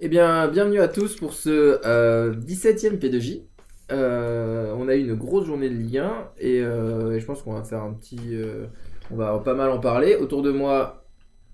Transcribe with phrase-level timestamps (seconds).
[0.00, 3.42] Eh bien, bienvenue à tous pour ce euh, 17e P2J.
[3.90, 7.42] Euh, on a eu une grosse journée de Ligue 1 et, euh, et je pense
[7.42, 8.20] qu'on va faire un petit.
[8.32, 8.66] euh,
[9.10, 10.14] on va pas mal en parler.
[10.16, 11.04] Autour de moi,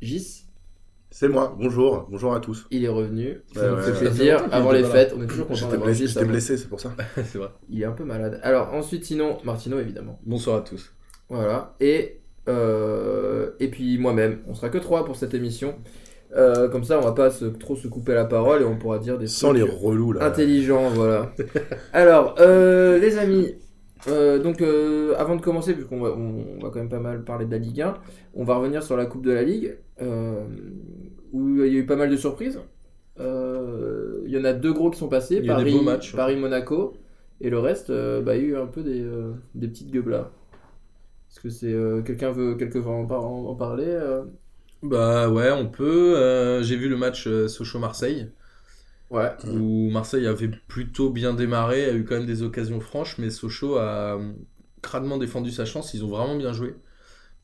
[0.03, 0.45] Gis,
[1.11, 2.67] C'est moi, bonjour, bonjour à tous.
[2.71, 3.40] il est revenu.
[3.54, 3.99] Ça Ouais, nous ouais, fait ouais.
[3.99, 4.45] plaisir.
[4.51, 4.88] Avant les là.
[4.88, 6.08] fêtes, on est toujours content J'étais d'avoir blessé, Gis.
[6.08, 6.31] j'étais avant.
[6.31, 6.92] blessé, c'est pour ça.
[7.15, 7.49] c'est vrai.
[7.71, 8.40] Il est un peu malade.
[8.42, 10.19] Alors, ensuite, sinon, Martino, évidemment.
[10.26, 10.92] Bonsoir à tous.
[11.31, 11.76] Voilà.
[11.81, 14.40] Et, euh, et puis moi-même.
[14.49, 15.76] On sera que trois pour cette émission.
[16.37, 18.98] Euh, comme ça, on va pas se- trop se couper la parole et on pourra
[18.98, 20.24] dire des Sans les trucs relous là.
[20.27, 20.90] intelligents.
[20.90, 21.32] Voilà.
[21.92, 23.54] Alors, euh, les amis.
[24.09, 24.60] euh, donc,
[25.16, 27.82] avant de commencer, puisqu'on va, on, va quand même pas mal parler de la Ligue
[27.82, 27.95] 1,
[28.34, 29.76] on va revenir sur la Coupe de la Ligue,
[31.32, 32.60] où il y a eu pas mal de surprises.
[33.18, 36.14] Il y en a deux gros qui sont passés, Il y a des Paris, matchs.
[36.16, 36.95] Paris-Monaco,
[37.40, 39.04] et le reste, bah, il y a eu un peu des,
[39.54, 40.30] des petites gueules là.
[41.30, 43.98] Est-ce que c'est quelqu'un veut quelqu'un veut en, par- en- en parler
[44.84, 46.16] Bah ouais, on peut.
[46.19, 48.30] Euh, J'ai vu le match euh, Sochaux-Marseille,
[49.10, 49.33] Ouais.
[49.45, 53.76] où Marseille avait plutôt bien démarré, a eu quand même des occasions franches, mais Sochaux
[53.76, 54.32] a euh,
[54.82, 55.95] crânement défendu sa chance.
[55.95, 56.74] Ils ont vraiment bien joué.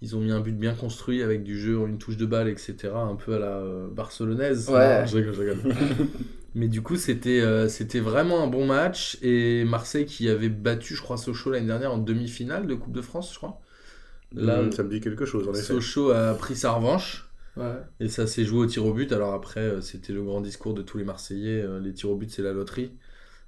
[0.03, 2.95] Ils ont mis un but bien construit avec du jeu, une touche de balle, etc.
[2.95, 4.69] Un peu à la euh, barcelonaise.
[4.71, 5.01] Ouais.
[5.01, 5.75] Non, je rigole, je rigole.
[6.55, 9.19] Mais du coup, c'était euh, c'était vraiment un bon match.
[9.23, 13.03] Et Marseille qui avait battu, je crois, Sochaux l'année dernière en demi-finale de Coupe de
[13.03, 13.61] France, je crois.
[14.35, 15.63] Là, ça me dit quelque chose en effet.
[15.63, 17.30] Sochaux a pris sa revanche.
[18.01, 19.13] Et ça s'est joué au tir au but.
[19.13, 21.61] Alors après, euh, c'était le grand discours de tous les Marseillais.
[21.63, 22.93] euh, Les tirs au but, c'est la loterie.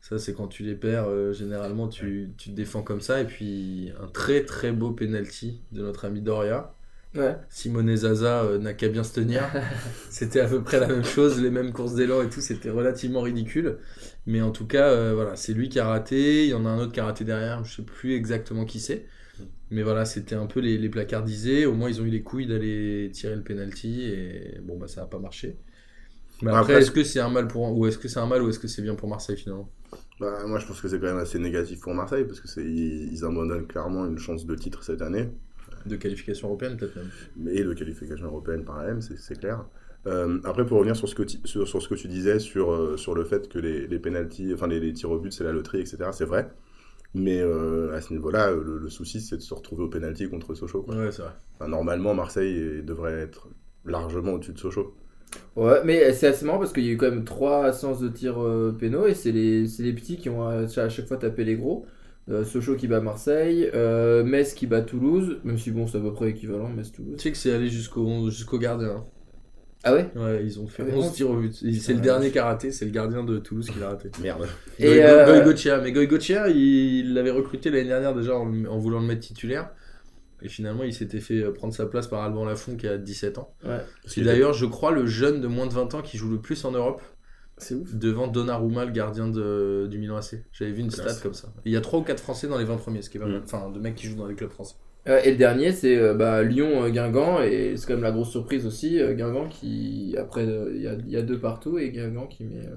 [0.00, 3.20] Ça, c'est quand tu les perds, euh, généralement, tu, tu te défends comme ça.
[3.22, 6.74] Et puis, un très très beau penalty de notre ami Doria.
[7.14, 7.36] Ouais.
[7.48, 9.42] Simone Zaza euh, n'a qu'à bien se tenir.
[10.10, 12.40] c'était à peu près la même chose, les mêmes courses d'élan et tout.
[12.40, 13.78] C'était relativement ridicule.
[14.26, 16.44] Mais en tout cas, euh, voilà, c'est lui qui a raté.
[16.44, 17.64] Il y en a un autre qui a raté derrière.
[17.64, 19.06] Je sais plus exactement qui c'est.
[19.70, 21.66] Mais voilà, c'était un peu les, les placardisés.
[21.66, 24.02] Au moins, ils ont eu les couilles d'aller tirer le penalty.
[24.04, 25.58] Et bon, bah, ça n'a pas marché.
[26.42, 28.26] Mais Bah, après, après, est-ce que c'est un mal pour ou est-ce que c'est un
[28.26, 29.70] mal ou est-ce que c'est bien pour Marseille finalement?
[30.20, 32.64] Bah, moi je pense que c'est quand même assez négatif pour Marseille parce que c'est
[32.64, 35.28] ils, ils abandonnent clairement une chance de titre cette année
[35.86, 37.10] De qualification européenne peut-être même.
[37.48, 39.64] et de qualification européenne par même, c'est c'est clair.
[40.06, 42.72] Euh, après pour revenir sur ce que tu, sur, sur ce que tu disais sur,
[42.72, 45.44] euh, sur le fait que les, les penalties, enfin les, les tirs au but c'est
[45.44, 46.10] la loterie etc.
[46.12, 46.50] C'est vrai.
[47.14, 50.54] Mais euh, à ce niveau-là, le, le souci c'est de se retrouver au penalty contre
[50.54, 50.82] Sochaux.
[50.82, 50.96] quoi.
[50.96, 51.32] Ouais, c'est vrai.
[51.58, 53.48] Enfin, normalement Marseille devrait être
[53.84, 54.94] largement au-dessus de Sochaux.
[55.56, 58.08] Ouais, mais c'est assez marrant parce qu'il y a eu quand même trois séances de
[58.08, 61.16] tir euh, pénaux et c'est les, c'est les petits qui ont à, à chaque fois
[61.16, 61.86] tapé les gros.
[62.30, 66.00] Euh, Sochaux qui bat Marseille, euh, Metz qui bat Toulouse, même si bon, c'est à
[66.00, 67.16] peu près équivalent, Metz-Toulouse.
[67.16, 69.04] Tu sais que c'est allé jusqu'au jusqu'au gardien.
[69.82, 70.08] Ah ouais?
[70.14, 71.12] Ouais, ils ont fait Ouais, 11 onze.
[71.14, 71.52] tirs au but.
[71.52, 72.04] C'est le Ouais.
[72.04, 74.12] dernier qui a raté, c'est le gardien de Toulouse qui l'a raté.
[74.22, 74.46] Merde.
[74.78, 75.80] Et, Goy- euh.
[75.82, 79.70] Mais Goygochea, il l'avait recruté l'année dernière déjà en, en voulant le mettre titulaire.
[80.44, 83.54] Et finalement, il s'était fait prendre sa place par Alban Lafont qui a 17 ans.
[83.64, 83.78] Ouais,
[84.08, 86.64] qu'il d'ailleurs, je crois, le jeune de moins de 20 ans qui joue le plus
[86.64, 87.02] en Europe,
[87.62, 87.94] c'est ouf.
[87.94, 90.44] devant Donnarumma, le gardien de, du Milan AC.
[90.52, 91.48] J'avais vu une stat comme ça.
[91.64, 93.26] Il y a 3 ou 4 Français dans les 20 premiers, ce qui est pas
[93.26, 93.40] mal.
[93.40, 93.44] Mm.
[93.44, 94.74] Enfin, de mecs qui jouent dans les clubs français.
[95.08, 98.66] Euh, et le dernier, c'est euh, bah, Lyon-Guingamp, et c'est quand même la grosse surprise
[98.66, 99.00] aussi.
[99.00, 102.26] euh, Guingamp qui, après, euh, il y, a, il y a deux partout, et Guingamp
[102.28, 102.76] qui, met, euh,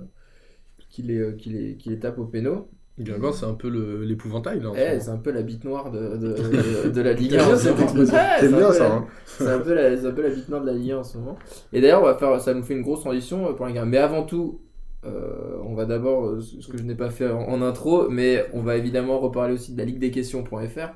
[0.90, 2.68] qui, les, euh, qui, les, qui les tape au péno.
[2.98, 3.68] Guingamp, c'est un peu
[4.06, 4.62] l'épouvantail.
[4.78, 6.34] Eh, c'est un peu la bite noire de, de,
[6.86, 7.84] de, de la Ligue T'aimes 1 en bien ce cette moment.
[7.84, 8.16] expression.
[8.16, 10.30] Ouais, T'aimes c'est bien peu ça, hein C'est un, peu la, c'est un peu la
[10.30, 11.38] bite noire de la Ligue 1 en ce moment.
[11.74, 13.84] Et d'ailleurs, on va faire, ça nous fait une grosse transition euh, pour les gars.
[13.86, 14.62] Mais avant tout,
[15.06, 18.46] euh, on va d'abord, euh, ce que je n'ai pas fait en, en intro, mais
[18.54, 20.90] on va évidemment reparler aussi de la Ligue des questions.fr.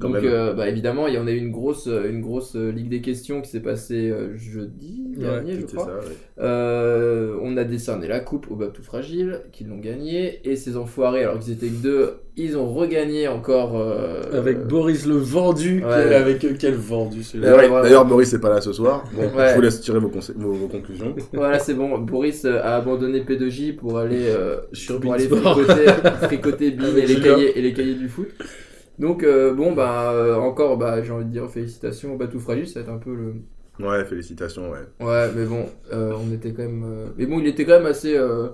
[0.00, 2.54] Quand Donc, euh, bah, évidemment, il y en a eu une grosse, euh, une grosse
[2.54, 5.86] euh, Ligue des questions qui s'est passée euh, jeudi dernier, je crois.
[5.86, 6.14] ça, ouais.
[6.40, 10.40] Euh, on a décerné la coupe au Batou Fragile, qui l'ont gagné.
[10.48, 13.72] Et ces enfoirés, alors qu'ils étaient que deux, ils ont regagné encore.
[13.76, 15.82] euh, Avec Boris le vendu.
[15.84, 15.90] Ouais.
[16.04, 17.50] quel- Avec quel vendu celui-là.
[17.50, 19.02] Ouais, D'ailleurs, ouais, d'ailleurs, Boris n'est pas là ce soir.
[19.16, 19.48] Bon, Ouais.
[19.50, 21.14] je vous laisse tirer vos, conse- vos- vos conclusions.
[21.32, 21.98] Voilà, c'est bon.
[21.98, 25.86] Boris a abandonné P2J pour aller, euh, Sur pour aller fricoter,
[26.22, 26.70] fricoter
[27.06, 28.28] les, cahiers, et les cahiers du foot.
[28.98, 32.66] Donc, euh, bon, bah, euh, encore, bah, j'ai envie de dire félicitations au Batou Fragile,
[32.66, 33.34] ça va être un peu le.
[33.86, 34.80] Ouais, félicitations, ouais.
[35.06, 36.84] Ouais, mais bon, euh, on était quand même.
[36.84, 38.16] euh, Mais bon, il était quand même assez.
[38.16, 38.48] euh,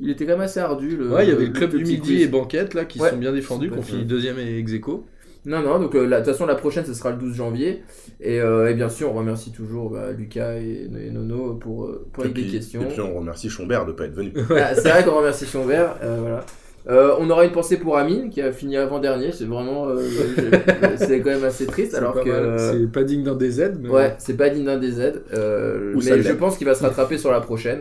[0.00, 0.96] Il était quand même assez ardu.
[0.96, 2.22] Le, Ouais, il y avait le club du midi quiz.
[2.22, 3.10] et Banquette là qui Ouais.
[3.10, 4.06] sont bien défendus, C'est qui ont pas fini mal.
[4.08, 5.04] deuxième et ex aequo.
[5.44, 7.82] Non, non, donc euh, la- de toute façon, la prochaine, ce sera le 12 janvier.
[8.20, 12.24] Et, euh, et bien sûr, on remercie toujours bah, Lucas et, et Nono pour, pour
[12.24, 12.80] Et les puis, questions.
[12.82, 14.32] et puis on remercie Chombert de ne pas être venu.
[14.50, 16.46] Ah, c'est vrai qu'on remercie Chambert, euh, voilà.
[16.88, 19.88] Euh, on aura une pensée pour Amine qui a fini avant-dernier, c'est vraiment.
[19.88, 20.02] euh,
[20.96, 22.30] c'est quand même assez triste alors pas que.
[22.30, 25.00] euh, C'est pas digne d'un DZ, mais Ouais, c'est pas digne d'un des Z.
[25.32, 27.80] euh, mais je pense qu'il va se rattraper sur la prochaine.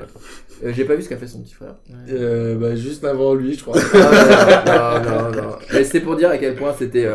[0.64, 1.76] Euh, J'ai pas vu ce qu'a fait son petit frère.
[2.12, 3.78] Euh, bah, juste avant lui, je crois.
[3.96, 5.56] Ah, non, non, non, non.
[5.74, 7.06] Mais c'était pour dire à quel point c'était.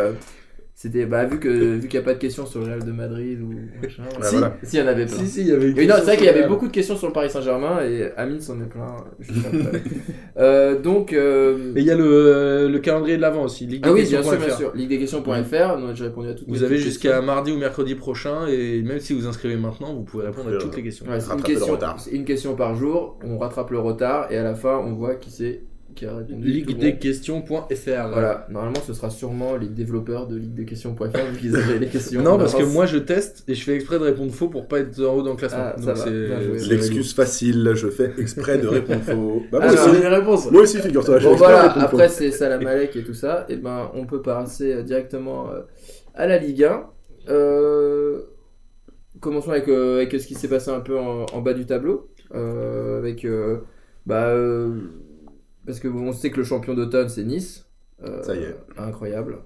[0.76, 2.84] Euh, C'était bah, vu que vu qu'il n'y a pas de questions sur le Real
[2.84, 3.50] de Madrid ou
[3.82, 4.02] machin.
[4.20, 4.56] Ouais, si, voilà.
[4.62, 5.16] si, il y en avait plein.
[5.16, 6.96] Si, si, il y avait Oui, non, c'est vrai qu'il y avait beaucoup de questions
[6.96, 8.96] sur le Paris Saint-Germain et Amine s'en est plein.
[10.38, 11.14] Euh, donc.
[11.14, 13.66] euh, Et il y a le, le calendrier de l'avant aussi.
[13.66, 14.46] Ligue Ah oui, des bien sûr, questions.fr.
[14.46, 14.74] bien sûr.
[14.76, 17.94] Ligue des questions.fr, donc j'ai répondu à toutes Vous les avez jusqu'à mardi ou mercredi
[17.94, 20.82] prochain et même si vous inscrivez maintenant, vous pouvez répondre à pouvez, toutes euh, les
[20.82, 21.06] questions.
[21.06, 21.78] Ouais, question,
[22.12, 25.30] une question par jour, on rattrape le retard et à la fin on voit qui
[25.30, 25.62] c'est
[25.96, 26.46] qui a répondu.
[26.46, 28.08] Ligue des questions.fr.
[28.12, 31.88] Voilà, normalement ce sera sûrement les développeurs de Ligue des questions.fr vu qu'ils avaient les
[31.88, 32.22] questions.
[32.22, 34.78] Non, parce que moi je teste et je fais exprès de répondre faux pour pas
[34.78, 35.72] être en haut dans le classement.
[35.76, 39.42] Ah, Donc c'est- L'excuse facile, je fais exprès de répondre faux.
[39.50, 40.50] Bah, moi, Alors, aussi, les réponses.
[40.52, 44.06] moi aussi, figure-toi, Bon voilà, après c'est Salam Alek et tout ça, et ben on
[44.06, 45.62] peut passer euh, directement euh,
[46.14, 46.84] à la Ligue 1.
[47.28, 48.20] Euh,
[49.20, 52.08] commençons avec, euh, avec ce qui s'est passé un peu en, en bas du tableau.
[52.34, 53.26] Euh, avec
[54.04, 54.34] bah
[55.66, 57.66] parce que on sait que le champion d'automne c'est Nice.
[58.04, 58.56] Euh, Ça y est.
[58.78, 59.38] Incroyable.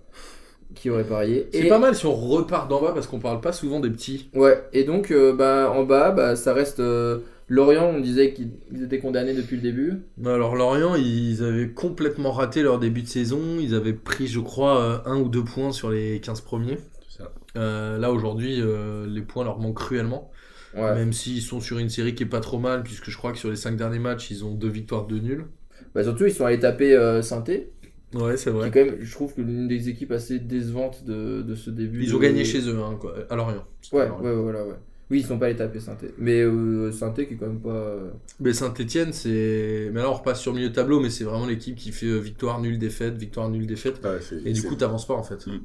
[0.75, 1.49] Qui aurait parié.
[1.53, 3.91] C'est Et- pas mal si on repart d'en bas parce qu'on parle pas souvent des
[3.91, 4.31] petits.
[4.35, 7.19] Ouais, et donc euh, bah, en bas, bah, ça reste euh,
[7.49, 10.03] Lorient, on disait qu'ils ils étaient condamnés depuis le début.
[10.25, 13.41] Alors Lorient, ils avaient complètement raté leur début de saison.
[13.61, 16.79] Ils avaient pris, je crois, un ou deux points sur les 15 premiers.
[17.09, 17.33] Ça.
[17.57, 20.31] Euh, là aujourd'hui, euh, les points leur manquent cruellement.
[20.77, 20.95] Ouais.
[20.95, 23.39] Même s'ils sont sur une série qui est pas trop mal, puisque je crois que
[23.39, 25.47] sur les 5 derniers matchs, ils ont deux victoires, deux nuls.
[25.95, 27.71] Bah, surtout, ils sont allés taper euh, Sainté,
[28.15, 28.69] Ouais, c'est qui vrai.
[28.69, 32.03] est quand même, je trouve, que l'une des équipes assez décevantes de, de ce début.
[32.03, 33.65] Ils de- ont gagné chez eux, hein, quoi, à Lorient.
[33.93, 34.23] Ouais, à Lorient.
[34.25, 34.75] ouais, ouais, voilà, ouais.
[35.11, 36.15] Oui, ils sont pas allés taper Sainté.
[36.19, 37.71] Mais euh, Sainté qui est quand même pas.
[37.71, 39.91] euh, Mais Saint-Etienne, c'est.
[39.93, 42.07] Mais là, on repasse sur le milieu de tableau, mais c'est vraiment l'équipe qui fait
[42.07, 44.01] euh, victoire, nulle, défaite, victoire, nulle, défaite.
[44.05, 45.47] Ouais, c'est- Et du coup, t'avances pas en fait.
[45.47, 45.61] Mm.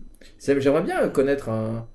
[0.60, 1.88] J'aimerais bien connaître un,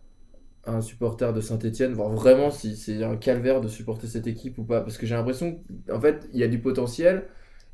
[0.66, 4.64] un supporter de Saint-Etienne, voir vraiment si c'est un calvaire de supporter cette équipe ou
[4.64, 4.80] pas.
[4.82, 7.24] Parce que j'ai l'impression qu'en fait, il y a du potentiel.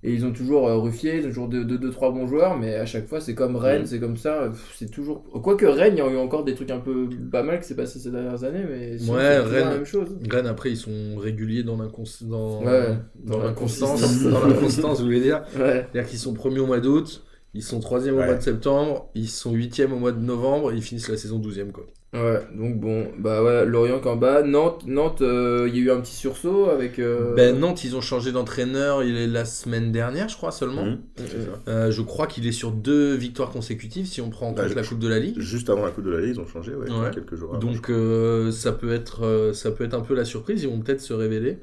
[0.07, 2.87] Et ils ont toujours euh, ont toujours 2-3 deux, deux, trois bons joueurs, mais à
[2.87, 3.87] chaque fois c'est comme Rennes, Mm.
[3.87, 4.53] c'est comme ça.
[4.77, 5.25] C'est toujours.
[5.43, 7.75] Quoique Rennes, il y a eu encore des trucs un peu pas mal qui s'est
[7.77, 9.65] passé ces dernières années, mais sinon, Ouais, c'est Rennes.
[9.69, 10.09] la même chose.
[10.31, 12.63] Rennes, après, ils sont réguliers dans l'incons- dans...
[12.65, 14.23] Ouais, dans l'inconstance.
[14.23, 15.43] dans l'inconstance, vous voulez dire.
[15.59, 15.87] Ouais.
[15.93, 17.23] C'est-à-dire qu'ils sont premiers au mois d'août,
[17.57, 18.27] ils sont troisième au Ouais.
[18.27, 21.39] mois de septembre, ils sont huitièmes au mois de novembre, et ils finissent la saison
[21.39, 21.85] douzième quoi.
[22.15, 24.43] Ouais, donc bon, bah ouais, Lorient en bas.
[24.43, 26.99] Nantes, Nantes, euh, il y a eu un petit sursaut avec.
[26.99, 30.85] euh, Ben Nantes, ils ont changé d'entraîneur il est la semaine dernière, je crois seulement.
[30.85, 31.25] Mhm, euh.
[31.69, 34.77] Euh, je crois qu'il est sur deux victoires consécutives si on prend en Bah, compte
[34.77, 35.39] la Coupe de la Ligue.
[35.41, 37.11] Juste avant la Coupe de la Ligue, ils ont changé, ouais, Ouais.
[37.13, 37.59] quelques jours avant.
[37.59, 40.79] Donc euh, ça peut être euh, ça peut être un peu la surprise, ils vont
[40.81, 41.59] peut-être se révéler.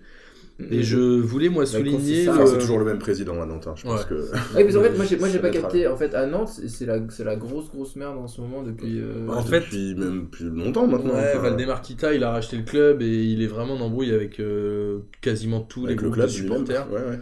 [0.70, 3.84] Et je voulais moi souligner le- c'est toujours le même président à Nantes, hein, je
[3.84, 4.14] pense que.
[4.14, 5.88] Ouais, mais en fait, moi j'ai, moi, j'ai Ça pas capté.
[5.88, 9.00] En fait, à Nantes, c'est- la, c'est la grosse, grosse merde en ce moment depuis.
[9.00, 11.14] euh, En En fait- depuis même plus longtemps maintenant.
[11.16, 14.12] Ouais, enfin, Valdemar Kita, il a racheté le club et il est vraiment en embrouille
[14.14, 16.92] avec euh, quasiment tous avec les le groupes club de supporters.
[16.92, 17.20] Ouais, ouais.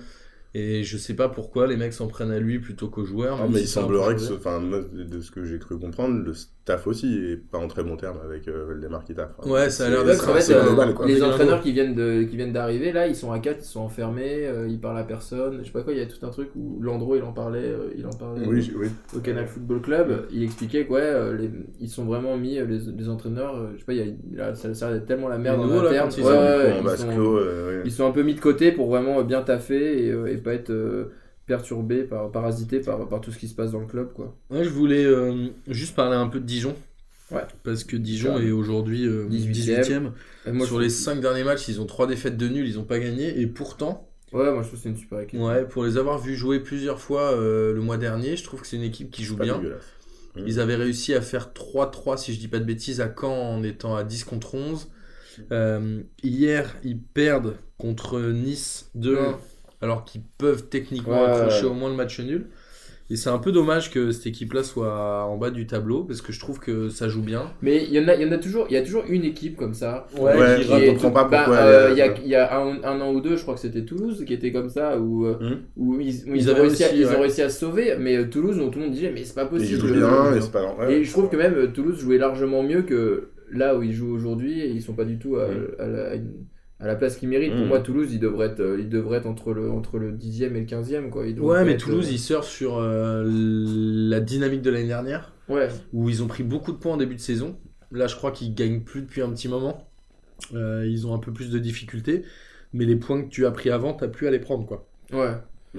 [0.54, 3.40] Et je sais pas pourquoi les mecs s'en prennent à lui plutôt qu'aux joueurs.
[3.42, 6.34] Ah, mais si il semblerait que, enfin, de ce que j'ai cru comprendre, le
[6.64, 9.34] staff aussi est pas en très bon terme avec euh, Valdemar Kita.
[9.40, 11.08] Enfin, Ouais, ça a l'air d'être c'est fait, euh, global, quoi.
[11.08, 13.80] les entraîneurs qui viennent, de, qui viennent d'arriver, là, ils sont à 4, ils sont
[13.82, 15.60] enfermés, euh, ils parlent à personne.
[15.62, 17.66] Je sais pas quoi, il y a tout un truc où Landreau, il en parlait,
[17.66, 18.88] euh, il en parlait Oui, oui.
[19.16, 20.28] au Canal Football Club.
[20.32, 21.50] Il expliquait que, ouais, euh, les,
[21.80, 24.00] ils sont vraiment mis, euh, les, les entraîneurs, euh, je sais pas, il
[24.36, 26.10] y a, là, ça, ça a tellement la merde en interne.
[26.16, 27.92] ils Ouais, sont, ouais, en ils.
[28.00, 30.72] Ils un peu mis de côté pour vraiment bien taffer et, euh, et pas être
[31.52, 34.36] euh, perturbés, par, parasités par, par tout ce qui se passe dans le club, quoi.
[34.50, 36.76] Ouais, je voulais euh, juste parler un peu de Dijon.
[37.32, 37.44] Ouais.
[37.64, 39.82] Parce que Dijon est aujourd'hui euh, 18e.
[39.86, 40.12] 18e.
[40.48, 42.68] Et moi, Sur je les trouve- 5 derniers matchs, ils ont 3 défaites de nul,
[42.68, 43.40] ils ont pas gagné.
[43.40, 45.40] Et pourtant, Ouais, moi je trouve que c'est une super équipe.
[45.40, 48.68] ouais, pour les avoir vus jouer plusieurs fois euh, le mois dernier, je trouve que
[48.68, 49.62] c'est une équipe qui joue Pas bien.
[50.38, 53.64] Ils avaient réussi à faire 3-3, si je dis pas de bêtises, à Caen en
[53.64, 54.88] étant à 10 contre 11.
[55.52, 59.36] Euh, hier, ils perdent contre Nice 2-1, Mm.
[59.82, 61.72] Alors qu'ils peuvent techniquement Ouais, accrocher ouais.
[61.72, 62.48] au moins le match nul.
[63.10, 66.32] Et c'est un peu dommage que cette équipe-là soit en bas du tableau, parce que
[66.32, 67.52] je trouve que ça joue bien.
[67.62, 69.26] Mais il y en a, il y en a toujours, il y a toujours une
[69.26, 70.08] équipe comme ça.
[70.18, 72.02] Ouais, Ouais, qui je rate- est comprends tout- pas bah, pourquoi euh, elle Il y
[72.02, 74.34] a, il y a un, un an ou deux, je crois que c'était Toulouse qui
[74.34, 75.58] était comme ça, où, euh, Hum.
[75.76, 77.16] où ils, où Ils ils ont réussi à, réussi, ils ouais.
[77.18, 77.98] ont réussi à se sauver.
[78.00, 79.80] Mais euh, Toulouse, où tout le monde disait, mais c'est pas Ils possible.
[79.82, 80.74] jouent euh, bien, et c'est pas.
[80.76, 83.92] ouais, Et je trouve que même euh, Toulouse jouait largement mieux que là où ils
[83.92, 85.68] jouent aujourd'hui et ils sont pas du tout à, Mm.
[85.80, 86.32] à la, à une-
[86.82, 87.54] à la place qu'ils méritent.
[87.54, 87.68] Pour Mm.
[87.68, 90.66] moi, Toulouse, ils devraient être, ils devraient être entre, le, entre le 10e et le
[90.66, 91.10] 15e.
[91.10, 91.28] Quoi.
[91.28, 94.88] Ils devraient Ouais, mais être, Toulouse, euh, ils surfent sur euh, la dynamique de l'année
[94.88, 97.56] dernière, Ouais, où ils ont pris beaucoup de points en début de saison.
[97.92, 99.88] Là, je crois qu'ils gagnent plus depuis un petit moment.
[100.56, 102.24] Euh, ils ont un peu plus de difficultés,
[102.74, 104.88] mais les points que tu as pris avant, t'as plus à les prendre, quoi.
[105.14, 105.32] ouais.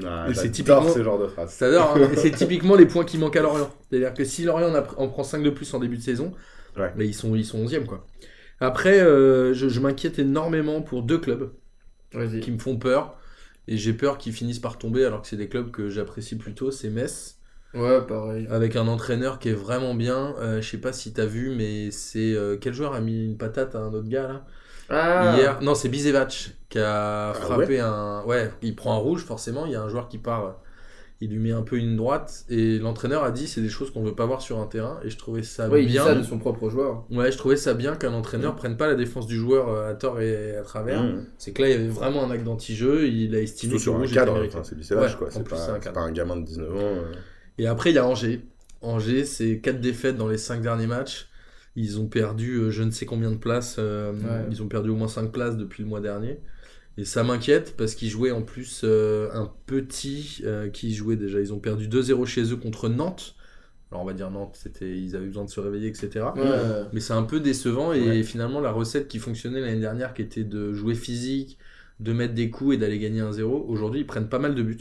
[0.07, 1.51] Ah, c'est typiquement- ce genre de phrase.
[1.53, 3.69] C'est-à-dire, hein, c'est typiquement les points qui manquent à Lorient.
[3.91, 6.33] C'est-à-dire que si Lorient en, a- en prend 5 de plus en début de saison,
[6.79, 6.91] Ouais.
[7.01, 8.07] ils sont, ils sont 11e, quoi.
[8.63, 11.53] Après, euh, je, je m'inquiète énormément pour deux clubs
[12.41, 13.19] qui me font peur.
[13.69, 16.71] Et j'ai peur qu'ils finissent par tomber alors que c'est des clubs que j'apprécie plutôt.
[16.71, 17.39] C'est Metz
[17.75, 18.47] Ouais, pareil.
[18.49, 20.35] avec un entraîneur qui est vraiment bien.
[20.39, 23.37] Euh, je sais pas si t'as vu, mais c'est euh, quel joueur a mis une
[23.39, 24.47] patate à un autre gars là?
[24.89, 28.25] Ah hier Non, c'est Bizevac qui a Ah frappé un.
[28.27, 29.67] Ouais, il prend un rouge forcément.
[29.67, 30.53] Il y a un joueur qui part, euh,
[31.25, 34.03] il lui met un peu une droite et l'entraîneur a dit c'est des choses qu'on
[34.03, 36.05] veut pas voir sur un terrain et je trouvais ça Ouais, il dit bien.
[36.05, 37.05] ça de son propre joueur.
[37.13, 39.95] Ouais, je trouvais ça bien qu'un entraîneur prenne pas la défense du joueur euh, à
[39.95, 41.03] tort et à travers.
[41.03, 41.27] Mmh.
[41.39, 43.07] C'est que là, il y avait vraiment un acte d'anti-jeu.
[43.09, 45.29] Il a estimé Surtout que sur un cadre, enfin, c'est Ouais, quoi.
[45.29, 45.79] en C'est pas, cadre.
[45.83, 46.79] c'est pas un gamin de 19 ans.
[46.81, 47.13] euh.
[47.59, 48.41] Et après, il y a Angers.
[48.81, 51.29] Angers, c'est 4 défaites dans les 5 derniers matchs.
[51.77, 53.77] Ils ont perdu euh, je ne sais combien de places.
[53.79, 54.47] euh, Ouais.
[54.51, 56.41] Ils ont perdu au moins 5 places depuis le mois dernier.
[56.99, 61.41] Et ça m'inquiète parce qu'ils jouaient en plus euh, un petit euh, qui jouait déjà.
[61.41, 63.35] Ils ont perdu 2-0 chez eux contre Nantes.
[63.91, 66.27] Alors on va dire Nantes, c'était, ils avaient besoin de se réveiller, etc.
[66.37, 66.43] Ouais.
[66.93, 68.23] Mais c'est un peu décevant et Ouais.
[68.23, 71.59] finalement la recette qui fonctionnait l'année dernière, qui était de jouer physique,
[72.01, 74.79] de mettre des coups et d'aller gagner 1-0, aujourd'hui ils prennent pas mal de buts.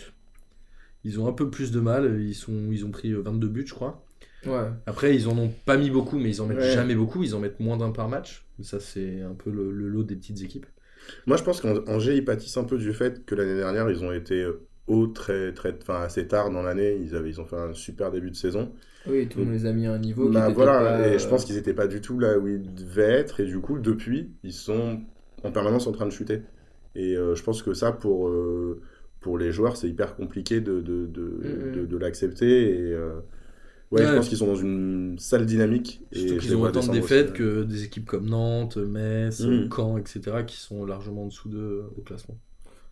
[1.03, 3.65] Ils ont un peu plus de mal, ils, sont, ils ont pris euh, 22 buts
[3.67, 4.05] je crois.
[4.45, 4.69] Ouais.
[4.85, 7.39] Après ils en ont pas mis beaucoup, mais ils en mettent jamais beaucoup, ils en
[7.39, 8.45] mettent moins d'un par match.
[8.61, 10.67] Ça c'est un peu le, le lot des petites équipes.
[11.27, 14.11] Moi, je pense qu'Angers, ils pâtissent un peu du fait que l'année dernière, ils ont
[14.11, 14.45] été
[14.87, 16.97] hauts très, très, enfin, assez tard dans l'année.
[17.01, 18.71] Ils, avaient, ils ont fait un super début de saison.
[19.05, 20.29] Oui, tout le monde les a mis à un niveau.
[20.29, 22.73] Bah, voilà, pas, et je euh, pense qu'ils n'étaient pas du tout là où ils
[22.75, 23.39] devaient être.
[23.39, 25.01] Et du coup, depuis, ils sont
[25.43, 26.43] en permanence en train de chuter.
[26.95, 28.81] Et euh, je pense que ça, pour, euh,
[29.19, 31.71] pour les joueurs, c'est hyper compliqué de, de, de, Mhm.
[31.71, 32.69] de- de l'accepter.
[32.89, 33.21] Et euh,
[33.91, 36.01] ouais, je pense qu'ils sont dans une sale dynamique.
[36.11, 39.69] Et Surtout qu'ils ont autant de défaites que des équipes comme Nantes, Metz, Mm.
[39.75, 40.43] Caen, etc.
[40.45, 42.37] qui sont largement en dessous de, au classement.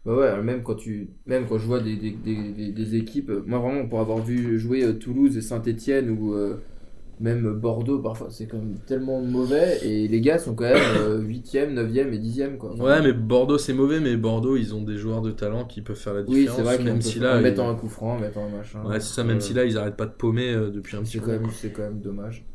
[0.06, 1.10] Bah ouais, même quand, tu...
[1.26, 4.58] même quand je vois des, des, des, des- équipes, euh, moi vraiment pour avoir vu
[4.58, 6.56] jouer euh, Toulouse et Saint-Etienne ou euh,
[7.20, 11.20] même Bordeaux, parfois c'est quand même tellement mauvais et les gars sont quand même euh,
[11.22, 12.72] 8ème, 9ème et 10ème quoi.
[12.74, 15.82] Enfin, Ouais, mais Bordeaux c'est mauvais, mais Bordeaux ils ont des joueurs de talent qui
[15.82, 16.58] peuvent faire la oui, différence.
[16.58, 18.84] c'est vrai qu'en même si là, en ils- mettant un coup franc, mettant un machin.
[18.86, 21.04] Ouais, c'est ça, même euh, si là ils arrêtent pas de paumer euh, depuis un
[21.04, 22.46] petit même, c'est quand même dommage.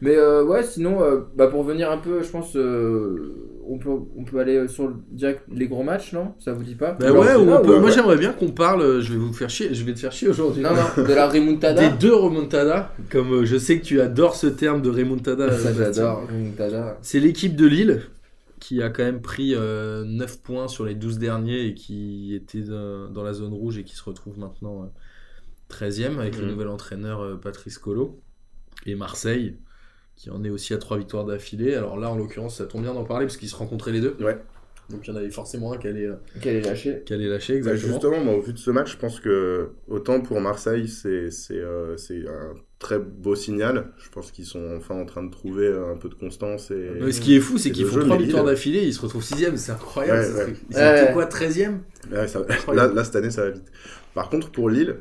[0.00, 3.88] Mais euh, ouais, sinon, euh, bah pour venir un peu, je pense, euh, on, peut,
[4.16, 6.34] on peut aller sur le, direct les gros matchs, non?
[6.38, 6.92] Ça vous dit pas?
[7.00, 7.92] Bah ouais, là, peut- moi ouais.
[7.92, 10.62] j'aimerais bien qu'on parle, je vais vous faire chier, je vais te faire chier aujourd'hui.
[10.62, 11.88] Non, non, de la remontada.
[11.88, 15.50] Des deux remontadas, comme je sais que tu adores ce terme de remontada.
[15.56, 16.98] Ça j'adore, remontada.
[17.00, 18.02] C'est l'équipe de Lille
[18.60, 22.62] qui a quand même pris euh, 9 points sur les 12 derniers et qui était
[22.62, 24.86] dans la zone rouge et qui se retrouve maintenant euh,
[25.74, 26.50] 13e avec le Mhm.
[26.52, 28.20] nouvel entraîneur Patrice Colo.
[28.84, 29.56] Et Marseille
[30.16, 31.74] qui en est aussi à 3 victoires d'affilée.
[31.74, 34.16] Alors là en l'occurrence ça tombe bien d'en parler parce qu'ils se rencontraient les deux.
[34.20, 34.38] Ouais.
[34.88, 37.02] Donc il y en avait forcément un qui allait, euh, Qu'elle est lâchée.
[37.04, 37.92] qui allait lâcher Bah, exactement.
[37.92, 41.58] justement, moi, au vu de ce match, je pense que autant pour Marseille, c'est c'est,
[41.58, 43.88] euh, c'est un très beau signal.
[43.98, 46.70] Je pense qu'ils sont enfin en train de trouver un peu de constance.
[46.70, 46.90] Et...
[47.00, 49.00] Mais ce qui est fou, c'est qu'ils font jeu, 3 mais victoires d'affilée, ils se
[49.00, 50.20] retrouvent 6ème, c'est incroyable.
[50.20, 50.54] Ouais, ouais.
[50.70, 51.02] Ils Ouais.
[51.02, 51.80] étaient quoi, 13ème
[52.12, 53.64] Ouais, ça- là, là, cette année, ça va vite.
[54.14, 54.98] Par contre, pour Lille,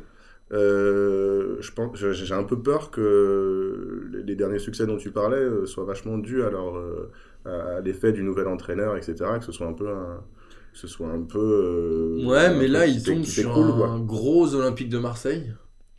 [0.52, 5.66] euh, je pense, j'ai un peu peur que les, derniers succès dont tu parlais euh,
[5.66, 7.12] soient vachement dus à, leur, euh,
[7.46, 9.32] à l'effet du nouvel entraîneur, etc.
[9.40, 10.24] Que ce soit un peu un,
[10.72, 11.40] que ce soit un peu.
[11.40, 14.00] euh, Ouais, un mais là, il tombe sur un quoi.
[14.06, 15.54] gros Olympique de Marseille,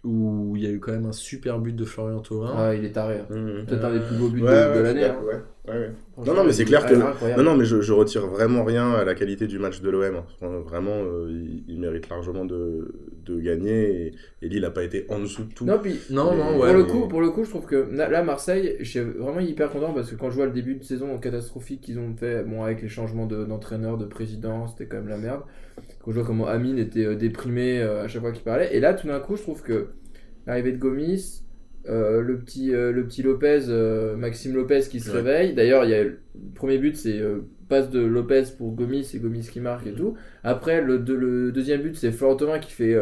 [0.04, 2.52] où il y a eu quand même un super but de Florian Thauvin.
[2.56, 3.20] Ah, il est taré.
[3.20, 3.26] hein.
[3.34, 3.66] Mhm.
[3.66, 5.04] Peut-être un des plus beaux buts Ouais, de, ouais, de l'année.
[5.04, 5.16] hein.
[5.26, 5.90] ouais, ouais, ouais.
[6.12, 6.94] Franchement, Non, non, mais c'est clair que-.
[6.94, 10.22] Non, non, mais je, je retire vraiment rien à la qualité du match de l'OM.
[10.40, 12.94] Vraiment, euh, il, il mérite largement de,
[13.24, 15.64] de gagner et, et Lille n'a pas été en dessous de tout.
[15.64, 17.88] Non, puis Non, Mais- non, pour, le mais- coup, pour le coup, je trouve que
[17.92, 20.84] là, Marseille, je suis vraiment hyper content parce que quand je vois le début de
[20.84, 24.96] saison catastrophique qu'ils ont fait, bon, avec les changements de- d'entraîneur, de, président, c'était quand
[24.98, 25.42] même la merde.
[26.02, 28.74] Quand je vois comment Amine était euh, déprimé euh, à chaque fois qu'il parlait.
[28.74, 29.88] Et là, tout d'un coup, je trouve que
[30.46, 31.42] l'arrivée de Gomis,
[31.88, 35.16] euh, le, petit, euh, le petit Lopez, euh, Maxime Lopez qui se Ouais.
[35.16, 35.54] réveille.
[35.54, 36.18] D'ailleurs, il y a le
[36.54, 37.20] premier but, c'est
[37.68, 39.96] passe de Lopez pour Gomis et Gomis qui marque et Mhm.
[39.96, 40.14] tout.
[40.44, 42.96] Après, le, deux- le deuxième but, c'est Florent Thauvin qui fait.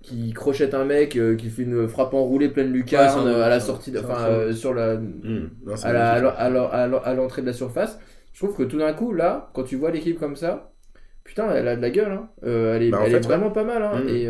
[0.00, 3.90] qui crochette un mec, qui fait une frappe enroulée pleine lucarne Ouais, à la sortie,
[3.90, 5.50] de- enfin sur la, Mmh.
[5.66, 5.74] Non,
[6.72, 7.98] à l'entrée de la surface.
[8.32, 10.72] Je trouve que tout d'un coup, là, quand tu vois l'équipe comme ça,
[11.24, 12.12] putain, elle a de la gueule.
[12.12, 12.28] hein.
[12.42, 13.82] Elle est, Bah, elle fait, est vraiment pas mal.
[13.82, 14.00] hein.
[14.04, 14.08] Mm.
[14.08, 14.28] Et,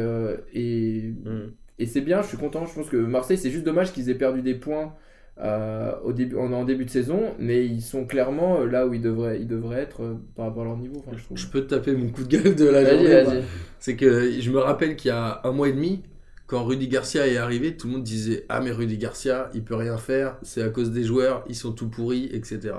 [0.55, 1.53] et, Mmh.
[1.78, 2.66] Et c'est bien, je suis content.
[2.66, 4.94] Je pense que Marseille, c'est juste dommage qu'ils aient perdu des points
[5.40, 8.94] euh, au début, en, en début de saison, mais ils sont clairement euh, là où
[8.94, 11.04] ils devraient, ils devraient être euh, par rapport à leur niveau.
[11.12, 11.38] Je trouve.
[11.38, 13.42] Je peux te taper mon coup de gueule de la journée.
[13.78, 16.02] C'est que je me rappelle qu'il y a un mois et demi,
[16.49, 19.76] quand Rudy Garcia est arrivé, tout le monde disait Ah, mais Rudy Garcia, il peut
[19.76, 22.75] rien faire, c'est à cause des joueurs, ils sont tout pourris, etc.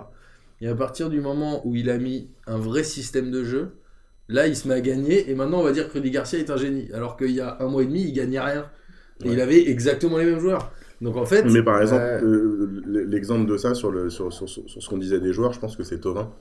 [0.60, 3.78] Et à partir du moment où il a mis un vrai système de jeu,
[4.28, 6.50] là, il se met à gagner, et maintenant, on va dire que Rudy Garcia est
[6.50, 6.92] un génie.
[6.94, 8.70] Alors qu'il y a un mois et demi, il gagnait rien.
[9.26, 10.72] Et il avait exactement les mêmes joueurs.
[11.02, 12.24] Donc en fait, Mais par exemple, Ouais.
[12.24, 15.54] euh, l'exemple de ça sur, le, sur, sur, sur- sur ce qu'on disait des joueurs,
[15.54, 16.32] je pense que c'est Tovin.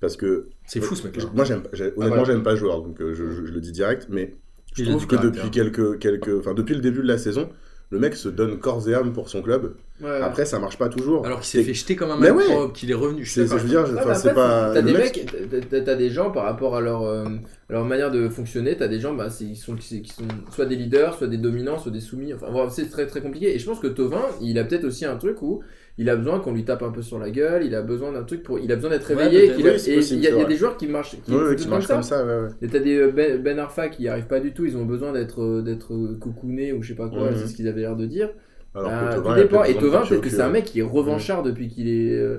[0.00, 1.24] Parce que c'est fou ce mec-là.
[1.34, 2.24] moi, j'aime, honnêtement, voilà.
[2.24, 4.34] j'aime pas joueur, donc euh, je, je- je le dis direct, mais
[4.74, 7.48] je Il trouve que depuis quelques, quelques, enfin depuis le début de la saison,
[7.90, 9.74] le mec se donne corps et âme pour son club.
[10.02, 10.10] Ouais.
[10.20, 11.24] Après, ça marche pas toujours.
[11.24, 12.44] Alors qu'il s'est fait jeter comme un Mais mal ouais.
[12.46, 13.24] propre, qu'il est revenu.
[13.24, 13.86] Je C'est, suis je veux dire,
[14.16, 14.72] c'est pas.
[14.74, 17.24] T'as des mec, mecs, t'as- des gens par rapport à leur, euh,
[17.68, 20.66] à leur manière de fonctionner, t'as des gens bah, c'est- qui, sont, qui sont soit
[20.66, 22.34] des leaders, soit des dominants, soit des soumis.
[22.34, 23.54] Enfin, voilà, c'est très très compliqué.
[23.54, 25.62] Et je pense que Tovin, il a peut-être aussi un truc où
[25.96, 28.24] il a besoin qu'on lui tape un peu sur la gueule, il a besoin d'un
[28.24, 28.58] truc pour.
[28.58, 29.52] Il a besoin d'être réveillé.
[29.56, 31.86] oui, et possible, il y a, y des joueurs qui marchent, qui, fonctionnent qui marche
[31.86, 32.68] comme ça, ouais, ouais.
[32.68, 35.12] T'as des euh, Ben, ben Arfa qui n'y arrivent pas du tout, ils ont besoin
[35.12, 37.36] d'être euh, d'être euh, cocoonés ou je sais pas quoi, Mhm.
[37.36, 38.30] c'est ce qu'ils avaient l'air de dire.
[38.74, 39.64] Alors Euh, que tout Thauvin, dépend.
[39.64, 42.10] Et Tovin, peut-être que c'est un mec qui est revanchard depuis qu'il est.
[42.18, 42.38] euh,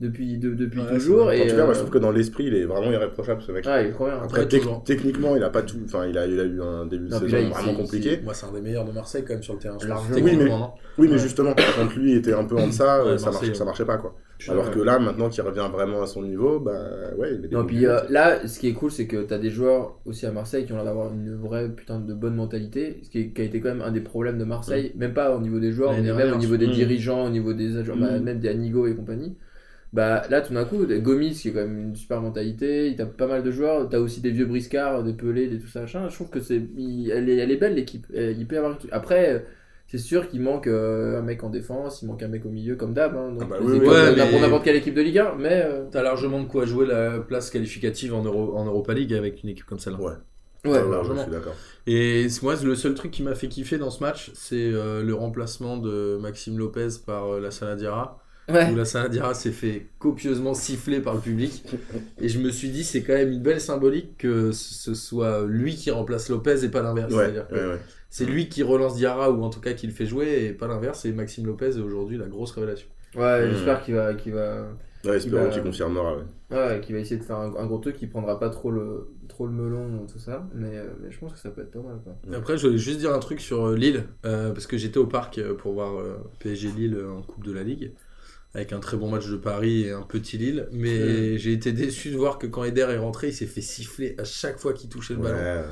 [0.00, 1.32] depuis, de- depuis Ouais, c'est toujours.
[1.32, 3.40] Et, En tout cas, moi, je euh, trouve que dans l'esprit, il est vraiment irréprochable,
[3.42, 3.64] ce mec.
[3.66, 4.18] Ah, il est trop bien.
[4.22, 4.84] Après, Ouais, tec- toujours.
[4.84, 5.78] techniquement, il a pas tout.
[5.84, 8.20] Enfin, il a, il a eu un début de saison vraiment il- compliqué.
[8.22, 9.78] Moi, c'est un des meilleurs de Marseille quand même sur le terrain.
[9.80, 13.02] je pense, Oui, mais- non Oui, mais justement, quand lui était un peu en deçà,
[13.04, 14.14] Ouais, euh, ça, marchait, ça marchait pas, quoi.
[14.48, 16.78] Alors que là, maintenant qu'il revient vraiment à son niveau, bah
[17.16, 19.48] ouais, il est Non, puis euh, là, ce qui est cool, c'est que t'as des
[19.48, 23.08] joueurs aussi à Marseille qui ont l'air d'avoir une vraie putain de bonne mentalité, ce
[23.08, 25.40] qui, est- qui a été quand même un des problèmes de Marseille, même pas au
[25.40, 28.22] niveau des joueurs, mais même au niveau des dirigeants, au niveau des agents, bah, Mm.
[28.24, 29.36] même des Anigo et compagnie.
[29.92, 33.06] Bah là, tout d'un coup, des Gomis qui est quand même une super mentalité, t'as
[33.06, 36.08] pas mal de joueurs, t'as aussi des vieux briscards, des pelés, des tout ça, machin.
[36.08, 38.06] Je trouve que c'est, il- elle, est, elle est belle l'équipe.
[38.14, 38.76] Elle- Il peut y avoir.
[38.92, 39.44] Après.
[39.88, 42.74] C'est sûr qu'il manque euh, un mec en défense, il manque un mec au milieu
[42.74, 45.18] comme d'hab, hein, donc Ah bah oui, Ouais, pour mais- n'importe quelle équipe de Ligue
[45.20, 48.92] 1, mais euh, T'as largement de quoi jouer la place qualificative en, Euro, en Europa
[48.94, 50.00] League avec une équipe comme celle-là.
[50.64, 51.18] Ouais, largement.
[51.18, 51.54] je suis d'accord.
[51.86, 55.04] Et c'est- moi, le seul truc qui m'a fait kiffer dans ce match, c'est euh,
[55.04, 58.20] le remplacement de Maxime Lopez par euh, la Sanadiara.
[58.48, 58.70] Ouais.
[58.72, 58.84] Où la
[59.34, 61.64] s'est fait copieusement siffler par le public.
[62.20, 65.74] Et je me suis dit, c'est quand même une belle symbolique que ce soit lui
[65.76, 67.12] qui remplace Lopez et pas l'inverse.
[67.12, 67.80] Ouais, C'est-à-dire que ouais, ouais.
[68.10, 70.66] c'est lui qui relance Diarra ou en tout cas qui le fait jouer et pas
[70.68, 71.04] l'inverse.
[71.04, 72.88] Et Maxime Lopez est aujourd'hui la grosse révélation.
[73.14, 73.50] Ouais, Mm.
[73.52, 74.66] j'espère qu'il va, qu'il va,
[75.04, 76.24] Ouais, espérons qu'il confirmera, ouais.
[76.56, 79.08] ouais, qu'il va essayer de faire un, un gros truc qui prendra pas trop le,
[79.28, 80.48] trop le melon, tout ça.
[80.54, 82.00] Mais, euh, mais je pense que ça peut être pas mal.
[82.02, 82.14] Quoi.
[82.36, 85.06] Après, je voulais juste dire un truc sur euh, Lille, euh, parce que j'étais au
[85.06, 87.92] parc pour voir euh, PSG Lille en Coupe de la Ligue,
[88.56, 92.10] avec un très bon match de Paris et un petit Lille, mais j'ai été déçu
[92.10, 94.88] de voir que quand Eder est rentré, il s'est fait siffler à chaque fois qu'il
[94.88, 95.36] touchait le ballon.
[95.36, 95.62] ouais.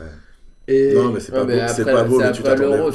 [0.66, 0.94] Et...
[0.94, 2.42] Non, mais c'est Ouais, pas beau, c'est après- pas beau, mais tu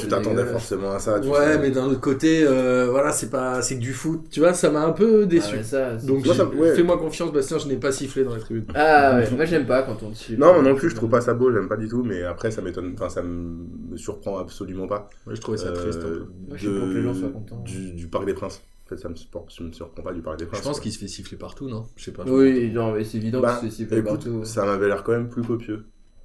[0.08, 1.20] t'attendais, tu forcément à ça.
[1.20, 1.58] tu Ouais, sais.
[1.60, 4.70] mais d'un autre côté, euh, voilà, c'est pas, c'est que du foot, tu vois, ça
[4.70, 5.54] m'a un peu déçu.
[5.60, 8.64] Ah, ça, Donc, fais-moi confiance, Bastien, je n'ai pas sifflé dans les tribunes.
[8.74, 10.36] Ah ouais, moi j'aime pas quand on te suit.
[10.36, 12.50] Non, moi non plus, je trouve pas ça beau, j'aime pas du tout, mais après,
[12.50, 15.08] ça m'étonne, enfin, ça me surprend absolument pas.
[15.28, 16.02] Je trouvais ça Euh, triste.
[16.02, 17.62] Moi, je suis pour que les gens soient contents.
[17.64, 18.62] Du, du Parc des Princes.
[18.90, 20.58] Fait, ça me, supporte- ça me surprend pas du Parc des Princes.
[20.60, 21.84] Je pense qu'il se fait siffler partout, non?
[21.96, 22.24] Je sais pas.
[22.26, 24.44] Oui, non, mais c'est évident Bah, que c'est sifflé Écoute, partout.
[24.44, 25.84] ça m'avait l'air quand même plus copieux.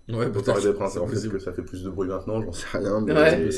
[0.10, 0.46] Ouais, peut-être.
[0.48, 3.00] Parc des Princes, en fait, que ça fait plus de bruit maintenant, j'en sais rien.
[3.02, 3.50] Mais Ouais.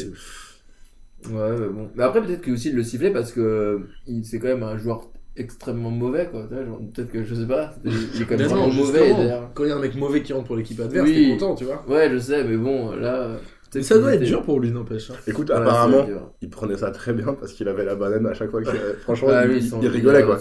[1.30, 1.89] mais bon.
[1.96, 4.78] Mais après, peut-être que aussi de le siffler parce que il- c'est quand même un
[4.78, 6.46] joueur extrêmement mauvais, quoi.
[6.48, 9.13] Tu vois, genre, Peut-être que je sais pas, il est quand même non, mauvais.
[9.54, 11.15] quand il y a un mec mauvais qui rentre pour l'équipe adverse, Oui.
[11.15, 11.86] t'es content, tu vois.
[11.88, 13.39] Ouais, je sais, mais bon, là.
[13.76, 15.12] Mais ça doit être dur pour lui, n'empêche.
[15.12, 15.16] hein.
[15.28, 16.06] Écoute, Ouais, apparemment,
[16.42, 18.72] il prenait ça très bien parce qu'il avait la banane à chaque fois qu'il.
[19.02, 20.38] Franchement, Ah, il, il- rigolait, quoi.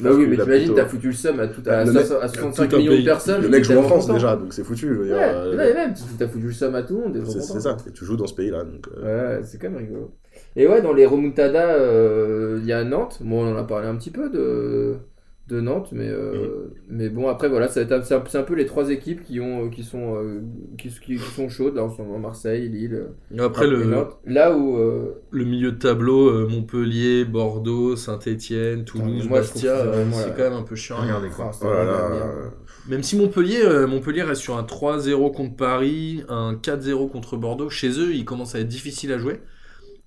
[0.00, 2.14] Bah oui, mais t'imagines, plutôt- t'as foutu le seum à, tout, à, Le mec- 500
[2.20, 3.04] à 65 tout un millions de pays.
[3.04, 3.42] personnes.
[3.42, 4.14] Le mec joue en France content.
[4.14, 4.88] déjà, donc c'est foutu.
[4.88, 7.22] Je veux dire, Ouais, euh, mais même, t'as foutu le seum à tout le monde.
[7.26, 8.64] c'est ça, et tu joues dans ce pays-là.
[8.64, 10.12] Donc, euh, Ouais, c'est quand même rigolo.
[10.54, 13.18] Et ouais, dans les remontadas, euh, il y a Nantes.
[13.22, 14.94] Bon, on en a parlé un petit peu de,
[15.48, 19.40] de Nantes, mais, euh, mais bon, après, voilà, c'est un, peu les trois équipes qui,
[19.40, 20.42] ont, qui, sont, euh,
[20.76, 24.18] qui, qui- qui sont chaudes, là, en ce moment, Marseille, Lille Et Après, le, Nantes.
[24.26, 24.76] Là où.
[24.76, 30.42] euh, le milieu de tableau, euh, Montpellier, Bordeaux, Saint-Etienne, Toulouse, moi, Bastia, c'est euh, quand
[30.42, 31.28] même un peu chiant à regarder.
[31.30, 31.50] Quoi.
[31.62, 32.32] oh là là.
[32.88, 37.70] Même si Montpellier, euh, Montpellier reste sur un 3-0 contre Paris, un 4-0 contre Bordeaux,
[37.70, 39.40] chez eux, il commence à être difficile à jouer.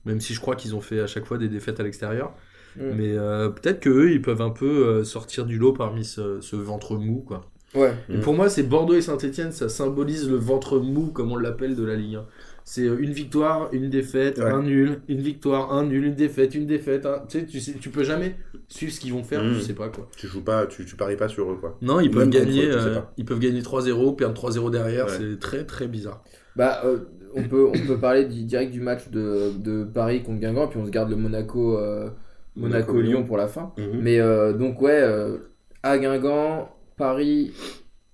[0.05, 2.33] Même si je crois qu'ils ont fait à chaque fois des défaites à l'extérieur.
[2.77, 2.81] Mm.
[2.97, 6.55] Mais euh, peut-être qu'eux, ils peuvent un peu euh, sortir du lot parmi ce, ce
[6.55, 7.23] ventre mou.
[7.27, 7.41] Quoi.
[7.75, 7.93] Ouais.
[8.09, 11.75] Et pour moi, c'est Bordeaux et Saint-Etienne, ça symbolise le ventre mou, comme on l'appelle,
[11.75, 12.25] de la Ligue 1.
[12.63, 14.43] C'est euh, une victoire, une défaite, Ouais.
[14.51, 17.05] un nul, une victoire, un nul, une défaite, une défaite.
[17.05, 18.35] un- Tu sais, tu sais, tu peux jamais
[18.67, 19.55] suivre ce qu'ils vont faire, Mm.
[19.55, 20.07] tu sais pas quoi.
[20.15, 21.77] tu joues pas, tu, tu paries pas sur eux, quoi.
[21.81, 25.11] Non, ils peuvent gagner, eux, euh, ils peuvent gagner 3-0, perdre 3-0 derrière, Ouais.
[25.17, 26.23] c'est très très bizarre.
[26.55, 26.99] Bah, euh,
[27.33, 30.79] on, peut, on peut parler du- direct du match de, de Paris contre Guingamp, puis
[30.79, 32.09] on se garde le Monaco, euh,
[32.55, 33.23] Monaco-Lyon.
[33.25, 33.73] Pour la fin.
[33.77, 33.99] Mhm.
[34.01, 35.37] Mais euh, donc, ouais, euh,
[35.83, 37.53] à Guingamp, Paris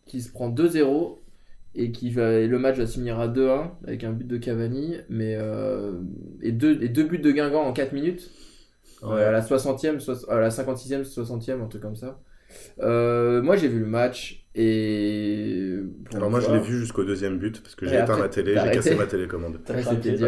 [0.06, 1.18] qui se prend 2-0
[1.76, 4.38] et qui va, et le match va se finir à 2-1 avec un but de
[4.38, 6.00] Cavani, mais euh,
[6.42, 8.32] et, deux, et deux buts de Guingamp en 4 minutes.
[9.04, 9.10] Ouais.
[9.22, 12.20] Euh, à la 60e, soix- à la 56e, 60e, un truc comme ça.
[12.80, 15.80] Euh, moi j'ai vu le match et.
[16.14, 18.72] Alors moi je l'ai vu jusqu'au deuxième but parce que j'ai éteint ma télé, j'ai
[18.72, 19.60] cassé ma télécommande.
[19.70, 19.84] Ouais,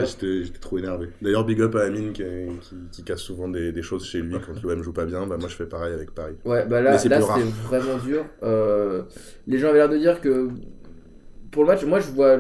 [0.06, 1.10] J'étais trop énervé.
[1.22, 2.24] D'ailleurs, big up à Amine qui,
[2.62, 5.26] qui, qui casse souvent des, des choses chez lui quand l'OM joue pas bien.
[5.28, 6.36] Bah, moi, je fais pareil avec Paris.
[6.46, 8.26] Ouais, bah là, c'était vraiment dur.
[8.44, 9.04] Euh,
[9.48, 10.50] les gens avaient l'air de dire que
[11.52, 12.40] pour le match, moi je vois,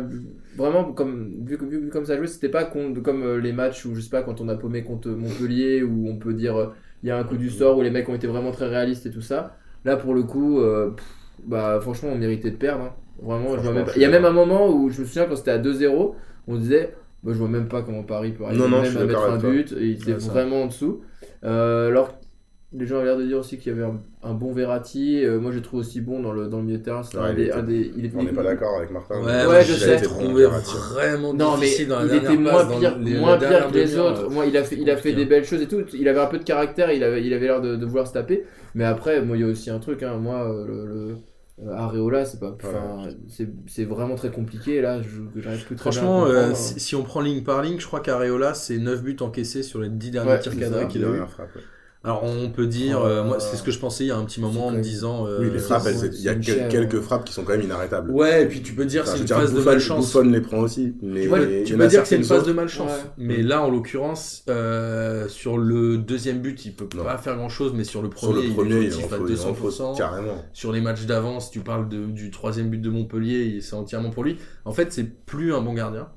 [0.56, 3.96] vraiment, comme, vu, que- vu comme ça jouait, c'était pas comme euh, les matchs où,
[3.96, 6.68] je sais pas, quand on a paumé contre Montpellier, où on peut dire, euh,
[7.04, 9.06] il y a un coup du sort, où les mecs ont été vraiment très réalistes
[9.06, 9.58] et tout ça.
[9.86, 11.06] Là, pour le coup, euh, pff,
[11.46, 12.84] bah, franchement, on méritait de perdre.
[12.86, 12.94] hein.
[13.22, 15.26] Vraiment, je vois même pas- Il y a même un moment où je me souviens
[15.26, 16.16] quand c'était à 2-0,
[16.48, 18.98] on disait, bah, je vois même pas comment Paris peut arriver Non, non, je suis
[18.98, 21.02] à mettre un but, et il était Ouais, vraiment en dessous.
[21.44, 22.19] Euh, alors,
[22.72, 25.26] les gens avaient l'air de dire aussi qu'il y avait un, un bon Verratti.
[25.26, 27.02] Euh, moi, j'ai trouvé aussi bon dans le, dans le milieu de terrain.
[27.02, 28.92] C'était Ouais, un il des- était- un des- il était- On n'est pas d'accord avec
[28.92, 29.16] Martin.
[29.16, 30.02] Ouais, mais moi, je sais.
[30.02, 30.76] trouvé Verratti.
[30.94, 33.74] vraiment Non, mais difficile dans la il était moins dans pire, les- moins pire que
[33.74, 34.26] les autres.
[34.26, 35.28] euh, Moi, il a fait, il a fait des hein.
[35.28, 35.84] belles choses et tout.
[35.94, 38.14] Il avait un peu de caractère, il avait, il avait l'air de, de vouloir se
[38.14, 38.46] taper.
[38.76, 40.04] Mais après, moi, il y a aussi un truc.
[40.04, 41.16] Hein, moi, euh, le, le-
[41.68, 44.80] euh, Areola, c'est pas, enfin, c'est, c'est vraiment très compliqué.
[44.80, 46.56] Là, je, j'arrive plus très bien à Franchement, euh, comprendre.
[46.56, 49.82] si, si on prend ligne par ligne, je crois qu'Areola, c'est 9 buts encaissés sur
[49.82, 51.20] les 10 derniers Ouais, tirs cadrés qu'il a eu.
[52.02, 54.16] Alors on peut dire, Oh, euh, moi c'est ce que je pensais il y a
[54.16, 55.28] un petit moment en me disant.
[55.28, 55.84] euh, Oui, les frappes,
[56.14, 58.10] il y a quel- quelques frappes qui sont quand même inarrêtables.
[58.12, 60.06] Ouais, et puis tu peux dire Enfin, c'est je une phase de malchance.
[60.06, 60.96] Buffon les prend aussi.
[61.02, 62.90] Mais Tu vois, tu peux dire que c'est une phase de malchance.
[62.90, 63.10] Ouais.
[63.18, 67.04] Mais là, en l'occurrence, euh, sur le deuxième but, il peut Non.
[67.04, 69.04] pas faire grand chose, mais sur le Sur premier, le premier, il est en fautif
[69.14, 69.96] à faut, il en faut 200%.
[69.98, 70.46] carrément.
[70.54, 74.24] Sur les matchs d'avance, tu parles de- du troisième but de Montpellier, c'est entièrement pour
[74.24, 74.38] lui.
[74.64, 76.08] En fait, c'est plus un bon gardien.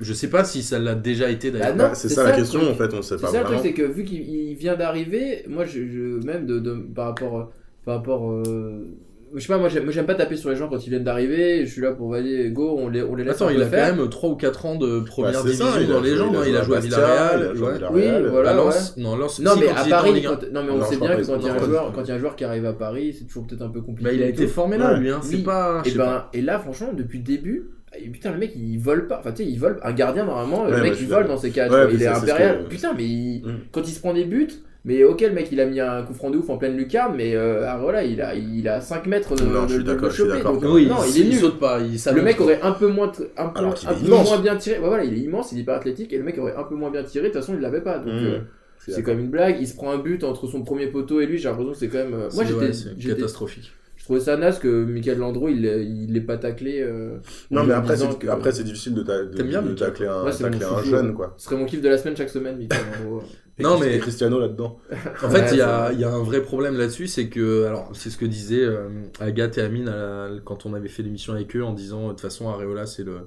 [0.00, 1.68] Je sais pas si ça l'a déjà été d'ailleurs.
[1.68, 2.72] Bah non, Bah, c'est c'est ça ça la question truc.
[2.72, 4.74] en fait, on sait C'est pas ça le truc, c'est que vu qu'il il vient
[4.76, 7.50] d'arriver, moi, je, je- même de, de- par rapport,
[7.84, 8.86] par rapport, euh,
[9.34, 11.04] je sais pas, moi, j'aime moi, j'aime pas taper sur les gens quand ils viennent
[11.04, 11.64] d'arriver.
[11.66, 13.90] Je suis là pour valider, go, on les, on les laisse Attends, il a faire.
[13.90, 16.00] quand même 3 ou 4 ans de première Bah, c'est ça, division il a dans
[16.00, 16.36] les joué- jambes.
[16.36, 16.44] hein.
[16.48, 17.40] Il a joué à Villarreal.
[17.40, 17.92] il a joué à.
[17.92, 18.50] Oui, voilà.
[18.50, 18.64] à ouais.
[18.64, 20.28] Lens, non, Lens, Non, mais quand à Paris, Ligue 1.
[20.30, 21.90] quand, non, mais on Non, sait bien que quand il y a un joueur, du
[21.90, 21.96] tout.
[21.98, 23.82] quand il y a un joueur qui arrive à Paris, c'est toujours peut-être un peu
[23.82, 24.10] compliqué.
[24.10, 25.10] Bah, il a et été formé là, lui.
[25.10, 25.20] Hein.
[25.22, 25.42] C'est Oui.
[25.42, 25.82] pas.
[25.84, 27.68] Et sais ben, et là, franchement, depuis le début,
[28.12, 29.18] putain, le mec il vole pas.
[29.20, 29.78] Enfin, tu sais, il vole.
[29.82, 31.70] Un gardien, normalement, Ouais, le ouais, mec je il vole dans ses cages.
[31.70, 31.86] Ouais, quoi.
[31.88, 32.64] mais il est c'est ce impérial.
[32.64, 33.58] que- Putain, mais il- Mm.
[33.72, 34.48] quand il se prend des buts,
[34.84, 37.14] mais ok, le mec il a mis un coup franc de ouf en pleine lucarne,
[37.16, 40.42] mais euh, ah, voilà, il a, il a 5 mètres de, Non, de- choper.
[40.42, 41.38] Donc, Oui, non, il est il nul.
[41.38, 41.80] saute pas.
[41.80, 44.28] Il Le mec aurait un peu moins, un peu, Alors qu'il un est peu immense.
[44.30, 44.78] moins bien tiré.
[44.78, 46.74] Ouais, voilà, il est immense, il est hyper athlétique, et le mec aurait un peu
[46.76, 47.28] moins bien tiré.
[47.28, 47.98] De toute façon, il l'avait pas.
[47.98, 48.26] Donc, Mmh.
[48.26, 48.38] euh,
[48.78, 49.56] c'est quand même une blague.
[49.60, 51.36] Il se prend un but entre son premier poteau et lui.
[51.38, 52.14] J'ai l'impression que c'est quand même.
[52.14, 53.72] euh, Moi, j'étais- catastrophique.
[54.10, 56.80] Je trouvais ça naze que Michael Landreau il il l'ait pas taclé.
[56.80, 57.18] euh,
[57.52, 60.32] Non, mais après, c'est, que- après, c'est difficile de, ta- de, bien, tacler un, Ouais,
[60.32, 61.34] tacler jeune, quoi.
[61.36, 63.22] Ce serait mon kiff de la semaine chaque semaine, Michael Landreau.
[63.58, 64.78] Et Non, mais- Cristiano là-dedans.
[65.22, 67.66] En fait, il y, Ouais, a, il y a un vrai problème là-dessus, c'est que,
[67.66, 68.88] alors, c'est ce que disaient euh,
[69.20, 72.08] Agathe et Amine à la- quand on avait fait l'émission avec eux, en disant, de
[72.10, 73.18] toute façon, Areola, c'est le,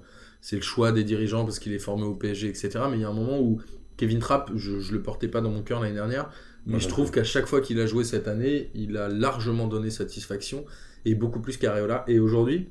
[0.41, 2.72] c'est le choix des dirigeants parce qu'il est formé au PSG, etc.
[2.89, 3.62] Mais il y a un moment où
[3.96, 6.30] Kevin Trapp, je, je le portais pas dans mon cœur l'année dernière,
[6.65, 9.89] mais je trouve qu'à chaque fois qu'il a joué cette année, il a largement donné
[9.89, 10.65] satisfaction,
[11.06, 12.04] et beaucoup plus qu'Areola.
[12.08, 12.69] Et aujourd'hui,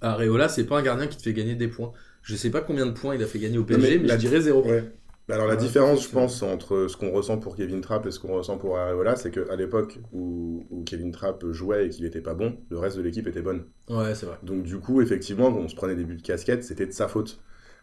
[0.00, 1.92] Areola, c'est pas un gardien qui te fait gagner des points.
[2.22, 4.14] Je sais pas combien de points il a fait gagner au PSG, mais mais, la-
[4.14, 4.62] je dirais zéro.
[4.64, 4.92] Ouais.
[5.30, 8.18] Alors la Ouais, différence, je pense, entre ce qu'on ressent pour Kevin Trapp et ce
[8.18, 12.22] qu'on ressent pour Areola, c'est qu'à l'époque où, où Kevin Trapp jouait et qu'il était
[12.22, 13.66] pas bon, le reste de l'équipe était bonne.
[13.88, 14.38] Ouais, c'est vrai.
[14.42, 17.08] Donc du coup, effectivement, quand on se prenait des buts de casquette, c'était de sa
[17.08, 17.40] faute.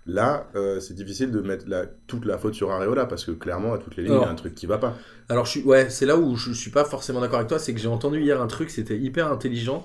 [0.08, 3.74] Là, euh, c'est difficile de mettre la- toute la faute sur Areola parce que clairement,
[3.74, 4.96] à toutes les lignes, il y a un truc qui va pas.
[5.30, 7.58] Alors, je suis, ouais, c'est là où je suis pas forcément d'accord avec toi.
[7.58, 9.84] C'est que j'ai entendu hier un truc, c'était hyper intelligent.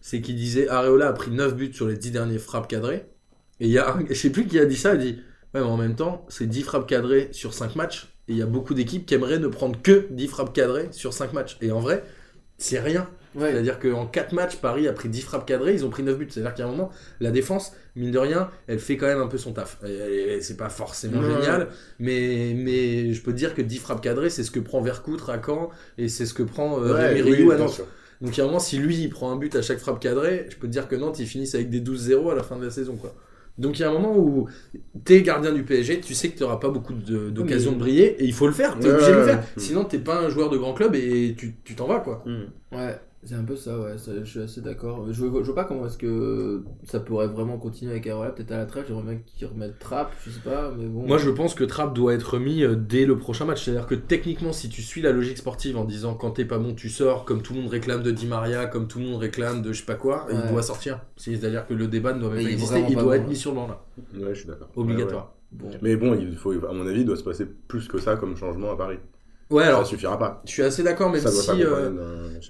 [0.00, 3.06] C'est qu'il disait Areola a pris 9 buts sur les 10 derniers frappes cadrées.
[3.60, 5.22] Et il y a un, je sais plus qui a dit ça, il dit
[5.54, 8.08] Ouais, mais en même temps, c'est 10 frappes cadrées sur 5 matchs.
[8.28, 11.12] Et il y a beaucoup d'équipes qui aimeraient ne prendre que 10 frappes cadrées sur
[11.12, 11.56] 5 matchs.
[11.60, 12.04] Et en vrai,
[12.58, 13.08] c'est rien.
[13.36, 13.52] Ouais.
[13.52, 16.26] C'est-à-dire qu'en 4 matchs, Paris a pris 10 frappes cadrées, ils ont pris 9 buts.
[16.30, 19.38] C'est-à-dire qu'à un moment, la défense, mine de rien, elle fait quand même un peu
[19.38, 19.78] son taf.
[20.40, 21.34] C'est pas forcément Ouais.
[21.34, 21.68] génial,
[21.98, 25.30] mais, mais je peux te dire que 10 frappes cadrées, c'est ce que prend Vercoutre
[25.30, 27.82] à Caen et c'est ce que prend euh, Ouais, Rémi Rioux à Nantes.
[28.22, 30.56] Donc a un moment, si lui, il prend un but à chaque frappe cadrée, je
[30.56, 32.70] peux te dire que Nantes, ils finissent avec des 12-0 à la fin de la
[32.70, 32.96] saison.
[32.96, 33.14] quoi.
[33.58, 34.48] Donc il y a un moment où
[35.04, 38.24] t'es gardien du PSG, tu sais que tu n'auras pas beaucoup d'occasions de briller, et
[38.24, 39.42] il faut le faire, t'es Ouais, obligé de le faire.
[39.56, 42.00] Sinon, t'es pas un joueur de grand club et tu tu t'en vas.
[42.00, 42.22] quoi.
[42.72, 45.06] Ouais, c'est un peu ça, ouais, ça- je suis assez d'accord.
[45.12, 48.52] Je, vois- je vois pas comment est-ce que ça pourrait vraiment continuer avec Areola, peut-être
[48.52, 51.06] à la trêve, j'aimerais bien qu'ils remettent Trapp, je sais pas, mais bon.
[51.06, 53.64] Moi, je pense que Trapp doit être mis euh, dès le prochain match.
[53.64, 56.74] C'est-à-dire que techniquement, si tu suis la logique sportive en disant quand t'es pas bon,
[56.74, 59.62] tu sors, comme tout le monde réclame de Di Maria, comme tout le monde réclame
[59.62, 61.00] de je sais pas quoi, il doit sortir.
[61.16, 63.36] C'est-à-dire que le débat ne doit même Mais pas exister, il doit bon, être mis
[63.36, 63.84] sur le banc là.
[64.14, 64.68] Ouais, je suis d'accord.
[64.76, 65.32] Obligatoire.
[65.62, 65.70] Ouais.
[65.80, 68.36] Mais bon, il faut, à mon avis, il doit se passer plus que ça comme
[68.36, 68.98] changement à Paris.
[69.50, 70.42] Ouais, ça alors, suffira pas.
[70.44, 71.90] je suis assez d'accord, ça doit si, euh,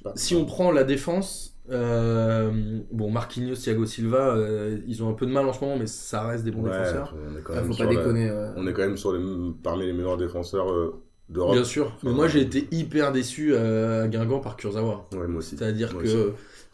[0.03, 0.13] pas.
[0.17, 5.27] si on prend la défense, euh, bon, Marquinhos, Thiago Silva, euh, ils ont un peu
[5.27, 7.15] de mal en ce moment, mais ça reste des bons Ouais, défenseurs.
[7.15, 8.31] on est quand Ah, même faut sur pas la- déconner.
[8.31, 8.49] ouais.
[8.57, 9.21] On est quand même sur les,
[9.63, 11.55] parmi les meilleurs défenseurs euh, d'Europe.
[11.55, 15.07] Bien sûr, mais moi j'ai été hyper déçu euh, à Guingamp par Kurzawa.
[15.13, 15.57] Ouais, moi aussi.
[15.57, 16.17] C'est-à-dire que aussi.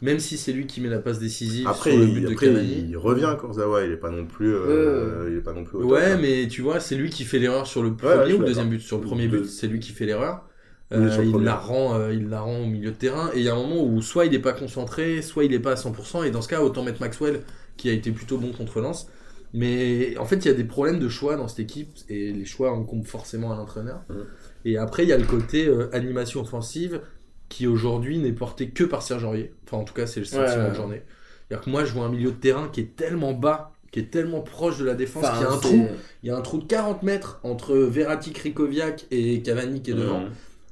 [0.03, 2.27] Même si c'est lui qui met la passe décisive Après, sur le il, but de
[2.33, 5.63] après, Cavani, il revient Kurzawa, il est pas non plus, euh, il est pas non
[5.63, 5.77] plus.
[5.77, 6.17] au top, Ouais, hein.
[6.21, 8.69] mais tu vois, c'est lui qui fait l'erreur sur le ouais, premier ou le deuxième
[8.69, 8.81] but.
[8.81, 10.43] Sur le premier but, c'est lui qui fait l'erreur.
[10.91, 13.31] Euh, il, la rend, euh, il la rend au milieu de terrain.
[13.33, 15.59] Et il y a un moment où soit il n'est pas concentré, soit il n'est
[15.59, 16.25] pas à 100%.
[16.25, 17.41] Et dans ce cas, autant mettre Maxwell,
[17.77, 19.07] qui a été plutôt bon contre Lens.
[19.53, 22.45] Mais en fait, il y a des problèmes de choix dans cette équipe et les
[22.45, 24.01] choix incombent forcément à l'entraîneur.
[24.65, 27.01] Et après, il y a le côté euh, animation offensive
[27.49, 29.53] qui aujourd'hui n'est porté que par Serge Aurier.
[29.73, 31.01] Enfin, en tout cas, c'est le sentiment que j'en ai.
[31.47, 34.11] C'est-à-dire que moi, je vois un milieu de terrain qui est tellement bas, qui est
[34.11, 35.87] tellement proche de la défense, Enfin, qu'il y a un trou.
[36.23, 39.95] Il y a un trou de 40 mètres entre Verratti, Krikoviak et Cavani qui est
[39.95, 40.25] devant.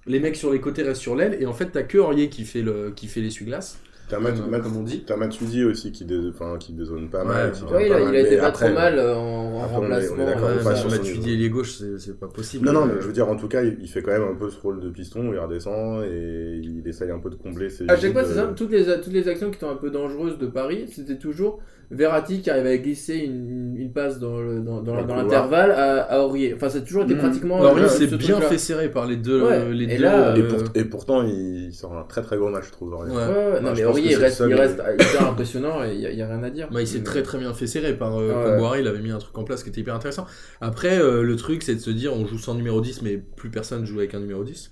[0.08, 2.44] Les mecs sur les côtés restent sur l'aile et en fait, t'as que Aurier qui
[2.44, 3.80] fait le qui fait l'essuie-glace.
[4.12, 5.04] T'as Mat- Comme- Mat- comme on dit.
[5.08, 6.20] T'as Matuidi aussi qui, dé...
[6.30, 7.52] enfin, qui dézone pas Ouais, mal.
[7.54, 9.00] qui ouais, vient Ouais, il pas a, mal, il a été pas après, trop mal
[9.00, 10.26] euh, en, après, remplacement.
[10.26, 11.28] d'accord, euh, bah, Matuidi niveau.
[11.30, 12.66] ailier gauche, c'est c'est pas possible.
[12.66, 14.36] Non, non, mais je veux dire, en tout cas, il il fait quand même un
[14.36, 17.90] peu ce rôle de piston, il redescend et il essaye un peu de combler ses
[17.90, 20.38] À chaque fois, c'est simple, toutes les, toutes les actions qui étaient un peu dangereuses
[20.38, 24.82] de Paris, c'était toujours Verratti qui arrive à glisser une, une passe dans le- dans,
[24.82, 25.24] dans, Dans le dans couloir.
[25.26, 26.54] l'intervalle à, à Aurier.
[26.56, 27.20] Enfin, c'est toujours été Mhm.
[27.20, 27.74] pratiquement.
[27.76, 28.42] Lui, euh, s'est bien truc-là.
[28.50, 29.42] fait serrer par les deux.
[29.44, 32.38] Ouais, Les et deux là, euh, Et, pour- et pourtant, il sort un très très
[32.38, 32.94] gros match, je trouve.
[32.94, 33.12] Aurier.
[33.12, 33.18] Ouais.
[33.18, 36.12] Ouais, ouais, non, mais Aurier, reste, ça, il reste hyper impressionnant et il n'y a,
[36.14, 36.70] y a rien à dire.
[36.72, 39.18] Bah, il s'est Mais- très très bien fait serrer par euh, il avait mis un
[39.20, 40.26] truc en place qui était hyper intéressant.
[40.62, 43.50] Après, euh, le truc, c'est de se dire, on joue sans numéro 10, mais plus
[43.50, 44.72] personne joue avec un numéro 10.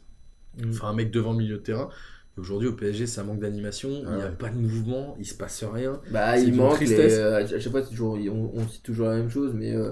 [0.57, 0.69] Mm.
[0.69, 1.89] Enfin, un mec devant le milieu de terrain.
[2.37, 4.31] Aujourd'hui, au PSG, ça manque d'animation, il n'y a ouais.
[4.31, 6.01] pas de mouvement, il se passe rien.
[6.09, 7.19] Bah, il manque les.
[7.19, 9.91] euh, à chaque fois, toujours, on, on cite toujours la même chose, mais euh,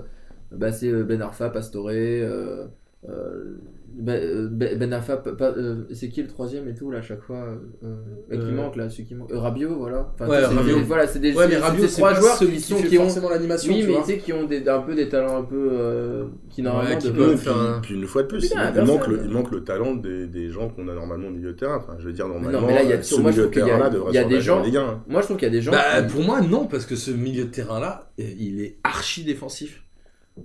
[0.51, 1.89] bah, c'est euh, Ben Arfa, Pastore.
[1.91, 2.67] Euh,
[3.03, 4.89] ben, euh, Ben ben
[5.37, 7.95] pa- euh, c'est qui le troisième et tout, là, à chaque fois euh, euh,
[8.29, 9.31] Qui Euh, manque, là, celui qui manque.
[9.31, 10.11] Euh, Rabiot, voilà.
[10.13, 10.75] Enfin, Ouais, Rabiot.
[10.77, 13.03] des- Voilà, c'est des Ouais, mais Rabiot, trois joueurs celui qui, qui ont.
[13.03, 15.43] forcément l'animation, Oui, tu mais tu sais, qui ont des, un peu des talents un
[15.43, 15.69] peu.
[15.71, 18.73] euh, qui normalement Ouais, qui peuvent puis, un- puis une fois de plus, Putain, il,
[18.73, 18.95] personne.
[18.95, 21.57] manque le, il manque le talent des, des gens qu'on a normalement au milieu de
[21.57, 21.77] terrain.
[21.77, 23.51] Enfin, je veux dire, normalement, mais là, il y a- ce moi, je milieu de
[23.51, 25.03] trouve qu'il y a- terrain-là devrait il y a des gens- Ligue 1.
[25.07, 25.71] Moi, je trouve qu'il y a des gens.
[25.71, 29.83] Bah, pour moi, non, parce que ce milieu de terrain-là, euh, il est archi défensif.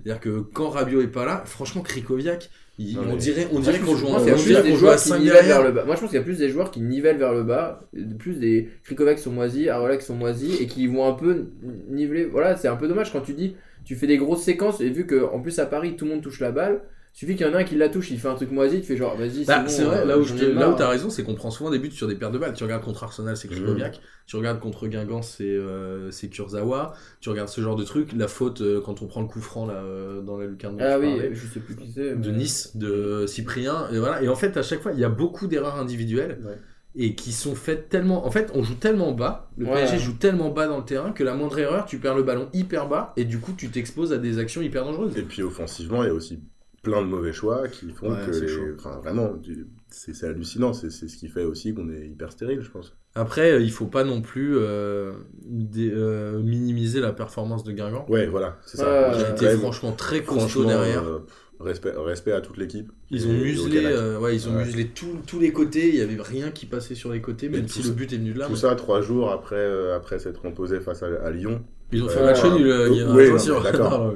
[0.03, 3.95] C'est-à-dire que quand Rabiot est pas là, franchement, Krikoviak, il- on dirait, on dirait qu'on
[3.95, 5.01] joue, je en- pense on qu'il y a plus dirait des qu'on joue à joueurs
[5.03, 5.85] qui 5 nivellent vers le bas.
[5.85, 7.87] Moi, je pense qu'il y a plus des joueurs qui nivellent vers le bas,
[8.19, 11.45] plus des Krikovac qui sont moisis, Arola qui sont moisis et qui vont un peu
[11.89, 12.25] niveler.
[12.25, 15.05] Voilà, c'est un peu dommage quand tu dis, tu fais des grosses séquences et vu
[15.05, 16.81] que en plus à Paris tout le monde touche la balle,
[17.13, 18.87] suffit qu'il y en a un qui la touche, il fait un truc moisi, tu
[18.87, 19.45] fais genre vas-y.
[19.45, 21.35] Bah, bon, c'est vrai, euh, là où, je te- là où t'as raison, c'est qu'on
[21.35, 22.53] prend souvent des buts sur des pertes de balles.
[22.53, 23.55] Tu regardes contre Arsenal, c'est Mmh.
[23.55, 24.01] Krikoviak.
[24.25, 26.93] Tu regardes contre Guingamp, c'est euh, c'est Kurzawa.
[27.21, 28.13] Tu regardes ce genre de truc.
[28.17, 30.97] La faute, euh, quand on prend le coup franc là, euh, dans la lucarne Ah
[30.97, 32.15] je oui, parlais, je sais plus qui c'est.
[32.19, 33.87] de Nice, de Cyprien.
[33.91, 34.23] Et, voilà.
[34.23, 36.39] et en fait, à chaque fois, il y a beaucoup d'erreurs individuelles.
[36.45, 36.57] Ouais.
[36.95, 38.25] Et qui sont faites tellement.
[38.27, 39.73] En fait, on joue tellement bas, le Ouais.
[39.73, 42.49] PSG joue tellement bas dans le terrain que la moindre erreur, tu perds le ballon
[42.53, 45.17] hyper bas et du coup, tu t'exposes à des actions hyper dangereuses.
[45.17, 46.39] Et puis offensivement, il y a aussi
[46.83, 50.91] plein de mauvais choix qui font Ouais, que les- enfin vraiment du- c'est hallucinant c'est
[50.91, 53.85] c'est ce qui fait aussi qu'on est hyper stérile je pense Après, euh, il faut
[53.85, 55.13] pas non plus euh,
[55.45, 58.05] dé- euh, minimiser la performance de Guingamp.
[58.09, 59.35] ouais voilà c'est ça Ouais, Moi, qui j'ai a ouais.
[59.35, 61.03] été quand même- franchement très costaud derrière.
[61.03, 61.19] euh,
[61.59, 64.65] respect respect à toute l'équipe Ils ont muselé, euh, ouais, ils ont Ouais.
[64.65, 65.87] muselé tous- tous les côtés.
[65.87, 68.33] Il y avait rien qui passait sur les côtés, même si le but est venu
[68.33, 68.47] de là.
[68.47, 72.03] tout mais- ça trois jours après euh, après s'être imposé face à, à Lyon Ils
[72.03, 72.67] ont fait Euh, match nul.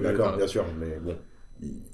[0.03, 1.15] d'accord bien sûr mais bon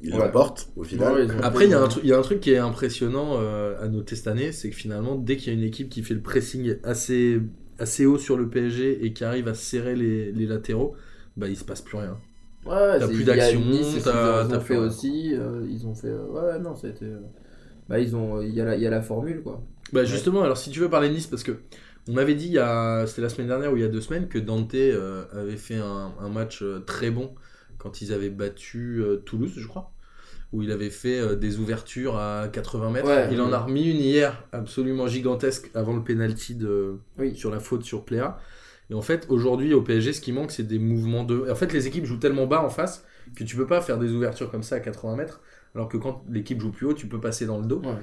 [0.01, 0.19] ils Ouais.
[0.19, 2.39] l'emportent au final Ouais, Après, il y, a un truc- il y a un truc
[2.41, 5.59] qui est impressionnant euh, à noter cette année, c'est que finalement, dès qu'il y a
[5.59, 7.41] une équipe qui fait le pressing assez,
[7.79, 10.95] assez haut sur le PSG et qui arrive à serrer les, les latéraux,
[11.37, 12.17] bah il se passe plus rien.
[12.65, 13.61] Ouais, T'as plus d'action,
[14.03, 14.83] t'as- fait rien.
[14.85, 15.33] aussi.
[15.33, 16.07] euh, ils ont fait.
[16.07, 17.05] euh, ouais, non, ça a été.
[17.05, 17.19] euh,
[17.89, 18.41] Bah, ils ont.
[18.41, 19.61] Il y, a la- il y a la formule, quoi.
[19.91, 21.59] Bah justement, alors si tu veux parler de Nice, parce que
[22.09, 24.01] on m'avait dit, il y a- c'était la semaine dernière ou il y a deux
[24.01, 27.31] semaines, que Dante euh, avait fait un, un match euh, très bon
[27.83, 29.91] quand ils avaient battu euh, Toulouse, je crois,
[30.53, 33.07] où il avait fait euh, des ouvertures à 80 mètres.
[33.07, 33.27] Ouais.
[33.31, 37.35] il en a remis une hier absolument gigantesque avant le penalty de, Oui.
[37.35, 38.39] sur la faute sur Pléa.
[38.89, 41.49] Et en fait, aujourd'hui, au PSG, ce qui manque, c'est des mouvements de.
[41.49, 44.11] En fait, les équipes jouent tellement bas en face que tu peux pas faire des
[44.11, 45.41] ouvertures comme ça à 80 mètres.
[45.75, 47.81] Alors que quand l'équipe joue plus haut, tu peux passer dans le dos.
[47.81, 47.95] Ouais.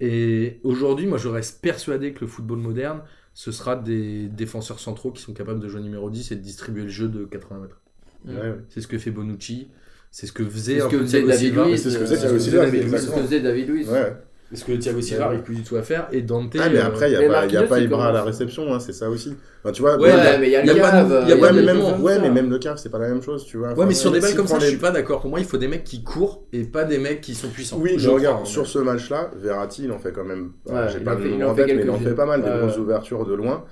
[0.00, 3.00] Et aujourd'hui, moi, je reste persuadé que le football moderne,
[3.34, 6.82] ce sera des défenseurs centraux qui sont capables de jouer numéro 10 et de distribuer
[6.84, 7.80] le jeu de 80 mètres.
[8.26, 8.54] Ouais, ouais.
[8.68, 9.68] C'est ce que fait Bonucci.
[10.10, 11.54] C'est ce que faisait ce que David.
[11.54, 11.82] Luiz.
[11.82, 13.88] c'est ce que euh, faisait Thiago Silva, c'est ce que faisait David Luiz.
[13.90, 14.16] Ouais.
[14.50, 16.06] C'est ce que Thiago Silva n'arrive plus du tout à faire.
[16.12, 16.56] Et Dante.
[16.58, 18.22] Ah, mais euh, après, il n'y a, pas- y a Marquinhos, pas Ibra à la
[18.22, 19.34] réception, hein, c'est ça aussi.
[19.62, 21.40] Enfin, tu vois, Ouais, mais il y a le pas de- cave.
[21.40, 22.20] ouais, mais même, ouais, ça.
[22.22, 23.74] mais même le cave, c'est pas la même chose, tu vois.
[23.74, 25.20] Ouais, mais sur des balles comme ça, prends je les- suis pas d'accord.
[25.20, 27.78] Pour moi, il faut des mecs qui courent et pas des mecs qui sont puissants.
[27.80, 30.52] Oui, Je regarde, crois, sur ce match-là, Verratti, il en fait quand même.
[30.66, 32.08] Ouais, J'ai pas le il nom en fait tête, mais il en quelques-unes.
[32.10, 33.64] fait pas mal des grosses ouvertures de loin.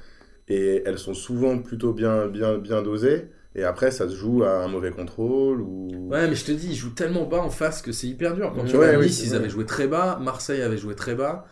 [0.48, 3.28] Et elles sont souvent plutôt bien, bien, bien dosées.
[3.56, 6.08] Et après, ça se joue à un mauvais contrôle ou.
[6.10, 8.52] Ouais, mais je te dis, ils jouent tellement bas en face que c'est hyper dur.
[8.54, 10.18] Quand tu vois, Nice, ils avaient joué très bas.
[10.22, 11.46] Marseille avait joué très bas.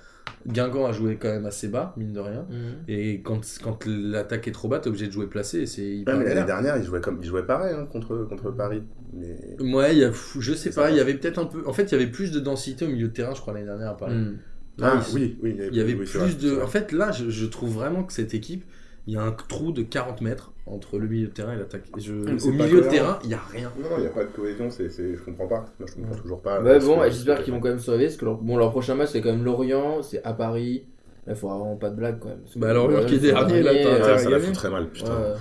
[0.46, 2.44] Guingamp a joué quand même assez bas, mine de rien.
[2.50, 2.56] Mhm.
[2.88, 5.60] Et quand, quand l'attaque est trop bas, t'es obligé de jouer placé.
[5.60, 7.18] et C'est hyper Ouais, mais l'année dernière, il jouait, comme...
[7.22, 8.82] il jouait pareil hein, contre, contre Paris.
[9.14, 9.56] Mais...
[9.72, 10.10] Ouais, il y a,
[10.40, 11.62] je sais pas, il y avait peut-être un peu.
[11.66, 13.66] En fait, il y avait plus de densité au milieu de terrain, je crois, l'année
[13.66, 14.14] dernière à Paris.
[14.16, 14.38] Mhm.
[14.78, 15.56] Là, Ah ils- oui, oui.
[15.70, 16.60] Il y avait oui, plus vrai, de.
[16.60, 18.64] En fait, là, je, je trouve vraiment que cette équipe
[19.06, 21.84] il y a un trou de 40 mètres entre le milieu de terrain et l'attaque.
[21.96, 23.72] Je- Au milieu de terrain, il n'y a rien.
[23.80, 25.64] Non, il n'y a pas de cohésion, c'est, c'est- je comprends pas.
[25.80, 26.60] Moi, je comprends toujours pas.
[26.62, 28.70] Ouais, bon, que- j'espère qu'ils vont quand même se réveiller parce que leur, bon, leur
[28.70, 30.86] prochain match c'est quand même Lorient, c'est à Paris.
[31.26, 32.42] Là, il faudra vraiment pas de blague quand même.
[32.56, 34.46] Bah, Lorient qui est dernier, là, t'as Ouais, intérêt à ça la gagner.
[34.46, 35.10] fout très mal, putain.
[35.10, 35.34] ouais.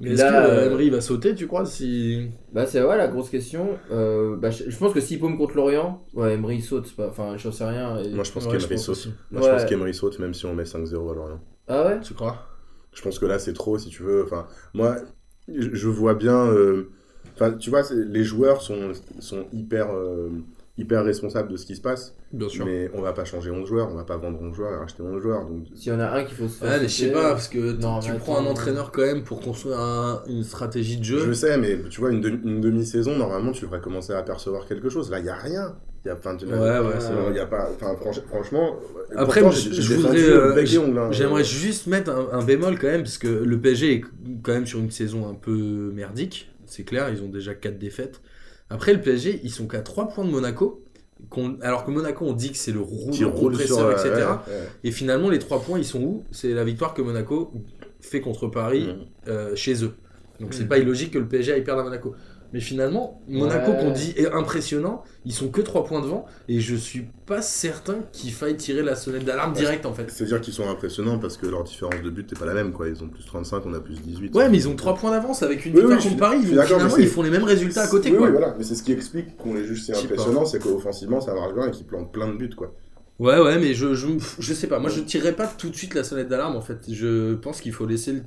[0.00, 2.28] Mais est-ce Là, que euh, euh, Emery va sauter, tu crois si...
[2.52, 3.68] Bah c'est ouais la grosse question.
[3.92, 7.06] Euh, bah, je, je pense que s'il paume contre Lorient, ouais Emery saute, c'est pas,
[7.08, 7.96] enfin je sais rien.
[7.98, 9.08] et- Moi, je pense Ouais, qu'Emery saute.
[9.30, 11.40] Moi, je pense qu'Emery saute, même si on met 5-0 à Lorient.
[11.68, 12.00] Ah ouais?
[12.00, 12.36] Tu crois?
[12.94, 14.22] Je pense que là, c'est trop, si tu veux.
[14.24, 14.96] Enfin, moi,
[15.48, 16.46] je vois bien.
[16.46, 16.90] euh,
[17.34, 20.30] Enfin, tu vois, les joueurs sont, sont hyper, euh,
[20.78, 22.14] hyper responsables de ce qui se passe.
[22.32, 22.64] Bien sûr.
[22.64, 25.02] Mais on va pas changer 11 joueurs, on va pas vendre 11 joueurs et racheter
[25.02, 25.44] 11 joueurs.
[25.44, 26.70] Donc, S'il y en a un qu'il faut se faire.
[26.70, 29.02] Ouais, mais je sais pas, parce que Non, tu mais prends attends, un entraîneur quand
[29.02, 31.18] même pour construire un- une stratégie de jeu.
[31.26, 32.20] je sais, mais tu vois, une
[32.60, 35.10] demi-saison, normalement, tu devrais commencer à apercevoir quelque chose.
[35.10, 35.74] Là, il y a rien.
[36.04, 36.60] Il y a, enfin, tu- Ouais, ouais,
[36.98, 37.30] c'est euh, vrai.
[37.30, 38.76] il y a pas, enfin, franch- franchement.
[39.16, 41.10] Après, pourtant, je- je voudrais, euh, hein.
[41.12, 44.00] J'aimerais juste mettre un, un bémol quand même, parce que le PSG est
[44.42, 46.50] quand même sur une saison un peu merdique.
[46.66, 48.20] C'est clair, ils ont déjà 4 défaites.
[48.68, 50.82] Après, le PSG, ils sont qu'à 3 points de Monaco.
[51.62, 54.42] Alors que Monaco, on dit que c'est le rouleau roule sur, compresseur, euh, etc.
[54.46, 54.68] ouais, ouais.
[54.84, 56.24] Et finalement, les 3 points, ils sont où?
[56.32, 57.52] C'est la victoire que Monaco
[58.00, 58.90] fait contre Paris
[59.28, 59.94] euh, chez eux.
[60.40, 60.68] Donc c'est Mhm.
[60.68, 62.14] pas illogique que le PSG aille perdre à Monaco.
[62.54, 66.76] Mais finalement, Monaco qu'on dit est impressionnant, ils sont que 3 points devant et je
[66.76, 69.58] suis pas certain qu'il faille tirer la sonnette d'alarme Ouais.
[69.58, 70.08] direct en fait.
[70.08, 72.70] C'est-à-dire qu'ils sont impressionnants parce que leur différence de but n'est pas la même.
[72.72, 72.88] Quoi.
[72.88, 74.32] Ils ont plus 35, on a plus 18.
[74.36, 76.96] Ouais, mais ils ont 3 points d'avance avec une victoire oui, contre Paris, donc finalement
[76.96, 78.26] ils c'est- font les mêmes résultats à côté oui, quoi.
[78.28, 78.54] oui, voilà.
[78.56, 79.98] Mais c'est ce qui explique qu'on les juge pas.
[79.98, 82.50] impressionnants, c'est qu'offensivement ça marche bien et qu'ils plantent plein de buts.
[82.56, 82.72] Quoi.
[83.18, 84.06] Ouais, ouais, mais je, je,
[84.38, 84.78] je sais pas.
[84.78, 86.78] Moi, je tirerai pas tout de suite la sonnette d'alarme en fait.
[86.88, 88.22] Je pense qu'il faut laisser le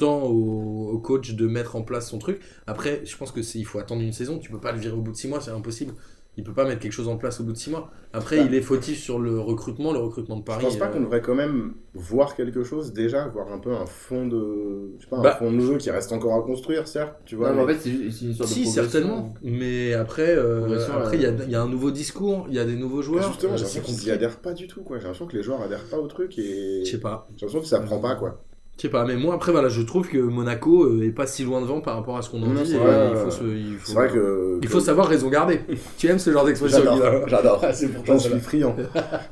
[0.00, 2.40] temps au, au coach de mettre en place son truc.
[2.66, 4.38] Après, je pense que c'est il faut attendre une saison.
[4.38, 5.94] Tu peux pas le virer au bout de 6 mois, c'est impossible.
[6.36, 7.90] Il peut pas mettre quelque chose en place au bout de 6 mois.
[8.12, 8.44] Après, Bah.
[8.46, 10.60] il est fautif sur le recrutement, le recrutement de Paris.
[10.62, 13.72] je pense pas euh, qu'on devrait quand même voir quelque chose déjà, voir un peu
[13.74, 15.36] un fond de, je sais pas, un Bah.
[15.38, 17.14] fond de jeu qui reste encore à construire, certes.
[17.26, 18.90] Tu vois, Non, mais en fait c'est ju- c'est une sorte Si, de progression.
[18.92, 19.34] certainement.
[19.42, 22.58] Mais après, euh, après il y, a, euh, y a un nouveau discours, il y
[22.60, 23.26] a des nouveaux joueurs.
[23.26, 24.12] Justement, euh, j'ai c'est l'impression qu'ils y compliqué.
[24.12, 24.82] adhèrent pas du tout.
[24.82, 24.98] quoi.
[24.98, 27.26] J'ai l'impression que les joueurs adhèrent pas au truc et Je sais pas.
[27.36, 28.14] j'ai l'impression que ça prend pas.
[28.14, 28.40] quoi.
[28.80, 31.44] Je sais pas, mais moi après voilà, je trouve que Monaco euh, est pas si
[31.44, 32.62] loin devant par rapport à ce qu'on en dit.
[32.64, 34.56] il faut euh, se- il faut- vrai que.
[34.62, 35.60] Il que- faut savoir raison garder.
[35.98, 36.82] tu aimes ce genre d'expression
[37.26, 37.60] J'adore.
[37.62, 38.74] Ah, c'est pour toi, J'en suis friand,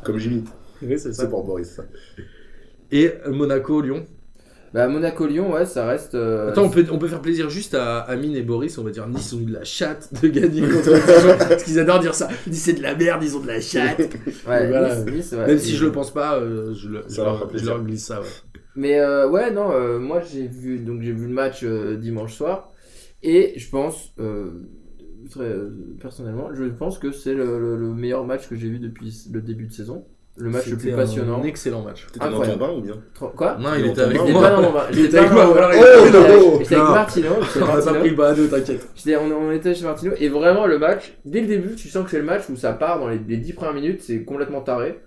[0.04, 0.44] comme Jimmy.
[0.82, 1.66] Oui, c'est pour Boris.
[1.76, 1.84] ça.
[2.92, 4.04] Et Monaco, Lyon.
[4.74, 6.14] Bah Monaco-Lyon, ouais, ça reste.
[6.14, 8.76] euh, Attends, on peut, on peut faire plaisir juste à Amine et Boris.
[8.78, 11.36] On va dire Nice ont eu de la chatte de gagner contre Dijon.
[11.48, 12.28] Parce qu'ils adorent dire ça.
[12.46, 13.98] Nice c'est de la merde, ils ont de la chatte.
[13.98, 14.08] Ouais,
[14.68, 14.94] Voilà.
[15.04, 15.46] Nice, Nice, ouais.
[15.46, 17.50] Même si je le pense pas, euh, je, le- Ça je leur leur, fera je
[17.52, 17.74] plaisir.
[17.74, 18.20] leur glisse ça.
[18.20, 18.26] Ouais.
[18.76, 22.34] Mais euh, ouais, non, euh, moi j'ai vu donc j'ai vu le match euh, dimanche
[22.34, 22.70] soir
[23.24, 24.50] et je pense euh,
[25.30, 28.78] très euh, personnellement, je pense que c'est le, le- le meilleur match que j'ai vu
[28.78, 30.06] depuis le début de saison.
[30.38, 31.40] Le match le plus passionnant.
[31.42, 32.06] Un excellent match.
[32.12, 32.94] T'étais dans ton bain ou bien
[33.36, 34.42] Quoi Non, il était ton avec bain, moi.
[34.72, 34.82] bain.
[34.90, 35.70] J'étais était pas avec moi, bain.
[35.72, 36.88] J'étais était avec-.
[36.88, 37.28] Martino.
[37.60, 38.88] On a pas pris le bateau, t'inquiète.
[38.94, 42.04] J'étais- on, on était chez Martino et vraiment le match, dès le début, tu sens
[42.04, 44.60] que c'est le match où ça part dans les, les 10 premières minutes, c'est complètement
[44.60, 45.00] taré.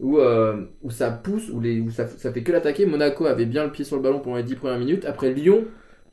[0.00, 2.86] Où, euh, où ça pousse, où, les, où ça, ça fait que l'attaquer.
[2.86, 5.04] Monaco avait bien le pied sur le ballon pendant les 10 premières minutes.
[5.04, 5.64] Après Lyon,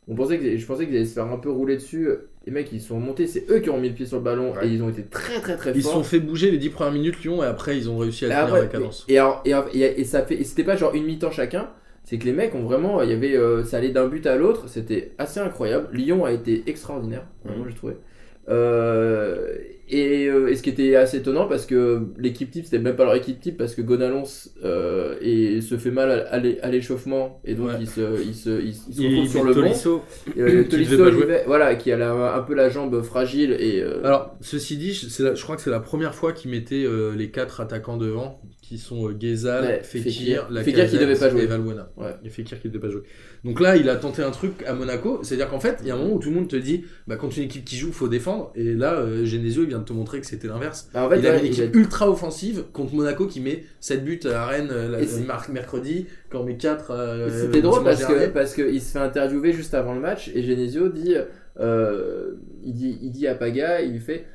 [0.08, 2.10] on pensait que, je pensais qu'ils allaient se faire un peu rouler dessus.
[2.46, 4.54] Les mecs, ils sont montés, c'est eux qui ont mis le pied sur le ballon
[4.54, 4.68] Ouais.
[4.68, 5.94] et ils ont été très très très Ils se forts.
[5.98, 8.32] sont fait bouger les 10 premières minutes, Lyon, et après ils ont réussi à Et
[8.32, 9.04] tenir après- la cadence.
[9.08, 11.70] Et, alors- et, et- et ça fait, et c'était pas genre une mi-temps chacun.
[12.04, 14.36] C'est que les mecs ont vraiment, il y avait, euh, ça allait d'un but à
[14.36, 14.68] l'autre.
[14.70, 15.88] C'était assez incroyable.
[15.92, 17.70] Lyon a été extraordinaire, vraiment Mhm.
[17.72, 17.94] j'ai trouvé.
[18.48, 19.48] Euh,
[19.88, 23.06] et, euh, et ce qui était assez étonnant parce que l'équipe type c'était même pas
[23.06, 24.24] leur équipe type parce que Gonalons
[24.64, 27.74] euh, et se fait mal à, à l'é- à l'échauffement et donc Ouais.
[27.82, 29.62] il se, il se, il, se- il se Il- retrouve sur le banc.
[29.62, 30.02] Tolisso.
[30.36, 31.02] Et, euh, qui Tolisso.
[31.04, 34.94] Olivet, voilà, qui a la- un peu la jambe fragile et euh, Alors, ceci dit,
[34.94, 37.62] je, c'est la- je crois que c'est la première fois qu'ils mettaient euh, les quatre
[37.62, 40.50] attaquants devant, qui sont euh, Ouais, Fekir, Fekir.
[40.64, 41.44] Fekir qui devait pas jouer.
[41.44, 41.90] et Valbuena.
[41.98, 42.16] Ouais.
[42.24, 43.04] Et Fekir qui devait pas jouer.
[43.44, 45.96] Donc là, il a tenté un truc à Monaco, c'est-à-dire qu'en fait, il y a
[45.96, 48.08] un moment où tout le monde te dit, bah, contre une équipe qui joue, faut
[48.08, 50.90] défendre, et là, euh, Genesio, il vient de te montrer que c'était l'inverse.
[50.94, 53.40] bah, en fait, il a ouais, une il a- équipe ultra offensive contre Monaco qui
[53.40, 57.62] met 7 buts à Rennes euh, la- mar- mercredi, quand on met 4 euh, C'était
[57.62, 61.14] drôle parce que parce qu'il se fait interviewer juste avant le match et Genesio dit
[61.60, 62.32] euh,
[62.64, 64.26] il dit il dit à Paga il lui fait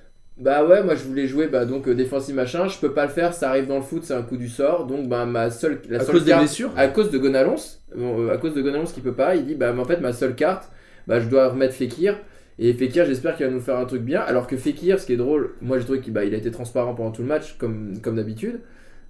[0.40, 2.66] bah ouais moi je voulais jouer bah donc euh, défensif machin.
[2.68, 4.86] Je peux pas le faire ça arrive dans le foot c'est un coup du sort.
[4.86, 6.70] Donc bah ma seule la à seule cause des carte- blessures.
[6.76, 7.56] à cause de Gonalons
[7.94, 10.12] bon, euh, à cause de Gonalons qui peut pas il dit bah en fait ma
[10.12, 10.70] seule carte
[11.06, 12.16] bah je dois remettre Fekir.
[12.58, 14.20] Et Fekir j'espère qu'il va nous faire un truc bien.
[14.20, 16.50] Alors que Fekir ce qui est drôle moi j'ai trouvé qu'il bah, il a été
[16.50, 18.60] transparent pendant tout le match comme comme d'habitude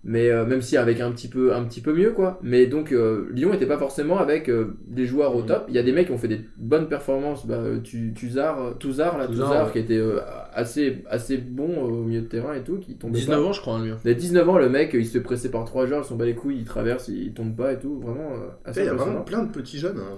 [0.03, 2.39] Mais euh, même si avec un petit peu, un petit peu mieux, quoi.
[2.43, 5.47] Mais donc, euh, Lyon était pas forcément avec euh, des joueurs au Mhm.
[5.47, 5.65] top.
[5.69, 7.47] Il y a des mecs qui ont fait des bonnes performances.
[7.47, 9.71] Bah, Tu- Tuzar, Touzard, là, ouais.
[9.73, 10.21] qui était euh,
[10.55, 13.47] assez, assez bon euh, au milieu de terrain et tout, qui tombait 19 pas.
[13.49, 13.93] ans, je crois, hein, lui.
[14.05, 16.17] Il a 19 ans, le mec, il se fait presser par trois joueurs, il s'en
[16.17, 18.01] bat les couilles, il traverse, il tombe pas et tout.
[18.01, 20.17] Vraiment euh, assez Il y a vraiment plein de petits jeunes hein,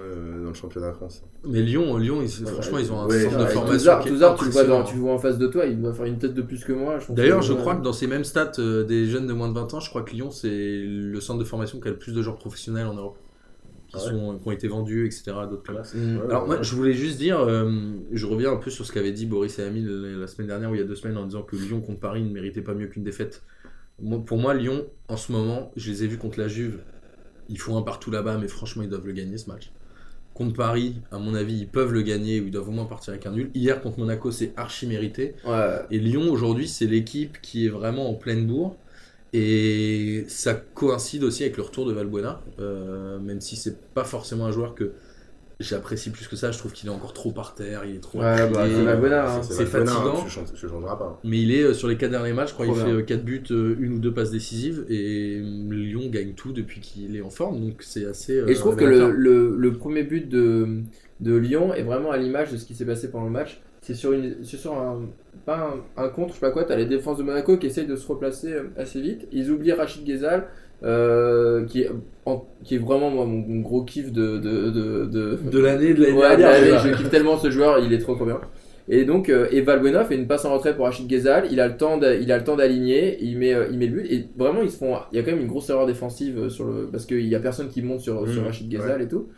[0.53, 1.23] le championnat de France.
[1.45, 3.73] Mais Lyon, Lyon ils- Ouais, franchement, ils ont un ouais, centre de formation.
[3.79, 5.93] Touzard, qui est Touzard, tu vois dans, tu vois en face de toi, il doit
[5.93, 6.99] faire une tête de plus que moi.
[7.09, 9.75] D'ailleurs, je crois que dans ces mêmes stats euh, des jeunes de moins de 20
[9.75, 10.49] ans, je crois que Lyon, c'est
[10.85, 13.19] le centre de formation qui a le plus de joueurs professionnels en Europe.
[13.89, 14.11] Qui, Ah ouais.
[14.13, 15.33] sont, qui ont été vendus, etc.
[15.43, 15.77] à d'autres clubs.
[15.95, 17.71] Ouais, Alors ouais, moi, je voulais juste dire, euh,
[18.11, 20.71] je reviens un peu sur ce qu'avait dit Boris et Amil la la semaine dernière
[20.71, 22.73] ou il y a deux semaines en disant que Lyon contre Paris ne méritait pas
[22.73, 23.43] mieux qu'une défaite.
[24.01, 26.79] Moi, pour moi, Lyon, en ce moment, je les ai vus contre la Juve.
[27.51, 29.71] Ils font un partout là-bas, mais franchement, ils doivent le gagner ce match.
[30.35, 33.13] Contre Paris, à mon avis, ils peuvent le gagner ou ils doivent au moins partir
[33.13, 33.51] avec un nul.
[33.55, 35.35] Hier contre Monaco, c'est archi mérité.
[35.47, 35.81] Ouais.
[35.91, 38.77] Et Lyon, aujourd'hui, c'est l'équipe qui est vraiment en pleine bourre.
[39.35, 44.47] Et ça coïncide aussi avec le retour de Valbuena, euh, même si c'est pas forcément
[44.47, 44.93] un joueur que
[45.63, 46.51] j'apprécie plus que ça.
[46.51, 48.19] Je trouve qu'il est encore trop par terre, il est trop.
[48.21, 49.43] Ouais, bah, c'est Valbuena, hein.
[49.43, 50.17] c'est fatigant.
[50.17, 51.21] hein, Tu changes- tu changeras pas.
[51.25, 52.97] Mais il est euh, sur les quatre derniers matchs, je crois Trop qu'il bien.
[52.97, 54.85] fait 4 buts, euh, une ou deux passes décisives.
[54.89, 58.37] Et euh, Lyon gagne tout depuis qu'il est en forme, donc c'est assez.
[58.39, 60.81] euh, Et je trouve que le, le, le premier but de,
[61.21, 63.61] de Lyon est vraiment à l'image de ce qui s'est passé pendant le match.
[63.85, 65.01] C'est sur, une, c'est sur un,
[65.45, 67.87] pas un, un contre, je sais pas quoi, t'as les défenses de Monaco qui essayent
[67.89, 69.27] de se replacer euh, assez vite.
[69.33, 70.47] Ils oublient Rachid Ghezal,
[70.85, 71.91] euh, qui, est,
[72.27, 74.39] en- qui est vraiment moi, mon, mon gros kiff de.
[74.39, 76.79] de, de, de- de l'année de l'année Ouais, dernière.
[76.79, 78.41] je kiffe tellement ce joueur, il est trop trop bien.
[78.89, 81.69] Et donc, euh, et Valbuena fait une passe en retrait pour Rachid Ghezal, il a
[81.69, 84.07] le temps d'a- il a le temps d'aligner, il met, euh, il met le but,
[84.11, 86.49] et vraiment, ils se font, il y a quand même une grosse erreur défensive euh,
[86.49, 89.09] sur le, parce qu'il y a personne qui monte sur, sur Mhm, Rachid Ghezal et
[89.09, 89.29] tout.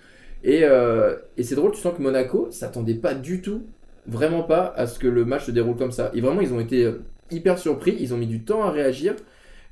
[0.42, 3.62] Et, euh, et c'est drôle, tu sens que Monaco s'attendait pas du tout,
[4.06, 6.10] vraiment pas, à ce que le match se déroule comme ça.
[6.14, 6.90] Et vraiment, ils ont été
[7.30, 9.14] hyper surpris, ils ont mis du temps à réagir.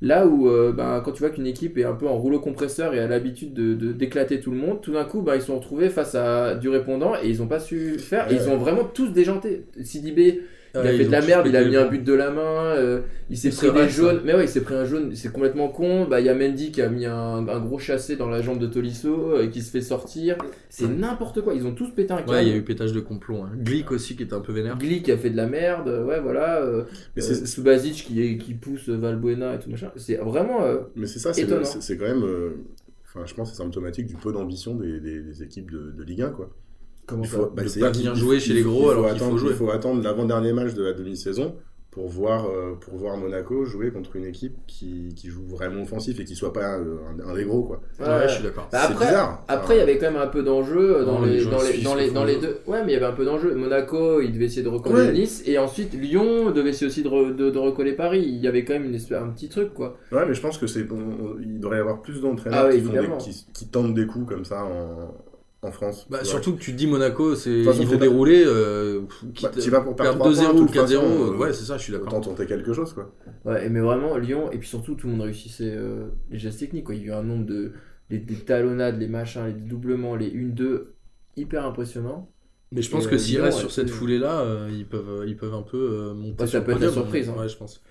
[0.03, 2.93] Là où, euh, ben, quand tu vois qu'une équipe est un peu en rouleau compresseur
[2.93, 5.61] et a l'habitude de, d'éclater tout le monde, tout d'un coup, ben, ils se sont
[5.61, 8.31] retrouvés face à du répondant et ils ont pas su faire.
[8.31, 9.65] Et ils ont vraiment tous déjanté.
[9.81, 10.43] Sidibé,
[10.75, 13.01] il a fait de la merde, il a mis un but de la main, euh,
[13.29, 13.89] il s'est pris des ça.
[13.89, 14.21] jaunes.
[14.25, 16.07] Mais ouais, il s'est pris un jaune, c'est complètement con.
[16.07, 18.59] Bah, il y a Mendy qui a mis un, un gros chassé dans la jambe
[18.59, 20.37] de Tolisso euh, qui se fait sortir.
[20.71, 22.31] C'est n'importe quoi, ils ont tous pété un câble.
[22.31, 23.43] Ouais, il y a eu pétage de complot.
[23.43, 23.51] Hein.
[23.59, 24.79] Glick aussi qui était un peu vénère.
[24.79, 26.63] Gli qui a fait de la merde, euh, ouais, voilà.
[26.63, 26.85] Euh,
[27.17, 29.91] Mais euh, c'est Subasic qui, est- qui pousse Valbuena et tout machin.
[29.97, 30.63] C'est vraiment.
[30.65, 31.47] euh, mais c'est ça, c'est
[31.97, 32.25] quand même.
[32.25, 32.51] euh,
[33.15, 36.03] Enfin, je pense que c'est symptomatique du peu d'ambition des, des- des équipes de, de
[36.03, 36.49] Ligue 1, quoi.
[37.07, 38.67] Comment Il ça faut, bah, De c'est-à-dire pas venir il- jouer il- chez les il
[38.67, 39.51] gros alors qu'il attendre, faut jouer.
[39.51, 41.55] Il faut attendre l'avant-dernier match de la demi-saison
[41.91, 46.19] pour voir, euh, pour voir Monaco jouer contre une équipe qui, qui joue vraiment offensif
[46.21, 47.83] et qui soit pas euh, un, un des gros, quoi.
[48.01, 48.29] Ouais, Ouais.
[48.29, 48.67] je suis d'accord.
[48.73, 49.45] Bah, c'est après- bizarre.
[49.47, 51.83] Après, il y avait quand même un peu d'enjeu euh, dans, Non, les dans, les,
[51.83, 52.61] dans, le les, dans les deux.
[52.67, 53.55] Ouais, mais il y avait un peu d'enjeu.
[53.55, 55.13] Monaco, il devait essayer de recoller Ouais.
[55.13, 55.43] Nice.
[55.45, 58.23] Et ensuite, Lyon devait essayer aussi de, re- de, de recoller Paris.
[58.27, 59.99] Il y avait quand même une espèce, un petit truc, quoi.
[60.13, 60.87] Ouais, mais je pense que c'est
[61.43, 64.65] il devrait y avoir plus d'entraîneurs Ah qui, qui, qui tentent des coups comme ça
[64.65, 65.15] en,
[65.63, 66.07] en France.
[66.11, 68.43] Bah, surtout que tu te dis Monaco, c'est ils vont dérouler.
[68.45, 69.03] Euh,
[69.35, 71.01] quitte- Bah, tu vas pour perdre perdre 2-0 trois points, ou de toute 4-0.
[71.01, 72.09] façon, euh, euh, ouais, c'est ça, je suis d'accord.
[72.09, 73.13] Autant tenter quelque chose, quoi.
[73.45, 76.85] Ouais, mais vraiment, Lyon, et puis surtout, tout le monde réussissait euh, les gestes techniques,
[76.85, 76.95] quoi.
[76.97, 77.73] Il y a eu un nombre de.
[78.11, 80.95] Les, des talonnades, les machins, les doublements, les 1-2,
[81.37, 82.29] hyper impressionnants.
[82.73, 85.25] Mais je pense Et, que euh, s'ils restent a sur cette foulée-là, euh, ils, peuvent,
[85.27, 87.37] ils peuvent un peu euh, monter Ouais, ça sur peut être la surprise, hein.
[87.39, 87.83] Ouais, je pense.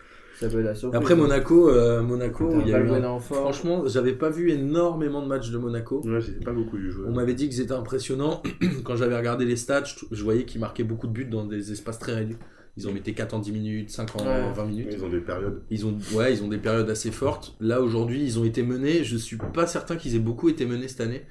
[0.41, 0.99] Ça peut être la surprise.
[0.99, 3.19] Après Monaco, euh, Monaco, il y a eu un-.
[3.19, 6.01] Franchement, j'avais pas vu énormément de matchs de Monaco.
[6.03, 7.05] Ouais, j'ai pas beaucoup vu jouer.
[7.07, 8.41] On m'avait dit qu'ils étaient impressionnants.
[8.83, 11.71] Quand j'avais regardé les stats, je, je voyais qu'ils marquaient beaucoup de buts dans des
[11.71, 12.37] espaces très réduits.
[12.77, 14.53] Ils en mettaient 4 en 10 minutes, 5 en Ouais.
[14.55, 14.87] 20 minutes.
[14.93, 15.61] Ils ont des périodes.
[15.69, 17.55] Ils ont, ouais, ils ont des périodes assez fortes.
[17.59, 19.03] Là, aujourd'hui, ils ont été menés.
[19.03, 21.21] Je suis pas certain qu'ils aient beaucoup été menés cette année.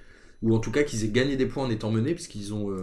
[0.43, 2.75] Ou en tout cas qu'ils aient gagné des points en étant menés, puisqu'ils ont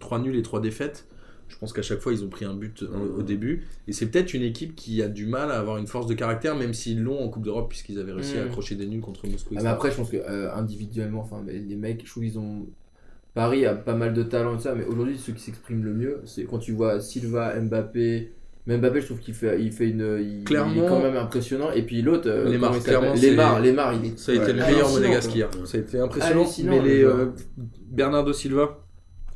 [0.00, 1.06] 3 nuls et 3 défaites.
[1.50, 3.66] Je pense qu'à chaque fois, ils ont pris un but au, au début.
[3.88, 6.56] Et c'est peut-être une équipe qui a du mal à avoir une force de caractère,
[6.56, 8.46] même s'ils l'ont en Coupe d'Europe, puisqu'ils avaient réussi à Mm.
[8.46, 9.54] accrocher des nuls contre Moscou.
[9.58, 12.66] Ah, mais après, je pense que euh, individuellement, enfin, les mecs, je trouve qu'ils ont.
[13.34, 15.92] Paris a pas mal de talent et tout ça, mais aujourd'hui, ceux qui s'expriment le
[15.94, 18.32] mieux, c'est quand tu vois Silva, Mbappé.
[18.66, 20.18] Même Mbappé, je trouve qu'il fait, il fait une.
[20.20, 20.84] Il, il Clairement.
[20.84, 21.70] est quand même impressionnant.
[21.72, 22.28] Et puis l'autre.
[22.28, 24.18] euh, il s'appelle clairement, Lemar, Lemar, il est.
[24.18, 24.52] Ça a été Ouais.
[24.52, 25.48] le meilleur monégasque hier.
[25.64, 26.44] Ça a été impressionnant.
[26.64, 27.26] Mais le les, euh,
[27.90, 28.78] Bernardo Silva,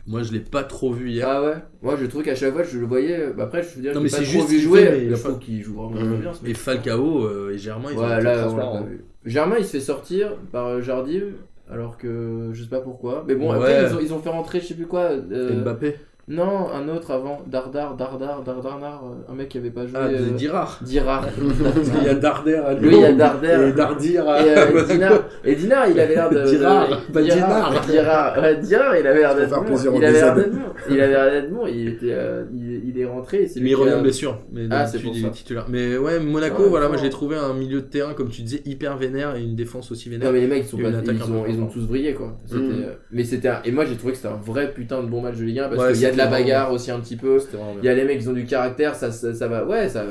[0.06, 1.28] moi je l'ai pas trop vu hier.
[1.28, 1.54] Ah ouais?
[1.82, 3.32] Moi, je trouve qu'à chaque fois, je le voyais.
[3.36, 4.88] bah, après, je veux dire, Non, j'ai mais pas trop juste vu jouer.
[4.90, 6.30] mais il je trouve qu'il joue vraiment bien.
[6.32, 6.50] mec.
[6.50, 9.04] Et Falcao euh, et Germain, ils ont Ouais, été là, on pas vu.
[9.24, 11.22] Germain, il se fait sortir par euh, Jardim,
[11.70, 13.24] alors que je sais pas pourquoi.
[13.26, 13.56] Mais bon, Ouais.
[13.56, 15.10] après, ils ont, ils ont fait rentrer, je sais plus quoi.
[15.12, 15.96] euh, Mbappé.
[16.26, 19.92] Non, un autre avant, Dardar, Dardar, Dardarnar, euh, un mec qui avait pas joué.
[19.94, 20.80] Ah, euh, Dirard.
[20.82, 21.26] Dirard.
[21.74, 23.66] Parce qu'il y a Darder à Lui, il y a Darder.
[23.68, 24.40] Et Dardir à.
[24.40, 25.12] Et euh, Dinar,
[25.44, 26.44] et Dinar, il avait l'air de.
[26.44, 27.86] Dirard, de- pas Dirard.
[27.86, 29.76] Dirard, ouais, Dirard, il avait l'air d'être bon.
[29.96, 30.58] Il avait l'air d'être bon.
[30.88, 31.66] Il avait l'air d'être bon.
[31.66, 33.42] Il était, euh, il est, il est rentré.
[33.42, 34.38] et c'est Mais il revient de blessure.
[34.50, 35.26] Mais Ah, c'est pour ça.
[35.26, 35.66] est titulaire.
[35.68, 38.62] Mais ouais, Monaco, Ouais, voilà, moi j'ai trouvé un milieu de terrain, comme tu disais,
[38.64, 40.28] hyper vénère et une défense aussi vénère.
[40.28, 42.14] Non mais les mecs ils, sont pas- ils, un peu ont, ils ont tous brillé
[42.14, 42.38] quoi.
[42.50, 42.60] Mhm.
[42.82, 45.36] euh, Mais c'était et moi j'ai trouvé que c'était un vrai putain de bon match
[45.36, 47.38] de Ligue 1 parce Ouais, qu'il y a de la bagarre aussi un petit peu.
[47.82, 50.04] Il y a les mecs ils ont du caractère, ça, ça, ça va ouais ça,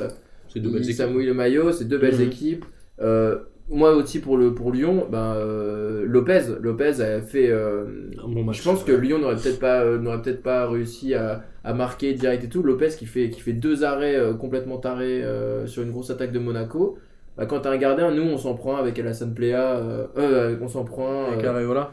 [0.48, 0.96] C'est deux belles il- équipes.
[0.98, 2.22] ça mouille le maillot, c'est deux belles Mhm.
[2.28, 2.66] équipes.
[3.02, 3.38] Euh,
[3.70, 7.50] moi aussi pour le pour Lyon, ben euh, Lopez, Lopez a fait.
[7.50, 7.86] euh,
[8.24, 8.60] Un bon match.
[8.60, 12.44] je pense que Lyon n'aurait peut-être pas n'aurait peut-être pas réussi à, à marquer direct
[12.44, 12.62] et tout.
[12.62, 15.24] Lopez qui fait qui fait deux arrêts complètement tarés
[15.66, 16.98] sur une grosse attaque de Monaco.
[17.38, 20.68] Bah, quand t'as un gardien, nous on s'en prend avec Alassane Plea, euh, euh, on
[20.68, 21.32] s'en prend.
[21.32, 21.92] Avec euh, Areola.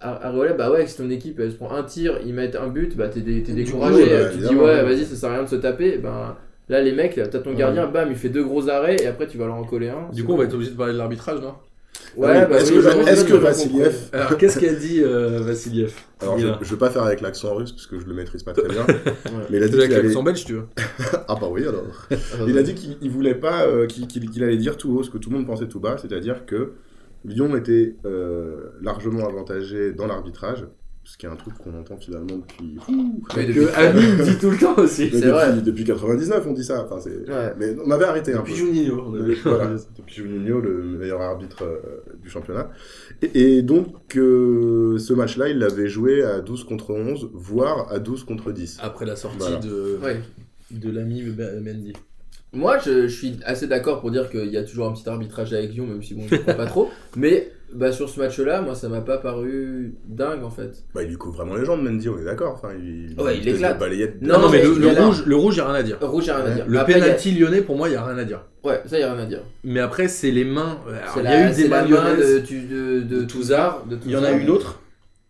[0.00, 2.96] Areola, bah ouais, si ton équipe elle se prend un tir, ils mettent un but,
[2.96, 4.04] bah t'es t'es découragé.
[4.04, 5.98] coup, bah, tu te dis ouais, vas-y, ça sert à rien de se taper.
[5.98, 6.36] Ben
[6.70, 9.36] là, les mecs, t'as ton gardien, bam, il fait deux gros arrêts et après tu
[9.36, 10.08] vas leur en coller un.
[10.14, 11.54] Du coup, on va être obligé de parler de l'arbitrage, non?
[12.16, 13.94] Ouais, Ah oui, bah est-ce oui, que, que on a Vassiliev.
[14.12, 17.70] Alors, qu'est-ce qu'a dit euh, Vassiliev Alors, je, je vais pas faire avec l'accent russe
[17.72, 18.84] parce que je le maîtrise pas très bien.
[19.50, 20.02] mais il a dit Avec qu'il allait.
[20.08, 20.64] l'accent belge, tu veux
[21.28, 21.84] Ah, bah oui, alors.
[22.48, 25.02] Il a dit qu'il il voulait pas, euh, qu'il qu'il- qu'il allait dire tout haut
[25.04, 26.72] ce que tout le monde pensait tout bas, c'est-à-dire que
[27.24, 30.66] Lyon était euh, largement avantagé dans l'arbitrage,
[31.10, 32.78] ce qui est un truc qu'on entend finalement depuis.
[33.36, 35.08] Mais Que depuis- Ami dit tout le temps aussi.
[35.10, 35.60] C'est depuis, vrai.
[35.60, 36.84] depuis 99, on dit ça.
[36.84, 37.28] Enfin, c'est...
[37.28, 37.52] Ouais.
[37.58, 38.58] Mais on avait arrêté un Depuis peu.
[38.58, 41.80] Juninho, on avait Voilà, depuis Juninho, le meilleur arbitre euh,
[42.22, 42.70] du championnat.
[43.22, 47.98] Et, et donc, euh, ce match-là, il l'avait joué à 12 contre 11, voire à
[47.98, 48.78] 12 contre 10.
[48.80, 49.56] Après la sortie Voilà.
[49.56, 50.20] de, Ouais.
[50.70, 51.92] de l'ami Mendy.
[52.52, 55.52] Moi, je, je suis assez d'accord pour dire qu'il y a toujours un petit arbitrage
[55.52, 56.88] avec Lyon, même si bon, je ne crois pas trop.
[57.16, 60.84] Mais bah, sur ce match-là, moi, ça m'a pas paru dingue en fait.
[60.94, 62.52] Bah, il lui couvre vraiment les jambes, Mendy, on est d'accord.
[62.54, 63.80] Enfin, il, Ouais, il espèce éclate.
[64.20, 65.66] Non, Non, non, mais, mais le, il le y a rouge, le rouge, y a
[65.66, 65.98] rien à dire.
[66.00, 66.64] Rouge, y a rien à dire.
[66.66, 68.44] Le Après, il y a- penalty lyonnais, pour moi, y a rien à dire.
[68.64, 69.42] Ouais, ça, y a rien à dire.
[69.64, 70.78] Mais après, c'est les mains.
[71.14, 73.84] C'est il y a eu des mains main de, de, de, de Touzard.
[73.86, 74.80] de Il y en a une autre.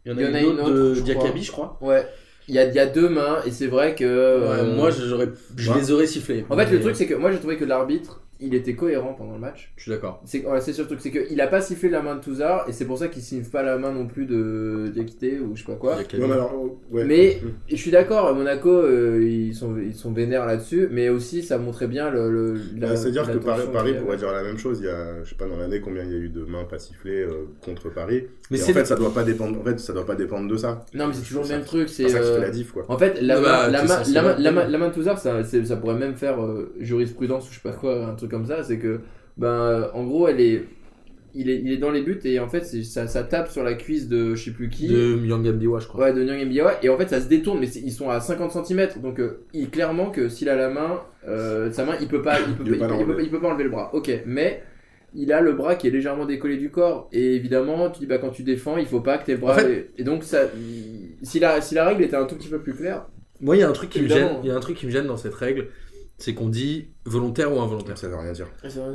[0.07, 1.78] Il y en a, une, autre, de je Diakabi, je crois.
[1.82, 2.07] Ouais.
[2.49, 4.05] Il y a, il y a deux mains et c'est vrai que.
[4.05, 5.78] euh, moi, j'aurais, je Ouais.
[5.78, 6.45] les aurais sifflés.
[6.51, 9.34] En fait, le truc, c'est que moi, j'ai trouvé que l'arbitre, il était cohérent pendant
[9.34, 9.72] le match.
[9.76, 10.22] Je suis d'accord.
[10.24, 12.72] C'est ouais, c'est surtout que c'est qu'il a pas sifflé la main de Touzard et
[12.72, 15.66] c'est pour ça qu'il siffle pas la main non plus de Diakité ou je sais
[15.66, 15.97] pas quoi.
[15.97, 16.55] Ouais, mais alors,
[16.91, 17.05] ouais.
[17.05, 21.43] Mais je suis d'accord, à Monaco, euh, ils, sont, ils sont vénères là-dessus, mais aussi
[21.43, 22.30] ça montrait bien le.
[22.30, 24.80] le la- Bah, C'est-à-dire que Paris, pourrait dire la même chose.
[24.80, 26.64] Il y a, je sais pas, dans l'année, combien il y a eu de mains
[26.64, 28.24] pas sifflées euh, contre Paris.
[28.51, 29.61] Mais en fait, ça doit pas dépendre.
[29.61, 30.84] En fait, ça doit pas dépendre de ça.
[30.95, 31.88] Non, mais c'est toujours le ça- même truc.
[31.88, 32.84] C'est ça qui fait euh, la diff, quoi.
[32.88, 35.43] En fait, la, main, bah, la, main, de Touzard, ça,
[35.80, 38.62] pourrait même faire euh, jurisprudence ou je sais pas quoi, un truc comme ça.
[38.62, 39.01] C'est que,
[39.37, 40.64] ben, en gros, elle est,
[41.35, 43.62] il est, il est dans les buts et en fait, c'est- ça, ça tape sur
[43.62, 44.89] la cuisse de je sais plus qui.
[44.89, 46.07] De Mbiwa, je crois.
[46.07, 48.89] Ouais, de Nyang et en fait ça se détourne, mais ils sont à 50 cm,
[49.03, 52.39] donc euh, il, clairement que s'il a la main, euh, sa main, il peut pas,
[52.41, 53.22] il peut, Il peut pas, il peut- il peut- l'enlever.
[53.24, 53.91] il peut pas enlever le bras.
[53.95, 54.62] Ok, mais
[55.14, 58.18] il a le bras qui est légèrement décollé du corps, et évidemment, tu dis bah
[58.18, 59.53] quand tu défends, il faut pas que tes bras.
[59.55, 60.43] En fait- et, et donc ça,
[61.22, 63.07] si la, si la règle était un tout petit peu plus claire,
[63.41, 64.28] Moi, il y a un truc qui me gêne.
[64.43, 65.68] Il y a un truc qui me gêne dans cette règle,
[66.21, 67.97] c'est qu'on dit volontaire ou involontaire.
[67.99, 68.47] Ça veut rien dire.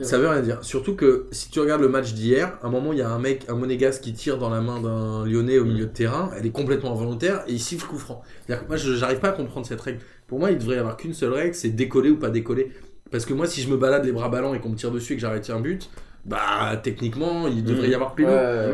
[0.04, 0.60] Ça veut rien dire.
[0.62, 3.20] Surtout que si tu regardes le match d'hier, à un moment il y a un
[3.20, 6.46] mec, un monégasque qui tire dans la main d'un lyonnais au milieu de terrain, elle
[6.46, 8.22] est complètement involontaire et il siffle coup franc.
[8.46, 10.00] C'est-à-dire que moi je- j'arrive pas à comprendre cette règle.
[10.28, 12.72] Pour moi il devrait y avoir qu'une seule règle, c'est décoller ou pas décoller.
[13.12, 15.14] Parce que moi si je me balade les bras ballants et qu'on me tire dessus
[15.14, 15.90] et que j'arrête un but,
[16.26, 18.30] bah techniquement il devrait y avoir péno.
[18.30, 18.74] Ouais,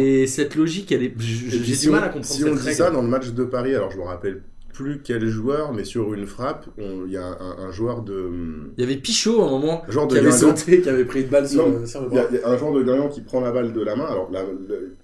[0.00, 2.60] et, cette logique, elle est, j'ai si du on- mal à comprendre Si on dit
[2.62, 2.76] règle.
[2.76, 4.42] ça dans le match de Paris, alors je me rappelle
[4.72, 8.30] plus quel joueur, mais sur une frappe, il y a un, un joueur de.
[8.76, 10.56] Il y avait Pichot à un moment Genre de qui avait Guingamp.
[10.56, 12.30] sauté, qui avait pris une balle sur, Non, sur le Il y, a, bras.
[12.32, 14.30] il y a un joueur de Guingamp qui prend la balle de la main, alors
[14.32, 14.96] la- le-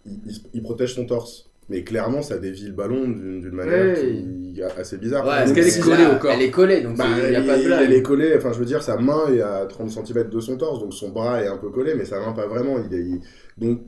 [0.54, 1.50] il, protège son torse.
[1.70, 4.22] Mais clairement, ça dévie le ballon d'une manière Ouais.
[4.54, 5.22] qui est assez bizarre.
[5.26, 6.30] Ouais, Parce qu'elle est collée là, au corps.
[6.30, 7.82] Elle est collée, donc Bah, il n'y a pas de il- blague.
[7.84, 10.56] Elle est collée, enfin je veux dire, sa main est à 30 cm de son
[10.56, 12.76] torse, donc son bras est un peu collé, mais sa main pas vraiment.
[12.90, 13.20] Il est, il-
[13.58, 13.82] Donc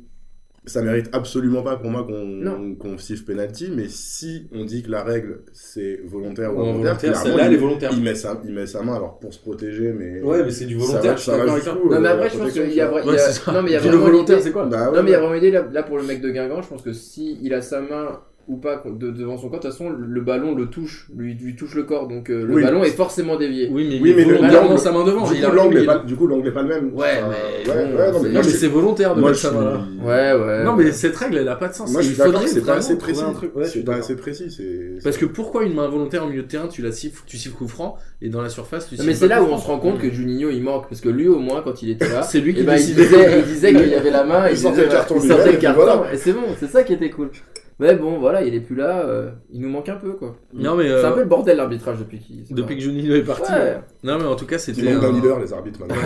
[0.66, 4.90] ça mérite absolument pas pour moi qu'on qu'on siffle penalty, mais si on dit que
[4.90, 7.90] la règle c'est volontaire ou involontaire, celle-là elle est il, volontaire.
[7.94, 10.20] il met sa, il met sa main alors pour se protéger, mais.
[10.22, 11.74] Ouais, mais c'est du ça volontaire, va- je suis ça d'accord toi.
[11.90, 13.52] Non, mais euh, après, je pense qu'il y a, il y a- Ouais, ça.
[13.52, 15.14] non, mais il y a vraiment volontaire, c'est quoi Bah ouais, Non, mais il y
[15.14, 15.22] a ouais.
[15.26, 17.62] vraiment idée là, là, pour le mec de Guingamp, je pense que si il a
[17.62, 18.20] sa main
[18.50, 21.54] ou pas de- devant son corps, de toute façon le ballon le touche, lui, lui
[21.56, 22.62] touche le corps, donc euh, le Oui.
[22.62, 23.68] ballon est forcément dévié.
[23.70, 25.22] Oui, mais, Oui, il mais est le- volontairement l'angle- sa main devant.
[25.30, 26.92] Du coup, a l'angle est pas, est le même.
[26.94, 27.28] Ouais, Enfin,
[27.64, 29.48] mais ouais, bon, ouais, non, c'est- mais c'est volontaire de moi, mettre suis-
[30.04, 30.64] Ouais, ouais.
[30.64, 31.92] Non, mais cette règle, elle a pas de sens.
[31.92, 33.22] Moi, je suis d'accord, c'est pas assez précis.
[33.54, 34.50] Ouais, c'est pas assez précis.
[34.50, 37.36] c'est- Parce que pourquoi une main volontaire au milieu de terrain, tu la siffles, tu
[37.36, 39.78] siffles coup franc, et dans la surface, tu mais c'est là où on se rend
[39.78, 42.40] compte que Juninho il manque parce que lui au moins quand il était là, C'est
[42.40, 43.04] lui qui eh ben, décidait.
[43.04, 45.58] disait, il disait qu'il y avait la main, Il sortait le carton il sortait le
[45.58, 47.30] carton et c'est bon, c'est ça qui était cool.
[47.80, 50.36] Mais bon voilà, il est plus là, euh, il nous manque un peu quoi.
[50.52, 52.44] Non, mais C'est euh, un peu le bordel l'arbitrage depuis qu'il.
[52.46, 53.50] c'est depuis que Juninho est parti.
[53.50, 53.80] Ouais.
[54.04, 54.82] Non, mais en tout cas, c'était.
[54.82, 55.96] d'un un- leader, les arbitres maintenant.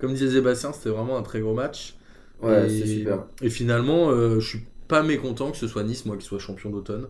[0.00, 1.96] Comme disait Sébastien, c'était vraiment un très gros match.
[2.42, 3.24] Ouais, Et- c'est super.
[3.42, 6.70] Et finalement, euh, je suis pas mécontent que ce soit Nice, moi, qui soit champion
[6.70, 7.06] d'automne.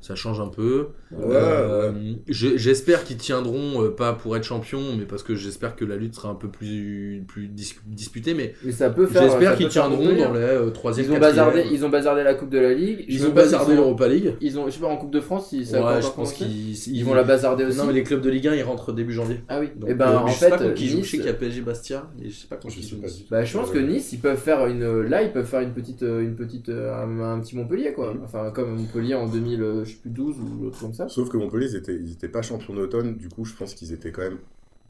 [0.00, 0.88] Ça change un peu.
[1.12, 1.92] Ouais, Euh,
[2.28, 5.96] je- J'espère qu'ils tiendront, euh, pas pour être champion, mais parce que j'espère que la
[5.96, 8.32] lutte sera un peu plus, plus dis- disputée.
[8.34, 9.22] Mais Mais ça peut faire.
[9.22, 12.50] j'espère qu'ils tiendront dans les euh, troisième, Ils ont bazardé, ils ont bazardé la Coupe
[12.50, 13.04] de la Ligue.
[13.08, 14.34] Je Ils ont bazardé l'Europa League.
[14.40, 16.06] Ils ont, je sais pas, en Coupe de France, si ça a Ouais, pas je
[16.06, 16.54] encore pense commencé.
[16.54, 17.78] qu'ils Ils vont la bazarder aussi.
[17.78, 19.36] Non, mais les clubs de Ligue 1 ils rentrent début janvier.
[19.48, 19.68] Ah oui.
[19.76, 20.72] Donc, et ben euh, en je sais pas fait.
[20.74, 22.96] Nice- Je sais qu'il y a PSG Bastia, et je sais pas contre Je sais
[22.96, 23.14] pas tout.
[23.30, 23.78] Bah, je pense que.
[23.78, 25.02] Nice, ils peuvent faire une.
[25.02, 28.14] Là, ils peuvent faire une petite, une petite, un, petit Montpellier quoi.
[28.24, 31.08] Enfin, comme Montpellier en 2000, euh, je sais plus 12 ou autre comme ça.
[31.08, 33.92] Sauf que Montpellier, ils étaient, ils étaient pas champions d'automne, du coup, je pense qu'ils
[33.92, 34.38] étaient quand même.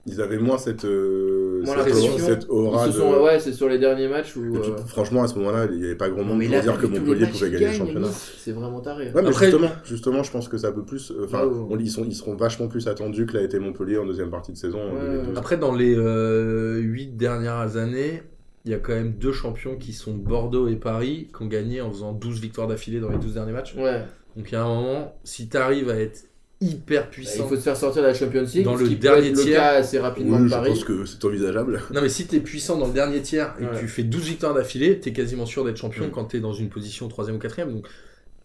[0.07, 3.78] Ils avaient moins cette, euh, Moins cette, aura, cette de- sont, ouais, c'est sur les
[3.78, 4.40] derniers matchs où.
[4.40, 6.86] Puis, euh, franchement, à ce moment-là, il n'y avait pas grand monde pour dire que
[6.86, 8.09] Montpellier pouvait gagner le championnat.
[8.38, 9.09] C'est vraiment taré.
[9.12, 11.11] Ouais, mais Après- justement, justement, je pense que ça peut plus.
[11.11, 11.66] euh, Enfin, Ouais, ouais.
[11.72, 14.53] on- ils, sont, ils seront vachement plus attendus que l'a été Montpellier en deuxième partie
[14.53, 15.36] de saison en Ouais, 2012.
[15.38, 18.22] Après, dans les euh, 8 dernières années,
[18.64, 21.82] il y a quand même deux champions qui sont Bordeaux et Paris, qui ont gagné
[21.82, 23.74] en faisant 12 victoires d'affilée dans les 12 derniers matchs.
[23.76, 24.03] Ouais.
[24.41, 26.24] Donc il y a un moment, si tu arrives à être
[26.62, 27.47] hyper Bah, il puissant.
[27.49, 28.64] faut se faire sortir de la Champions League.
[28.64, 29.57] Dans ce le qui peut dernier le tiers.
[29.61, 31.80] cas assez rapidement Oui, de je pense que c'est envisageable.
[31.95, 33.70] Non, mais si tu es puissant dans le dernier tiers et Ouais.
[33.72, 36.11] que tu fais 12 victoires d'affilée, tu es quasiment sûr d'être champion Mm.
[36.11, 37.86] quand tu es dans une position 3 ou 4 Donc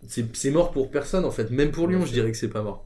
[0.07, 1.49] c'est mort pour personne en fait.
[1.51, 2.85] Même pour Lyon, je dirais que c'est pas mort.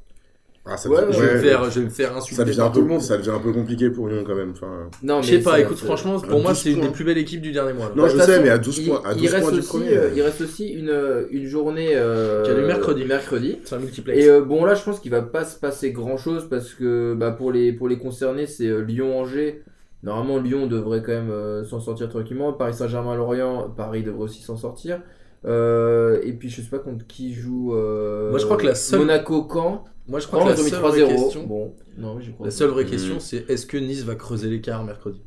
[0.72, 2.44] Ah, ça, Ouais, devient- Je, vais ouais, me faire, je vais me faire ça, insulter
[2.46, 3.02] devient par un tout le peu, monde.
[3.02, 4.52] ça devient un peu compliqué pour Lyon quand même.
[4.52, 7.18] Enfin, Non, Je sais pas, écoute, franchement, pour moi, 12 c'est une des plus belles
[7.18, 7.86] équipes du dernier mois.
[7.88, 7.92] là.
[7.96, 9.60] Non, Bah, je sais, mais à 12 il- points- à il 12 reste points du
[9.60, 10.10] aussi, premier, euh.
[10.16, 10.94] Il reste aussi une,
[11.32, 11.90] une journée.
[11.96, 13.06] euh, Qui a lieu mercredi.
[13.06, 13.58] mercredi.
[13.66, 14.18] C'est un multiplex.
[14.24, 17.14] Et euh, bon, là, je pense qu'il va pas se passer grand chose parce que
[17.16, 19.64] bah, pour, les, pour les concernés, c'est euh, Lyon-Angers.
[20.04, 22.54] Normalement, Lyon devrait quand même euh, s'en sortir tranquillement.
[22.54, 25.02] Paris Saint-Germain-Lorient, Paris devrait aussi s'en sortir.
[25.46, 27.74] Euh, et puis, je sais pas contre qui joue.
[27.76, 29.86] euh, Moi, je crois que la seule- Monaco-Caen.
[30.08, 31.06] Moi, je crois Caen, que la seule 3-0.
[31.06, 32.90] vraie question, Bon, non, crois la seule vraie Mhm.
[32.90, 35.22] question, c'est est-ce que Nice va creuser l'écart mercredi?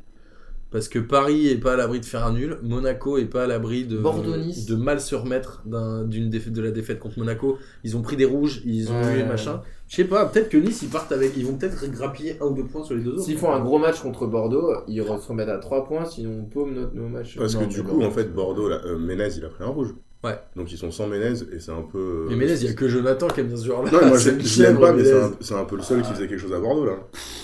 [0.71, 3.47] Parce que Paris est pas à l'abri de faire un nul, Monaco est pas à
[3.47, 4.65] l'abri de, Bordeaux-Nice.
[4.65, 7.59] de mal se remettre d'un- d'une défaite de la défaite contre Monaco.
[7.83, 9.19] Ils ont pris des rouges, ils ont Ouais.
[9.19, 9.61] eu machin.
[9.93, 12.53] Je sais pas, peut-être que Nice ils partent avec, ils vont peut-être grappiller un ou
[12.55, 13.21] deux points sur les deux autres.
[13.25, 16.45] S'ils font un gros match contre Bordeaux, ils se remettent à 3 points, sinon on
[16.45, 17.37] paume notre, nos matchs.
[17.37, 19.67] Parce Non, que du coup, en fait, Bordeaux, là, euh, Ménez, il a pris un
[19.67, 19.93] rouge.
[20.23, 20.39] Ouais.
[20.55, 21.99] Donc ils sont sans Ménez et c'est un peu.
[21.99, 23.91] euh, Mais Ménez, il y a que Jonathan qui aime bien ce joueur-là.
[23.91, 25.03] Non, mais moi C'est je l'aime pas, mais
[25.41, 26.97] c'est un, peu le seul qui faisait quelque chose à Bordeaux là.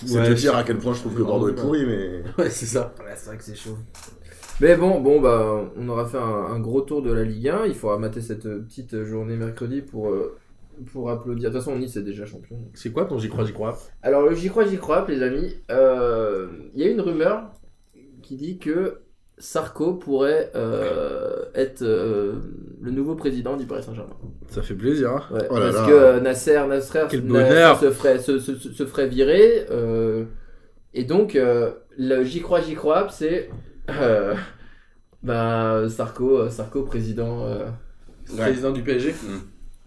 [0.03, 2.23] C'est Ouais, te dire à quel point je trouve que Bordeaux est pourri, mais.
[2.43, 2.95] Ouais, c'est ça.
[2.97, 3.77] Ouais, c'est vrai que c'est chaud.
[4.59, 6.21] Mais bon, bon bah, on aura fait un,
[6.55, 7.65] un gros tour de la Ligue 1.
[7.67, 10.35] Il faudra mater cette euh, petite journée mercredi pour, euh,
[10.91, 11.49] pour applaudir.
[11.49, 12.57] De toute façon, Nice est déjà champion.
[12.73, 15.55] C'est quoi ton j'y crois, j'y crois Alors, le j'y crois, j'y crois, les amis.
[15.71, 17.51] Euh, Il y a une rumeur
[18.21, 18.99] qui dit que
[19.37, 22.33] Sarko pourrait euh, être euh,
[22.81, 24.17] le nouveau président du Paris Saint-Germain.
[24.49, 25.11] Ça fait plaisir.
[25.11, 25.23] hein.
[25.31, 25.87] Ouais, Oh là parce là.
[25.87, 29.65] que Nasser, Nasser, Quel Nasser se, ferait, se, se- se ferait virer.
[29.71, 30.25] euh,
[30.93, 33.49] et donc, euh, le j'y crois, j'y crois, c'est
[33.89, 34.35] euh,
[35.23, 37.45] bah, Sarko, Sarko président.
[37.45, 37.67] euh,
[38.37, 39.15] Président du PSG.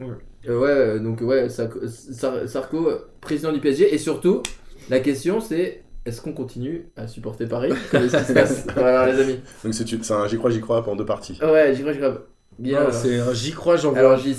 [0.01, 0.07] ouais,
[0.49, 3.95] euh, donc ouais, Sarko, Sar- Sarko, euh, président du PSG.
[3.95, 4.43] Et surtout,
[4.90, 7.72] la question c'est est-ce qu'on continue à supporter Paris?
[7.90, 8.66] Qu'est-ce qui se passe?
[8.74, 9.40] Voilà, les amis.
[9.64, 11.38] Donc c'est c'est un j'y crois, j'y crois en deux parties.
[11.43, 12.26] Ouais, j'y crois, j'y crois.
[12.62, 12.80] Bien.
[12.80, 12.94] Non, alors.
[12.94, 13.98] c'est un j'y crois, j'en veux.
[13.98, 14.34] Alors, j'y-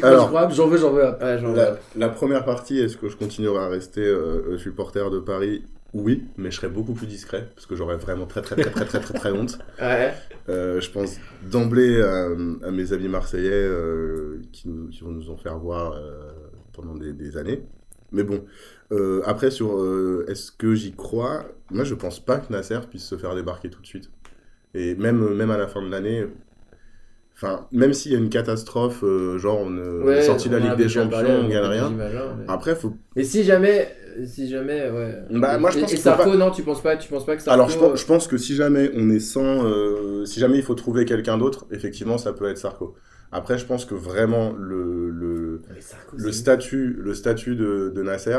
[0.00, 1.04] crois, j'en veux, j'en veux.
[1.04, 1.12] un.
[1.18, 5.18] Ouais, j'en La, la première partie, est-ce que je continuerai à rester euh, supporter de
[5.18, 5.64] Paris?
[5.94, 8.86] Oui, mais je serai beaucoup plus discret parce que j'aurais vraiment très très très très
[8.86, 9.58] très très très honte.
[9.80, 10.14] Ouais.
[10.48, 11.16] Euh, je pense
[11.50, 12.26] d'emblée à,
[12.66, 16.32] à mes amis marseillais euh, qui, nous, qui vont nous en faire voir euh,
[16.72, 17.62] pendant des, des années.
[18.10, 18.42] Mais bon,
[18.90, 21.44] euh, après sur euh, est-ce que j'y crois?
[21.70, 24.10] Moi, je pense pas que Nasser puisse se faire débarquer tout de suite.
[24.74, 26.26] Et même même à la fin de l'année.
[27.34, 30.60] Enfin, même s'il y a une catastrophe, euh, genre on, euh, est sorti de la
[30.60, 31.90] Ligue des Champions, on gagne rien.
[31.90, 33.88] Malin, mais- Après, faut Mais si jamais,
[34.26, 35.18] si jamais, ouais.
[35.30, 37.08] Bah, moi, je Et- pense Et qu'il faut Sarko, pas- non, tu penses pas, tu
[37.08, 37.54] penses pas que Sarko.
[37.54, 40.62] Alors, je pense, je pense que si jamais on est sans, euh, si jamais il
[40.62, 42.94] faut trouver quelqu'un d'autre, effectivement, ça peut être Sarko.
[43.32, 48.38] Après, je pense que vraiment le, le, Sarko, le statut, le statut de, de Nasser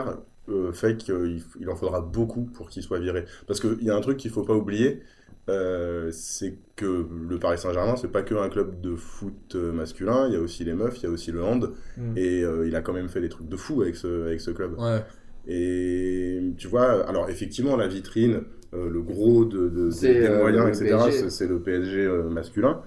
[0.49, 3.25] euh, fait qu'il il en faudra beaucoup pour qu'il soit viré.
[3.47, 5.01] Parce qu'il y a un truc qu'il faut pas oublier,
[5.49, 10.27] euh, c'est que le Paris Saint-Germain, c'est pas que un club de foot euh, masculin,
[10.27, 12.17] il y a aussi les meufs, il y a aussi le hand, Mm.
[12.17, 14.51] et euh, il a quand même fait des trucs de fou avec ce, avec ce
[14.51, 14.77] club.
[14.79, 15.01] Ouais.
[15.47, 20.65] Et tu vois, alors effectivement, la vitrine, euh, le gros de, de- des, euh, moyens,
[20.65, 21.29] le etc., PSG.
[21.29, 22.81] c'est- le PSG euh, masculin.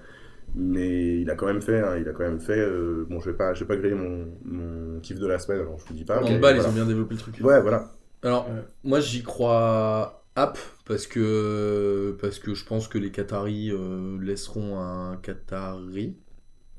[0.59, 2.57] Mais il a quand même fait, hein, il a quand même fait.
[2.57, 5.61] euh, bon, je vais pas, je vais pas griller mon, mon kiff de la semaine,
[5.61, 6.21] alors je vous dis pas.
[6.21, 6.57] En voilà.
[6.57, 7.35] ils ont bien développé le truc.
[7.41, 7.91] Ouais, voilà.
[8.23, 8.63] Alors, Ouais.
[8.83, 14.79] moi j'y crois app parce que parce que je pense que les Qataris euh, laisseront
[14.79, 16.17] un Qatari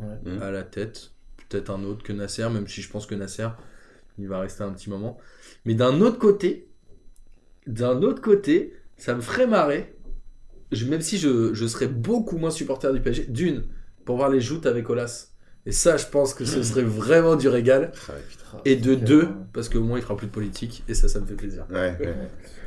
[0.00, 0.40] Ouais.
[0.40, 1.10] À la tête,
[1.48, 3.48] peut-être un autre que Nasser, même si je pense que Nasser
[4.18, 5.18] il va rester un petit moment.
[5.64, 6.68] Mais d'un autre côté,
[7.66, 9.96] d'un autre côté, ça me ferait marrer.
[10.72, 13.64] Je- même si je, je serais beaucoup moins supporter du PSG, d'une
[14.04, 15.28] pour voir les joutes avec Olas.
[15.66, 17.92] Et ça, je pense que ce serait vraiment du régal.
[18.54, 18.56] Ah.
[18.64, 20.82] Et de deux, parce qu'au moins il fera plus de politique.
[20.88, 21.66] Et ça, ça me fait plaisir.
[21.70, 22.14] Ouais, ouais.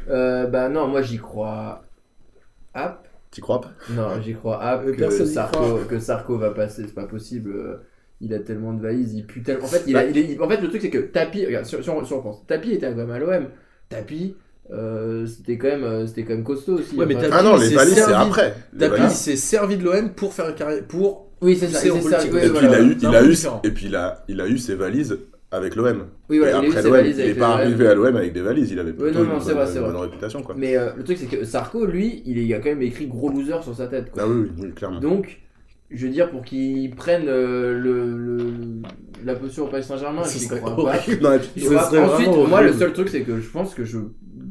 [0.10, 1.84] Euh, bah non, moi j'y crois.
[2.74, 3.72] App T'y crois pas?
[3.89, 7.52] Non, j'y crois App Euh, que Sarko, que Sarko va passer, c'est pas possible.
[7.52, 7.78] euh,
[8.20, 9.66] Il a tellement de valises, il pue tellement.
[9.66, 11.82] En fait, il a, il est- en fait le truc c'est que Tapi, regarde, si,
[11.82, 13.47] si on, si on pense, Tapi était quand même à l'OM.
[13.89, 14.36] Tapi,
[14.74, 16.96] euh, c'était quand même, euh, c'était quand même costaud aussi.
[16.96, 18.56] Ouais, mais Enfin, Tapi, Ah non, les valises, c'est après.
[18.78, 20.84] Tapi s'est servi de l'OM pour faire une carrière.
[20.88, 21.32] Pour.
[21.42, 21.82] oui, c'est ça.
[21.94, 22.00] ouais,
[22.46, 24.58] Et puis il a eu, il a eu, et puis il a, il a eu
[24.58, 25.18] ses valises
[25.52, 26.06] avec l'OM.
[26.30, 28.72] Oui, voilà, et après l'OM, il avec est pas arrivé à l'OM avec des valises,
[28.72, 29.92] il avait plutôt non, non, une, c'est vrai, bonne, une vrai.
[29.92, 30.56] bonne réputation quoi.
[30.58, 33.62] Mais euh, le truc c'est que Sarko, lui, il, a quand même écrit gros loser
[33.62, 34.12] sur sa tête.
[34.12, 34.24] Quoi.
[34.24, 35.02] Ah oui, oui, clairement.
[35.02, 35.42] Donc,
[35.90, 38.38] je veux dire, pour qu'il prenne le, le-
[39.26, 40.82] la posture au Paris Saint-Germain, serait crois pas.
[40.96, 41.22] horrible.
[41.22, 43.50] Non, et puis- Je Ce vois- serait Ensuite, moi, le seul truc, c'est que je
[43.50, 43.98] pense que je,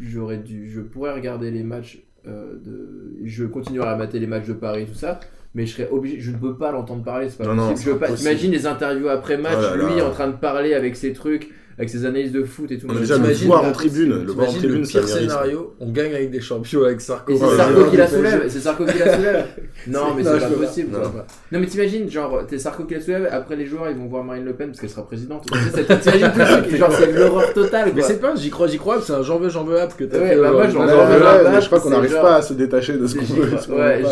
[0.00, 4.46] j'aurais dû, je pourrais regarder les matchs euh, de, je continuerai à mater les matchs
[4.46, 5.20] de Paris, tout ça,
[5.54, 7.88] mais je serais obligé, je ne peux pas l'entendre parler, c'est pas Non, possible.
[7.88, 9.92] je veux pas, t'imagines les interviews après match, Oh là là.
[9.94, 11.50] lui en train de parler avec ses trucs,
[11.80, 12.86] avec ses analyses de foot et tout.
[12.86, 14.98] On a Mais déjà le t'imagines- voir en tribune, c'est- le voir en tribune, ça
[14.98, 17.32] pire scénario, on gagne avec des champions avec Sarko.
[17.32, 19.46] Et c'est Sarko qui la soulève, c'est Sarko qui la soulève.
[19.86, 20.92] Non, mais c'est pas possible.
[20.92, 21.58] Non.
[21.58, 24.44] mais t'imagines, genre, t'es Sarko qui la soulève, après les joueurs ils vont voir Marine
[24.44, 25.46] Le Pen parce qu'elle sera présidente.
[25.72, 29.00] Ça- T'imagines tout truc, genre c'est l'horreur totale Mais c'est pas, j'y crois, j'y crois,
[29.00, 30.36] c'est un j'en veux, j'en veux app que t'as Ouais, fait.
[30.36, 30.72] bah moi, aujourd'hui.
[30.72, 32.42] j'en Ouais, veux, ouais, j'en veux, ouais, mais je crois qu'on c'est n'arrive pas à
[32.42, 33.74] se détacher de ce qu'on veut.
[33.74, 34.02] Ouais,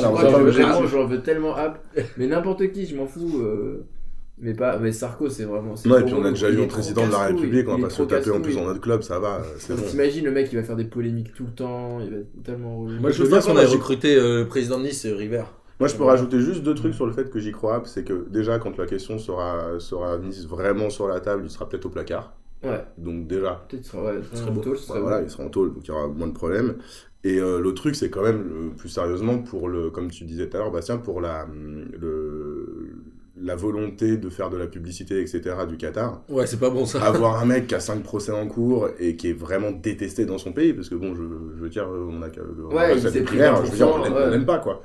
[0.91, 1.79] j'en veux tellement app.
[2.17, 3.43] Mais n'importe qui, je m'en fous.
[4.39, 5.75] Euh, Mais pas, mais Sarko, c'est vraiment.
[5.85, 7.83] Non, et puis on a déjà Il eu un président de la République, on il
[7.83, 9.77] va pas se le taper en plus dans notre club, ça va, bon.
[9.77, 12.83] T'imagines le mec, il va faire des polémiques tout le temps, il va être tellement.
[12.83, 15.45] Moi, je veux qu'on a- recruté euh, le président de Nice, euh, River.
[15.81, 18.27] Moi, je peux rajouter juste deux trucs sur le fait que j'y crois, c'est que
[18.29, 21.91] déjà, quand la question sera, sera mise vraiment sur la table, il sera peut-être au
[21.91, 22.35] placard.
[22.65, 25.45] Ouais, Donc déjà, peut-être qu'il sera, ouais, Ce serait en tôle, bah, voilà, il sera
[25.45, 26.75] en tôle, donc il y aura moins de problèmes.
[27.23, 30.49] Et euh, l'autre truc, c'est quand même, le- plus sérieusement, pour le, comme tu disais
[30.49, 32.38] tout à l'heure, Bastien, pour la, le,
[33.49, 36.23] la volonté de faire de la publicité, etc., du Qatar.
[36.29, 37.03] Ouais, c'est pas bon ça.
[37.05, 40.39] avoir un mec qui a 5 procès en cours et qui est vraiment détesté dans
[40.39, 41.23] son pays, parce que bon, je,
[41.57, 43.89] je veux dire, on a le Ouais, il ça s'est des primaires, je veux dire,
[43.89, 44.39] on 20%, l'aime ouais.
[44.43, 44.83] on pas, quoi.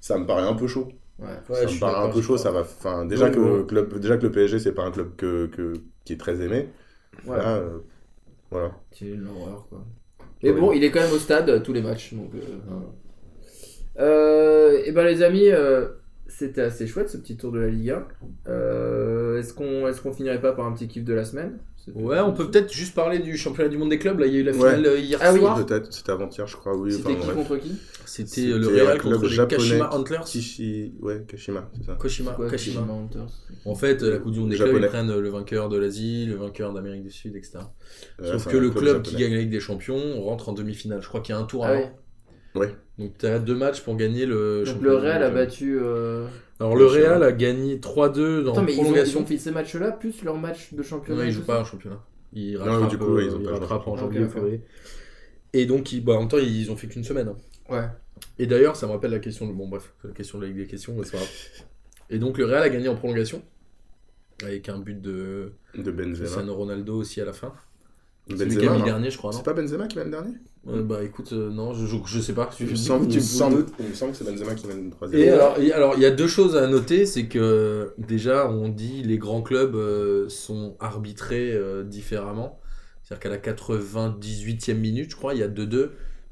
[0.00, 0.88] Ça me paraît un peu chaud.
[1.18, 1.26] Ouais.
[1.48, 2.60] Ouais, ça je me paraît un peu chaud, ça va.
[2.60, 3.66] Enfin, déjà, Ouais, que, ouais.
[3.66, 6.68] club, déjà que le PSG, c'est pas un club que, que- qui est très aimé.
[7.26, 7.36] Ouais.
[7.36, 7.78] Là, euh,
[8.50, 8.72] voilà.
[8.90, 9.84] C'est une horreur quoi.
[10.42, 12.14] Mais bon, il est quand même au stade euh, tous les matchs.
[12.14, 12.82] Donc, euh, voilà.
[14.00, 15.86] Euh, et ben les amis, euh,
[16.38, 18.06] c'était assez chouette ce petit tour de la Ligue 1.
[18.48, 21.58] Euh, est-ce qu'on est qu'on finirait pas par un petit kiff de la semaine?
[21.96, 24.16] Ouais, on peut peut-être juste parler du championnat du monde des clubs.
[24.20, 24.58] Là, il y a eu la Ouais.
[24.58, 25.40] finale euh, hier Ah oui.
[25.40, 25.66] soir.
[25.66, 26.92] Peut-être, c'était avant-hier, je crois, oui.
[26.92, 27.34] C'était enfin, qui bref.
[27.36, 27.72] contre qui?
[28.06, 29.58] C'était euh, le Real club contre les japonais.
[29.58, 30.20] Kashima Antlers.
[30.24, 30.94] Kishi...
[31.00, 31.98] Ouais, Kashima, c'est ça.
[32.00, 32.36] Kashima.
[32.48, 33.32] Kashima Hunters
[33.64, 36.26] En fait, euh, la Coupe du Monde des clubs, ils prennent le vainqueur de l'Asie,
[36.26, 37.58] le vainqueur d'Amérique du Sud, etc.
[38.20, 41.02] Euh, Sauf que le club qui gagne la Ligue des Champions rentre en demi-finale.
[41.02, 41.90] Je crois qu'il y a un tour Ah avant.
[42.54, 42.76] ouais.
[43.02, 45.34] Donc tu as deux matchs pour gagner le Donc le Real a monde.
[45.38, 45.78] battu.
[45.80, 46.26] euh,
[46.60, 46.86] Alors le.
[46.86, 49.20] Real a gagné 3-2 dans Attends, mais ils ont, ils prolongation.
[49.20, 51.22] ont fait ces matchs-là plus leur match de championnat.
[51.22, 52.00] Non, ils jouent pas en championnat.
[52.32, 54.28] Ils Non, rattrapent, du coup, euh, ils ont ils pas joué en rattrapent en championnat.
[54.34, 54.60] janvier.
[55.52, 57.28] Et donc, ils, bah, en même temps, ils ont fait qu'une semaine.
[57.28, 57.36] hein.
[57.68, 57.86] Ouais.
[58.38, 59.46] Et d'ailleurs, ça me rappelle la question.
[59.46, 61.30] de- Bon, bref, la question de la Ligue des questions, mais c'est pas grave.
[62.08, 63.42] Et donc, le Real a gagné en prolongation.
[64.42, 66.14] Avec un but de De Benzema.
[66.24, 67.52] Cristiano Ronaldo aussi à la fin.
[68.28, 70.34] Qui a Benzema, mis non dernier, je crois, C'est pas Benzema qui mène dernier
[70.68, 72.48] Euh, Bah écoute, euh, non, je, je, je sais pas.
[72.56, 73.08] Je- il me semble-
[73.66, 75.34] que c'est Benzema qui mène Et troisième.
[75.34, 79.02] alors, il alors, il y a deux choses à noter, c'est que déjà, on dit
[79.02, 82.60] les grands clubs euh, sont arbitrés différemment.
[83.02, 85.90] C'est-à-dire qu'à la 98e minute, je crois, il y a 2-2.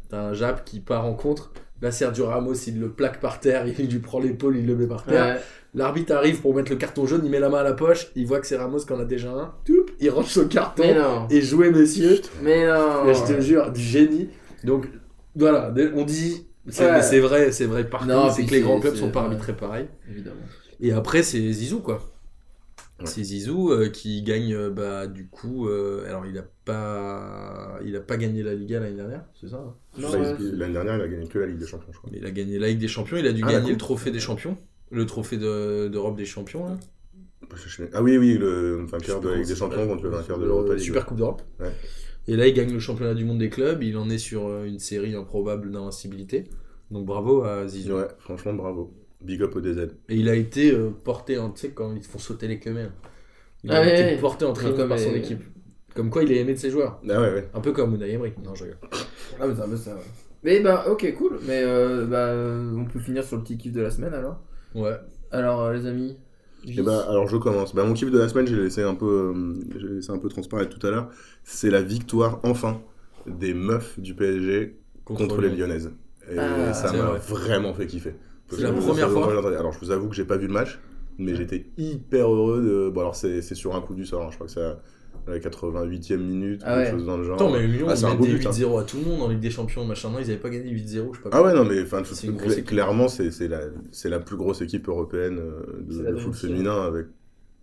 [0.08, 1.52] T'as un Jap qui part en contre.
[1.82, 4.86] Là, Sergio Ramos, il le plaque par terre, il lui prend l'épaule, il le met
[4.86, 5.36] par terre.
[5.36, 5.40] Ouais.
[5.74, 8.26] L'arbitre arrive pour mettre le carton jaune, il met la main à la poche, il
[8.26, 9.54] voit que c'est Ramos qui en a déjà un.
[10.00, 10.82] Il range son carton.
[10.84, 11.28] Mais non.
[11.30, 12.20] Et jouez, messieurs.
[12.42, 13.12] Mais non.
[13.12, 14.28] Je te jure, du génie.
[14.64, 14.88] Donc,
[15.36, 16.46] voilà, on dit.
[16.68, 17.20] C'est Ouais.
[17.20, 18.08] vrai, c'est vrai partout.
[18.34, 19.86] C'est que les grands clubs sont pas arbitrés pareil.
[20.10, 20.36] Évidemment.
[20.80, 22.02] Et après, c'est Zizou, quoi.
[23.00, 23.06] Ouais.
[23.06, 25.68] C'est Zizou euh, qui gagne, euh, bah, du coup.
[25.68, 29.56] euh, alors, il a pas, il a pas gagné la Liga l'année dernière, c'est ça
[29.56, 31.98] hein Non, Bah, ouais, L'année dernière, il a gagné que la Ligue des Champions, je
[31.98, 32.10] crois.
[32.12, 34.10] Mais il a gagné la Ligue des Champions, il a dû Ah, gagner le trophée
[34.10, 34.56] des champions,
[34.90, 36.66] le trophée de- d'Europe des champions.
[36.66, 36.78] là.
[37.56, 40.42] Sais- Ah oui, oui, le vainqueur de la Ligue des Champions contre le vainqueur de
[40.42, 40.84] Le l'Europa League.
[40.84, 41.42] Super Coupe d'Europe.
[41.58, 41.70] Ouais.
[42.28, 43.82] Et là, il gagne le championnat du monde des clubs.
[43.82, 46.44] Il en est sur une série improbable d'invincibilité.
[46.90, 47.94] Donc bravo à Zizou.
[47.94, 48.92] Ouais, franchement, bravo.
[49.22, 49.88] Big up au DZ.
[50.08, 51.50] Et il a été euh, porté en.
[51.50, 52.74] Tu sais, quand ils font sauter les queues,
[53.64, 54.20] Il Ah a ouais, été ouais.
[54.20, 55.42] porté en triomphe Comme par son les- équipe.
[55.94, 57.00] Comme quoi, il est aimé de ses joueurs.
[57.08, 57.48] Ah ouais, ouais.
[57.52, 58.32] Un peu comme Unai Emery.
[58.44, 58.78] Non, je rigole.
[59.40, 60.00] Ah, mais c'est un peu ça, ouais.
[60.42, 61.38] Mais bah, ok, cool.
[61.46, 62.32] Mais euh, bah,
[62.80, 64.40] on peut finir sur le petit kiff de la semaine alors.
[64.74, 64.96] Ouais.
[65.32, 66.16] Alors, euh, les amis.
[66.66, 67.74] Et bah, alors je commence.
[67.74, 70.28] Bah, mon kiff de la semaine, j'ai laissé un peu, euh, j'ai laissé un peu
[70.28, 71.10] transparaître tout à l'heure.
[71.44, 72.80] C'est la victoire enfin
[73.26, 75.66] des meufs du PSG contre, les Lyon.
[75.66, 75.92] Lyonnaises.
[76.30, 77.18] Et Ah, ça m'a vrai.
[77.18, 78.14] vraiment fait kiffer.
[78.50, 79.56] C'est la première ça fois.
[79.58, 80.78] Alors je vous avoue que j'ai pas vu le match,
[81.18, 82.90] mais j'étais hyper heureux de.
[82.90, 84.76] Bon, alors c'est sur un coup du sort, hein, je crois que c'est à
[85.28, 87.34] la 88e minute, Ah quelque chose dans le genre.
[87.34, 88.50] Attends, mais Lyon, Ah, ils des but, hein.
[88.50, 90.08] 8-0 à tout le monde en Ligue des Champions, machin.
[90.10, 91.30] Non, ils avaient pas gagné 8-0, je sais pas.
[91.32, 93.60] Ah ouais, non, mais enfin, C'est une cl- clairement, c'est la,
[94.04, 97.06] la plus grosse équipe européenne euh, de, de foot féminin avec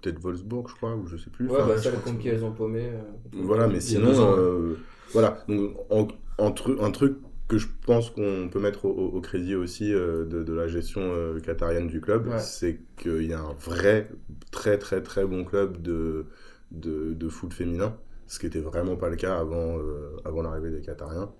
[0.02, 1.48] peut-être Wolfsburg, je crois, ou je sais plus.
[1.48, 2.84] Ouais, Enfin, bah, ça, contre qui elles ont paumé.
[2.84, 3.00] euh,
[3.34, 4.36] Voilà, mais sinon, ans.
[4.38, 4.76] euh,
[5.12, 5.44] voilà.
[5.50, 6.08] Donc, en,
[6.38, 7.18] en tru- un truc
[7.48, 10.68] que je pense qu'on peut mettre au, au- au crédit aussi euh, de, de la
[10.68, 12.38] gestion euh, qatarienne du club, Ouais.
[12.38, 14.10] c'est qu'il y a un vrai,
[14.52, 16.26] très, très, très bon club de,
[16.72, 20.72] de, de foot féminin, ce qui était vraiment pas le cas avant, euh, avant l'arrivée
[20.72, 21.32] des Qatariens.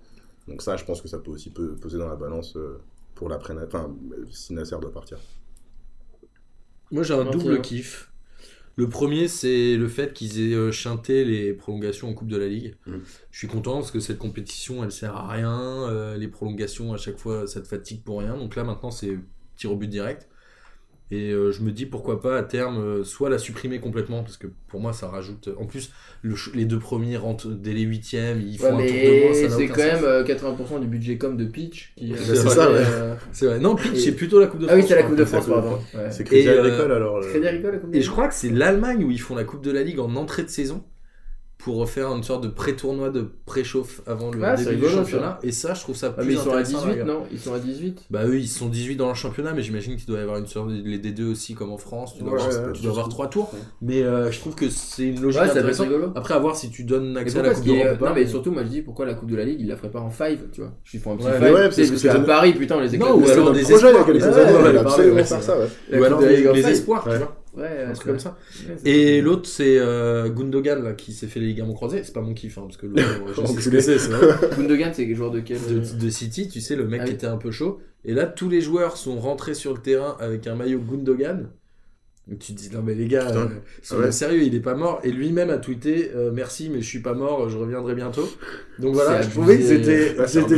[0.48, 2.78] Donc ça, je pense que ça peut aussi pe- peser dans la balance euh,
[3.14, 3.94] pour l'après, enfin,
[4.30, 5.18] si Nasser doit partir.
[6.90, 7.62] Moi, j'ai un double tiens.
[7.62, 8.12] kiff.
[8.78, 12.46] Le premier, c'est le fait qu'ils aient euh, chanté les prolongations en Coupe de la
[12.46, 12.76] Ligue.
[12.86, 13.00] Mhm.
[13.32, 15.88] Je suis content parce que cette compétition, elle sert à rien.
[15.88, 18.36] Euh, les prolongations, à chaque fois, ça te fatigue pour rien.
[18.36, 19.18] Donc là, maintenant, c'est
[19.56, 20.28] tir au but direct.
[21.10, 24.36] Et euh, je me dis pourquoi pas à terme euh, soit la supprimer complètement parce
[24.36, 25.90] que pour moi ça rajoute en plus
[26.20, 29.24] le ch- les deux premiers rentrent dès les huitièmes ils font Ouais, un tour de
[29.24, 30.02] moins ça mais n'a c'est aucun quand sens.
[30.02, 30.24] même euh,
[30.76, 31.92] 80% du budget com de Pitch.
[31.96, 32.84] Qui, C'est ça, fait, ouais.
[32.86, 34.96] euh, c'est vrai non Pitch Et- c'est plutôt la Coupe de Ah oui, France c'est
[34.96, 35.24] la Coupe de.
[35.24, 35.78] France, pardon.
[35.94, 36.10] Ouais.
[36.10, 38.28] C'est Crédit Et, euh, Agricole alors le- Crédit Agricole, la Coupe de Et je crois
[38.28, 40.84] que c'est l'Allemagne où ils font la Coupe de la Ligue en entrée de saison
[41.58, 45.40] pour faire une sorte de pré-tournoi de préchauffe avant le Ah, début du championnat.
[45.42, 47.12] Et ça, je trouve ça Ah, plus mais ils sont à intéressant 18, regarder.
[47.12, 47.22] non?
[47.32, 50.06] Ils sont à 18 Bah eux, ils sont 18 dans le championnat, mais j'imagine qu'il
[50.06, 52.14] doit y avoir une sorte de les D2 aussi comme en France.
[52.16, 53.10] Tu dois Ouais, avoir, ouais, tu dois avoir ouais.
[53.10, 53.50] trois tours.
[53.52, 53.58] Ouais.
[53.82, 55.88] Mais euh, je trouve que c'est une logique Ouais, intéressante.
[55.88, 56.12] rigolo.
[56.14, 58.08] Après, à voir si tu donnes accès à la Coupe ou pas.
[58.10, 59.90] Non, mais surtout, moi je dis pourquoi la Coupe de la Ligue, ils la feraient
[59.90, 60.70] pas en 5, tu vois?
[60.84, 61.40] Je font un petit Ouais, 5.
[61.40, 63.14] mais ouais, tu parce qu'à Paris, putain, les Non, éclate.
[63.16, 63.92] ou de alors des il espoirs.
[65.92, 66.28] Ou alors de
[66.62, 66.68] cinq.
[66.70, 67.36] espoirs, tu vois.
[67.58, 68.36] Ouais, Un truc comme ça.
[68.68, 72.02] Ouais, Et l'autre, c'est euh, Gundogan là, qui s'est fait les ligaments croisés.
[72.04, 73.80] C'est pas mon kiff, hein, parce que le, je sais ce que Enculé.
[73.80, 74.56] c'est.
[74.56, 77.16] Gundogan, c'est joueur de quel de, de City, tu sais, le mec Ah qui oui.
[77.16, 77.80] était un peu chaud.
[78.04, 81.50] Et là, tous les joueurs sont rentrés sur le terrain avec un maillot Gundogan.
[82.30, 83.46] Et tu te dis, non mais les gars, euh,
[83.82, 84.12] soyez Ah ouais.
[84.12, 85.00] sérieux, il est pas mort.
[85.02, 88.28] Et lui-même a tweeté, euh, merci, mais je suis pas mort, je reviendrai bientôt.
[88.78, 90.14] Donc voilà, C'est je trouvais que c'était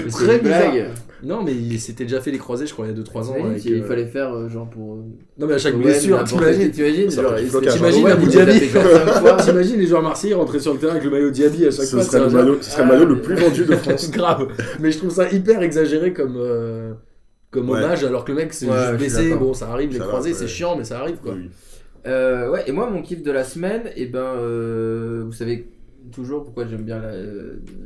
[0.09, 0.75] très bizarre.
[1.23, 3.45] Non, mais il s'était déjà fait les croisés, je crois, il y a 2-3 ans.
[3.45, 4.95] Avec, qu'il euh, fallait faire euh, genre pour.
[4.95, 5.03] euh,
[5.39, 8.61] Non, mais à chaque blessure, t'imagines T'imagines il Abu il Dhabi.
[9.45, 11.97] T'imagines les joueurs marseillais rentrer sur le terrain avec le maillot Diaby à chaque Ce
[11.97, 14.11] fois serait, le maillot, ce serait le Ah, maillot le mais- plus vendu de France.
[14.13, 14.49] grave.
[14.81, 16.93] Mais je trouve ça hyper exagéré comme, euh,
[17.51, 17.79] comme Ouais.
[17.83, 19.35] hommage, alors que le mec s'est Ouais, juste blessé.
[19.35, 21.35] Bon, ça arrive, les croisés, c'est chiant, mais ça arrive quoi.
[22.07, 25.69] Ouais, et moi, mon kiff de la semaine, et ben, euh, vous savez
[26.13, 27.13] toujours pourquoi j'aime bien la,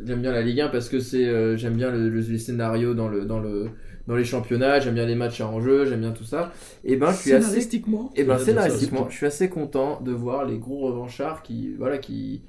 [0.05, 3.25] j'aime bien la Ligue 1 parce que c'est, euh, j'aime bien le, scénarios dans le,
[3.25, 3.71] dans le,
[4.07, 6.53] dans les championnats, j'aime bien les matchs à enjeu, j'aime bien tout ça.
[6.85, 8.13] Et ben, je suis assez, Scénaristiquement.
[8.15, 11.75] et ben, dire ça scénaristiquement, je suis assez content de voir les gros revanchards qui,
[11.75, 12.43] voilà, qui,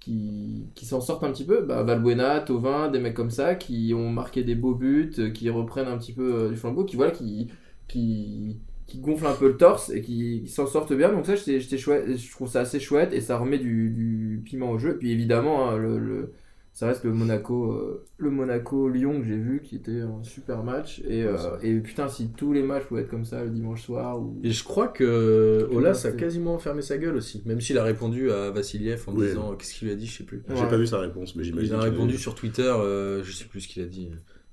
[0.00, 1.62] qui, qui s'en sortent un petit peu.
[1.62, 5.50] Bah, Valbuena, Tovin, des mecs comme ça qui ont marqué des beaux buts, euh, qui
[5.50, 7.48] reprennent un petit peu euh, du flambeau, qui, voilà, qui,
[7.86, 8.58] qui,
[8.88, 11.12] qui gonflent un peu le torse et qui, qui s'en sortent bien.
[11.12, 14.42] Donc ça, j'étais j'étais chouette, je trouve ça assez chouette et ça remet du, du
[14.44, 14.92] piment au jeu.
[14.92, 16.32] Et puis évidemment, hein, le, le-
[16.72, 20.62] ça reste le Monaco, euh, le Monaco Lyon que j'ai vu, qui était un super
[20.62, 21.02] match.
[21.08, 24.20] Et, euh, et putain, si tous les matchs pouvaient être comme ça le dimanche soir
[24.20, 27.82] ou Et je crois que Olas a quasiment fermé sa gueule aussi, même s'il a
[27.82, 29.26] répondu à Vassiliev en Oui.
[29.26, 30.42] disant qu'est-ce qu'il lui a dit, je sais plus.
[30.48, 30.68] J'ai Ouais.
[30.68, 31.74] pas vu sa réponse, mais Il j'imagine.
[31.74, 34.10] a qu'il répondu sur Twitter, euh, je sais plus ce qu'il a dit.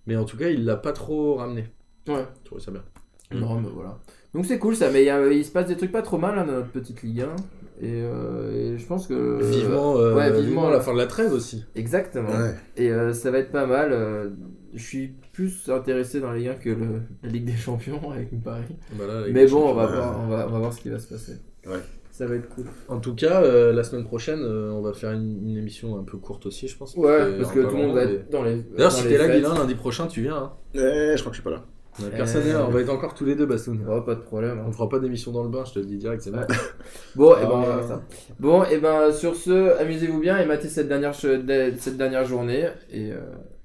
[0.07, 1.65] Mais en tout cas, il l'a pas trop ramené.
[2.07, 2.25] ouais.
[2.39, 2.83] Je trouvais ça bien.
[3.31, 3.99] Non, mais voilà.
[4.35, 6.17] Donc c'est cool ça, mais il, y a- il se passe des trucs pas trop
[6.19, 7.35] mal hein, dans notre petite Ligue 1.
[7.81, 9.41] Et, euh, et je pense que.
[9.43, 11.65] vivement, euh, ouais, vivement, vivement la fin de la trêve aussi.
[11.75, 12.29] Exactement.
[12.29, 12.53] Ouais.
[12.77, 13.89] Et euh, ça va être pas mal.
[13.91, 14.29] euh,
[14.73, 16.85] je suis plus intéressé dans la Ligue 1 que le,
[17.23, 18.63] la Ligue des Champions avec Paris.
[18.93, 20.99] Voilà, avec Mais bon, on va, voir, on, va, on va voir ce qui va
[20.99, 21.33] se passer.
[21.65, 21.79] Ouais.
[22.11, 22.63] Ça va être cool.
[22.87, 26.03] En tout cas, euh, la semaine prochaine, euh, on va faire une, une émission un
[26.03, 26.95] peu courte aussi, je pense.
[26.95, 28.61] Ouais, parce que tout le monde va être dans les.
[28.77, 29.35] D'ailleurs, si t'es là, fêtes.
[29.35, 30.37] Guilain, lundi prochain, tu viens.
[30.37, 30.51] Hein.
[30.75, 31.65] Ouais, je crois que je suis pas là.
[31.99, 33.79] On a Euh, personne n'est là, on va être encore tous les deux, Bastoun.
[33.89, 34.59] Oh, pas de problème.
[34.59, 34.65] hein.
[34.67, 36.39] On fera pas d'émission dans le bain, je te le dis direct, c'est bon.
[36.39, 36.45] Ouais.
[37.15, 38.01] Bon, et Ah, ben, ça.
[38.39, 42.67] Bon, et ben, sur ce, amusez-vous bien et matez cette dernière, che- cette dernière journée.
[42.91, 43.17] Et, euh,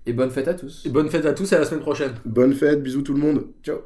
[0.06, 0.84] et bonne fête à tous.
[0.86, 2.12] Et bonne fête à tous et à la semaine prochaine.
[2.24, 3.46] Bonne fête, bisous tout le monde.
[3.62, 3.78] Ciao.